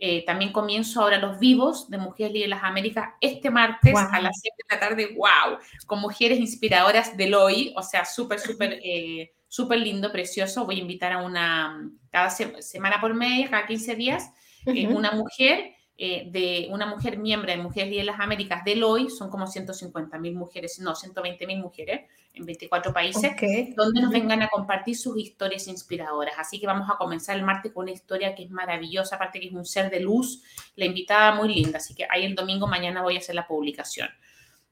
Eh, 0.00 0.24
también 0.24 0.52
comienzo 0.52 1.02
ahora 1.02 1.18
los 1.18 1.40
vivos 1.40 1.90
de 1.90 1.98
Mujeres 1.98 2.32
Líderes 2.32 2.50
de 2.50 2.54
las 2.54 2.64
Américas 2.64 3.14
este 3.20 3.50
martes 3.50 3.92
a 3.96 4.20
las 4.20 4.40
7 4.40 4.56
de 4.56 4.74
la 4.74 4.80
tarde, 4.80 5.16
wow, 5.16 5.58
con 5.86 6.00
mujeres 6.00 6.38
inspiradoras 6.38 7.16
del 7.16 7.34
hoy, 7.34 7.72
o 7.76 7.82
sea, 7.82 8.04
súper, 8.04 8.38
súper, 8.38 8.78
eh, 8.80 9.32
súper 9.48 9.80
lindo, 9.80 10.12
precioso. 10.12 10.64
Voy 10.64 10.76
a 10.76 10.82
invitar 10.82 11.12
a 11.12 11.18
una, 11.18 11.90
cada 12.12 12.30
semana 12.30 13.00
por 13.00 13.12
mes, 13.14 13.50
cada 13.50 13.66
15 13.66 13.96
días, 13.96 14.30
eh, 14.66 14.86
una 14.86 15.10
mujer 15.10 15.74
eh, 16.00 16.28
de 16.30 16.68
una 16.70 16.86
mujer 16.86 17.18
miembro 17.18 17.50
de 17.50 17.56
Mujeres 17.56 17.90
Líderes 17.90 18.06
de 18.06 18.12
las 18.12 18.20
Américas 18.20 18.64
del 18.64 18.84
hoy, 18.84 19.10
son 19.10 19.28
como 19.30 19.48
150 19.48 20.16
mil 20.20 20.36
mujeres, 20.36 20.78
no, 20.78 20.94
120 20.94 21.44
mil 21.44 21.58
mujeres 21.58 22.02
en 22.34 22.46
24 22.46 22.92
países, 22.92 23.32
donde 23.74 24.00
nos 24.00 24.12
vengan 24.12 24.42
a 24.42 24.48
compartir 24.48 24.96
sus 24.96 25.18
historias 25.18 25.66
inspiradoras. 25.66 26.34
Así 26.38 26.60
que 26.60 26.68
vamos 26.68 26.88
a 26.88 26.96
comenzar 26.96 27.36
el 27.36 27.42
martes 27.42 27.72
con 27.72 27.82
una 27.82 27.90
historia 27.90 28.36
que 28.36 28.44
es 28.44 28.50
maravillosa, 28.50 29.16
aparte 29.16 29.40
que 29.40 29.48
es 29.48 29.52
un 29.52 29.64
ser 29.64 29.90
de 29.90 29.98
luz, 29.98 30.40
la 30.76 30.84
invitada 30.84 31.34
muy 31.34 31.52
linda, 31.52 31.78
así 31.78 31.96
que 31.96 32.06
ahí 32.08 32.24
el 32.24 32.36
domingo 32.36 32.68
mañana 32.68 33.02
voy 33.02 33.16
a 33.16 33.18
hacer 33.18 33.34
la 33.34 33.48
publicación. 33.48 34.08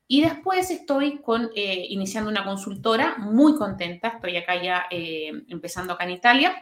Y 0.07 0.22
después 0.22 0.70
estoy 0.70 1.18
con, 1.18 1.51
eh, 1.57 1.87
iniciando 1.89 2.31
una 2.31 2.45
consultora, 2.45 3.16
muy 3.18 3.57
contenta, 3.57 4.09
estoy 4.09 4.37
acá 4.37 4.62
ya 4.62 4.87
eh, 4.93 5.33
empezando 5.49 5.95
acá 5.95 6.05
en 6.05 6.11
Italia, 6.11 6.55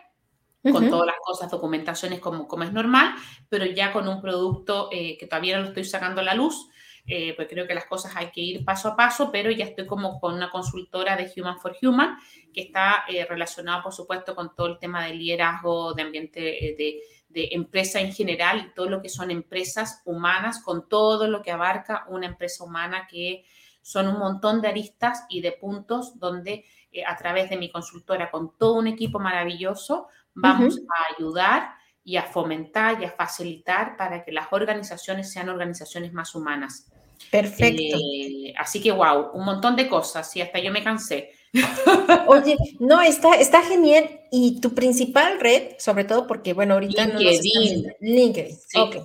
con 0.73 0.89
todas 0.89 1.07
las 1.07 1.17
cosas, 1.23 1.51
documentaciones 1.51 2.21
como, 2.21 2.49
como 2.49 2.65
es 2.65 2.73
normal, 2.73 3.15
pero 3.49 3.67
ya 3.67 3.93
con 3.93 4.09
un 4.09 4.21
producto 4.21 4.89
eh, 4.91 5.19
que 5.19 5.27
todavía 5.27 5.57
no 5.57 5.62
lo 5.62 5.69
estoy 5.69 5.85
sacando 5.85 6.21
a 6.21 6.25
la 6.25 6.35
luz, 6.35 6.69
eh, 7.07 7.35
pues 7.37 7.49
creo 7.49 7.67
que 7.67 7.75
las 7.75 7.85
cosas 7.85 8.17
hay 8.17 8.31
que 8.31 8.41
ir 8.41 8.65
paso 8.65 8.89
a 8.89 8.97
paso, 8.97 9.31
pero 9.31 9.51
ya 9.51 9.67
estoy 9.67 9.87
como 9.87 10.19
con 10.19 10.35
una 10.35 10.51
consultora 10.51 11.17
de 11.17 11.31
Human 11.37 11.59
for 11.59 11.77
Human, 11.83 12.17
que 12.53 12.62
está 12.62 13.05
eh, 13.09 13.27
relacionada, 13.27 13.83
por 13.83 13.93
supuesto, 13.93 14.35
con 14.35 14.55
todo 14.55 14.69
el 14.69 14.79
tema 14.79 15.05
de 15.05 15.15
liderazgo, 15.15 15.93
de 15.93 16.03
ambiente, 16.03 16.41
de, 16.41 17.03
de 17.29 17.49
empresa 17.53 18.01
en 18.01 18.12
general, 18.12 18.67
y 18.67 18.75
todo 18.75 18.89
lo 18.89 19.03
que 19.03 19.11
son 19.11 19.31
empresas 19.31 20.01
humanas, 20.07 20.62
con 20.62 20.89
todo 20.89 21.29
lo 21.29 21.43
que 21.43 21.51
abarca 21.51 22.07
una 22.09 22.27
empresa 22.27 22.65
humana 22.65 23.07
que 23.11 23.45
son 23.83 24.09
un 24.09 24.19
montón 24.19 24.62
de 24.62 24.69
aristas 24.69 25.27
y 25.29 25.43
de 25.43 25.53
puntos 25.53 26.19
donde 26.19 26.65
a 27.07 27.17
través 27.17 27.51
de 27.51 27.59
mi 27.59 27.71
consultora, 27.71 28.31
con 28.31 28.57
todo 28.57 28.75
un 28.75 28.87
equipo 28.87 29.19
maravilloso, 29.19 30.07
vamos 30.35 30.78
a 30.78 31.14
ayudar 31.14 31.74
y 32.05 32.16
a 32.16 32.22
fomentar 32.22 33.01
y 33.01 33.05
a 33.05 33.11
facilitar 33.11 33.97
para 33.97 34.24
que 34.24 34.32
las 34.32 34.49
organizaciones 34.51 35.32
sean 35.32 35.49
organizaciones 35.49 36.12
más 36.12 36.35
humanas. 36.35 36.91
Perfecto. 37.30 37.97
Eh, 37.97 38.53
así 38.59 38.82
que, 38.82 38.93
wow, 38.93 39.30
un 39.32 39.45
montón 39.45 39.76
de 39.76 39.89
cosas 39.89 40.35
y 40.37 40.43
hasta 40.43 40.59
yo 40.59 40.70
me 40.70 40.82
cansé. 40.82 41.30
Oye, 42.26 42.57
no, 42.80 43.01
está, 43.01 43.35
está 43.37 43.62
genial. 43.62 44.20
Y 44.30 44.61
tu 44.61 44.74
principal 44.74 45.41
red, 45.41 45.76
sobre 45.78 46.05
todo 46.05 46.26
porque, 46.26 46.53
bueno, 46.53 46.74
ahorita 46.74 47.07
LinkedIn. 47.07 47.82
no 47.82 47.93
LinkedIn. 48.01 48.57
Sí. 48.57 48.78
Okay. 48.78 49.03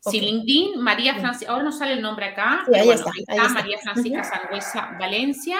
Sí, 0.00 0.20
LinkedIn, 0.20 0.80
María 0.80 1.16
Francisca, 1.16 1.52
ahora 1.52 1.64
no 1.64 1.72
sale 1.72 1.92
el 1.94 2.00
nombre 2.00 2.26
acá, 2.26 2.64
ahí, 2.72 2.88
está, 2.88 3.10
está, 3.18 3.48
María 3.48 3.78
Francisca 3.78 4.24
Sangüesa 4.24 4.96
Valencia. 4.98 5.58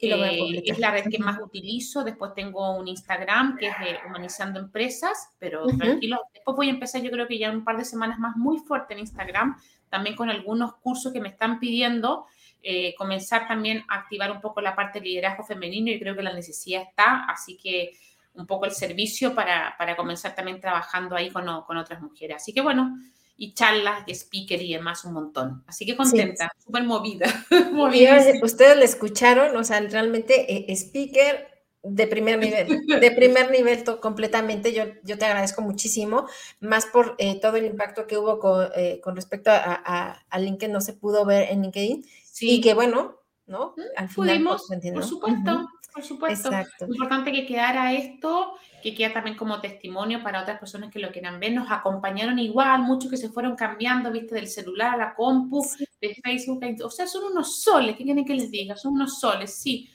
Eh, 0.00 0.62
es 0.64 0.78
la 0.78 0.92
red 0.92 1.06
que 1.10 1.18
más 1.18 1.40
utilizo. 1.40 2.04
Después 2.04 2.32
tengo 2.34 2.76
un 2.76 2.86
Instagram 2.86 3.56
que 3.56 3.68
es 3.68 3.74
Humanizando 4.06 4.60
Empresas, 4.60 5.30
pero 5.38 5.66
tranquilo. 5.66 6.20
Después 6.32 6.56
voy 6.56 6.68
a 6.68 6.70
empezar, 6.70 7.02
yo 7.02 7.10
creo 7.10 7.26
que 7.26 7.38
ya 7.38 7.50
un 7.50 7.64
par 7.64 7.76
de 7.76 7.84
semanas 7.84 8.18
más 8.18 8.36
muy 8.36 8.58
fuerte 8.58 8.94
en 8.94 9.00
Instagram, 9.00 9.56
también 9.88 10.14
con 10.14 10.30
algunos 10.30 10.76
cursos 10.76 11.12
que 11.12 11.20
me 11.20 11.28
están 11.28 11.58
pidiendo. 11.58 12.26
Eh, 12.62 12.94
comenzar 12.96 13.46
también 13.46 13.84
a 13.88 13.96
activar 13.96 14.30
un 14.32 14.40
poco 14.40 14.60
la 14.60 14.74
parte 14.74 14.98
de 14.98 15.06
liderazgo 15.06 15.44
femenino 15.44 15.90
y 15.90 15.98
creo 15.98 16.16
que 16.16 16.22
la 16.22 16.32
necesidad 16.32 16.82
está, 16.82 17.24
así 17.24 17.56
que 17.56 17.92
un 18.34 18.46
poco 18.46 18.66
el 18.66 18.72
servicio 18.72 19.34
para, 19.34 19.76
para 19.78 19.96
comenzar 19.96 20.34
también 20.34 20.60
trabajando 20.60 21.16
ahí 21.16 21.30
con, 21.30 21.44
con 21.62 21.76
otras 21.76 22.00
mujeres. 22.00 22.36
Así 22.36 22.52
que 22.52 22.60
bueno, 22.60 22.98
y 23.40 23.54
charlas 23.54 24.04
de 24.04 24.12
speaker 24.12 24.60
y 24.60 24.74
demás 24.74 25.04
un 25.04 25.14
montón. 25.14 25.62
Así 25.68 25.86
que 25.86 25.96
contenta, 25.96 26.50
súper 26.58 26.82
movida. 26.82 27.26
Ustedes 28.42 28.76
le 28.76 28.84
escucharon, 28.84 29.56
o 29.56 29.62
sea, 29.62 29.80
realmente 29.80 30.52
eh, 30.52 30.76
speaker 30.76 31.46
de 31.84 32.06
primer 32.08 32.40
nivel, 32.40 32.84
de 32.86 33.10
primer 33.12 33.52
nivel 33.52 33.84
completamente. 34.00 34.72
Yo, 34.72 34.84
yo 35.04 35.16
te 35.16 35.24
agradezco 35.24 35.62
muchísimo, 35.62 36.26
más 36.58 36.86
por 36.86 37.14
eh, 37.18 37.38
todo 37.40 37.56
el 37.56 37.64
impacto 37.64 38.08
que 38.08 38.18
hubo 38.18 38.40
con, 38.40 38.68
eh, 38.74 39.00
con 39.02 39.14
respecto 39.14 39.50
a, 39.52 40.20
a, 40.28 40.38
LinkedIn, 40.38 40.72
no 40.72 40.80
se 40.80 40.94
pudo 40.94 41.24
ver 41.24 41.48
en 41.52 41.62
LinkedIn. 41.62 42.04
Sí. 42.24 42.56
Y 42.56 42.60
que 42.60 42.74
bueno, 42.74 43.17
¿no? 43.48 43.74
Al 43.96 44.08
final, 44.08 44.42
pues, 44.44 44.62
Pudimos, 44.68 44.94
por 44.94 45.04
supuesto. 45.04 45.68
Por 45.92 46.04
supuesto. 46.04 46.48
Exacto. 46.48 46.86
Importante 46.86 47.32
que 47.32 47.46
quedara 47.46 47.92
esto, 47.92 48.54
que 48.82 48.94
queda 48.94 49.12
también 49.12 49.36
como 49.36 49.60
testimonio 49.60 50.22
para 50.22 50.42
otras 50.42 50.58
personas 50.58 50.92
que 50.92 50.98
lo 50.98 51.10
quieran 51.10 51.40
ver. 51.40 51.52
Nos 51.52 51.70
acompañaron 51.70 52.38
igual, 52.38 52.82
muchos 52.82 53.10
que 53.10 53.16
se 53.16 53.30
fueron 53.30 53.56
cambiando, 53.56 54.12
viste, 54.12 54.34
del 54.34 54.48
celular 54.48 54.94
a 54.94 54.96
la 54.96 55.14
compu, 55.14 55.66
de 56.00 56.14
Facebook. 56.22 56.62
O 56.84 56.90
sea, 56.90 57.06
son 57.06 57.32
unos 57.32 57.60
soles, 57.62 57.96
¿qué 57.96 58.04
quieren 58.04 58.24
que 58.24 58.34
les 58.34 58.50
diga? 58.50 58.76
Son 58.76 58.92
unos 58.92 59.18
soles, 59.18 59.54
sí. 59.54 59.90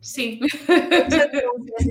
Sí. 0.00 0.40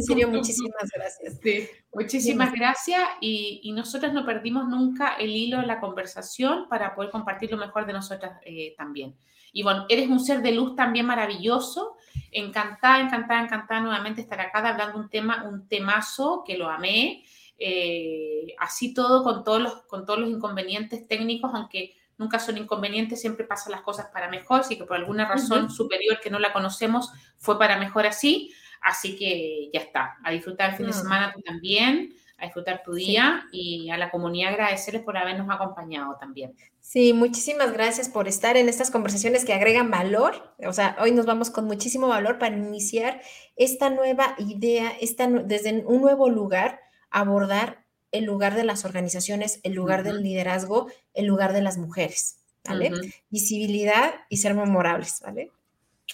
serio, 0.07 0.29
muchísimas 0.29 0.89
gracias. 0.95 1.39
Sí, 1.41 1.67
muchísimas 1.93 2.51
gracias 2.53 3.01
y, 3.19 3.59
y, 3.63 3.71
nosotras 3.73 4.13
no 4.13 4.25
perdimos 4.25 4.67
nunca 4.67 5.15
el 5.15 5.29
hilo 5.29 5.59
de 5.59 5.67
la 5.67 5.79
conversación 5.79 6.67
para 6.69 6.95
poder 6.95 7.11
compartir 7.11 7.51
lo 7.51 7.57
mejor 7.57 7.85
de 7.85 7.93
nosotras 7.93 8.39
eh, 8.45 8.73
también. 8.77 9.15
Y 9.55 9.63
bueno, 9.63 9.85
eres 9.87 10.09
un 10.09 10.19
ser 10.19 10.41
de 10.41 10.51
luz 10.51 10.75
también 10.75 11.05
maravilloso. 11.05 11.95
Encantada, 12.29 12.99
encantada, 12.99 13.41
encantada 13.41 13.79
nuevamente 13.79 14.19
estar 14.19 14.41
acá 14.41 14.59
hablando 14.59 14.99
un 14.99 15.09
tema, 15.09 15.45
un 15.45 15.65
temazo 15.69 16.43
que 16.45 16.57
lo 16.57 16.69
amé. 16.69 17.23
Eh, 17.57 18.53
así 18.59 18.93
todo 18.93 19.23
con 19.23 19.45
todos, 19.45 19.61
los, 19.61 19.73
con 19.83 20.05
todos 20.05 20.19
los 20.19 20.29
inconvenientes 20.29 21.07
técnicos, 21.07 21.51
aunque 21.53 21.95
nunca 22.17 22.37
son 22.37 22.57
inconvenientes, 22.57 23.21
siempre 23.21 23.45
pasan 23.45 23.71
las 23.71 23.79
cosas 23.79 24.07
para 24.11 24.29
mejor, 24.29 24.59
así 24.59 24.77
que 24.77 24.83
por 24.83 24.97
alguna 24.97 25.25
razón 25.25 25.69
superior 25.69 26.19
que 26.21 26.29
no 26.29 26.37
la 26.37 26.51
conocemos 26.51 27.13
fue 27.37 27.57
para 27.57 27.79
mejor 27.79 28.05
así, 28.05 28.53
así 28.81 29.15
que 29.15 29.69
ya 29.73 29.79
está, 29.79 30.17
a 30.21 30.31
disfrutar 30.31 30.71
el 30.71 30.75
fin 30.75 30.87
de 30.87 30.91
mm. 30.91 30.95
semana 30.95 31.31
tú 31.33 31.39
también, 31.41 32.13
a 32.37 32.45
disfrutar 32.45 32.83
tu 32.83 32.93
día 32.93 33.45
y 33.51 33.89
a 33.89 33.97
la 33.97 34.11
comunidad 34.11 34.53
agradecerles 34.53 35.03
por 35.03 35.17
habernos 35.17 35.47
acompañado 35.49 36.17
también. 36.19 36.53
Sí, 36.81 37.13
muchísimas 37.13 37.73
gracias 37.73 38.09
por 38.09 38.27
estar 38.27 38.57
en 38.57 38.69
estas 38.69 38.91
conversaciones 38.91 39.45
que 39.45 39.53
agregan 39.53 39.89
valor. 39.89 40.53
O 40.65 40.73
sea, 40.73 40.95
hoy 40.99 41.11
nos 41.11 41.25
vamos 41.25 41.49
con 41.49 41.65
muchísimo 41.65 42.07
valor 42.07 42.37
para 42.37 42.55
iniciar 42.55 43.21
esta 43.55 43.89
nueva 43.89 44.35
idea, 44.37 44.91
esta, 44.99 45.27
desde 45.27 45.83
un 45.85 46.01
nuevo 46.01 46.29
lugar, 46.29 46.81
abordar 47.09 47.85
el 48.11 48.25
lugar 48.25 48.55
de 48.55 48.63
las 48.63 48.85
organizaciones, 48.85 49.59
el 49.63 49.73
lugar 49.73 50.03
del 50.03 50.21
liderazgo, 50.21 50.87
el 51.13 51.25
lugar 51.25 51.53
de 51.53 51.61
las 51.61 51.77
mujeres, 51.77 52.37
¿vale? 52.63 52.91
Visibilidad 53.29 54.13
y 54.29 54.37
ser 54.37 54.53
memorables, 54.53 55.21
¿vale? 55.21 55.51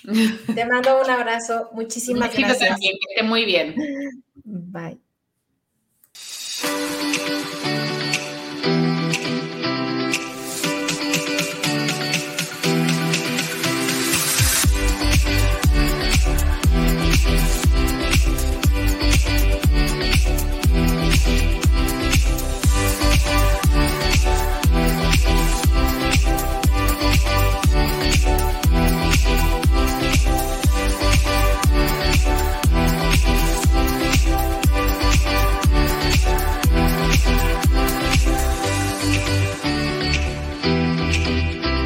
Te 0.55 0.65
mando 0.65 1.01
un 1.01 1.09
abrazo, 1.09 1.69
muchísimas 1.73 2.35
gracias. 2.35 2.69
También, 2.69 2.93
que 2.93 3.13
esté 3.13 3.23
muy 3.23 3.45
bien. 3.45 3.75
Bye. 4.43 5.10
Música 6.63 7.40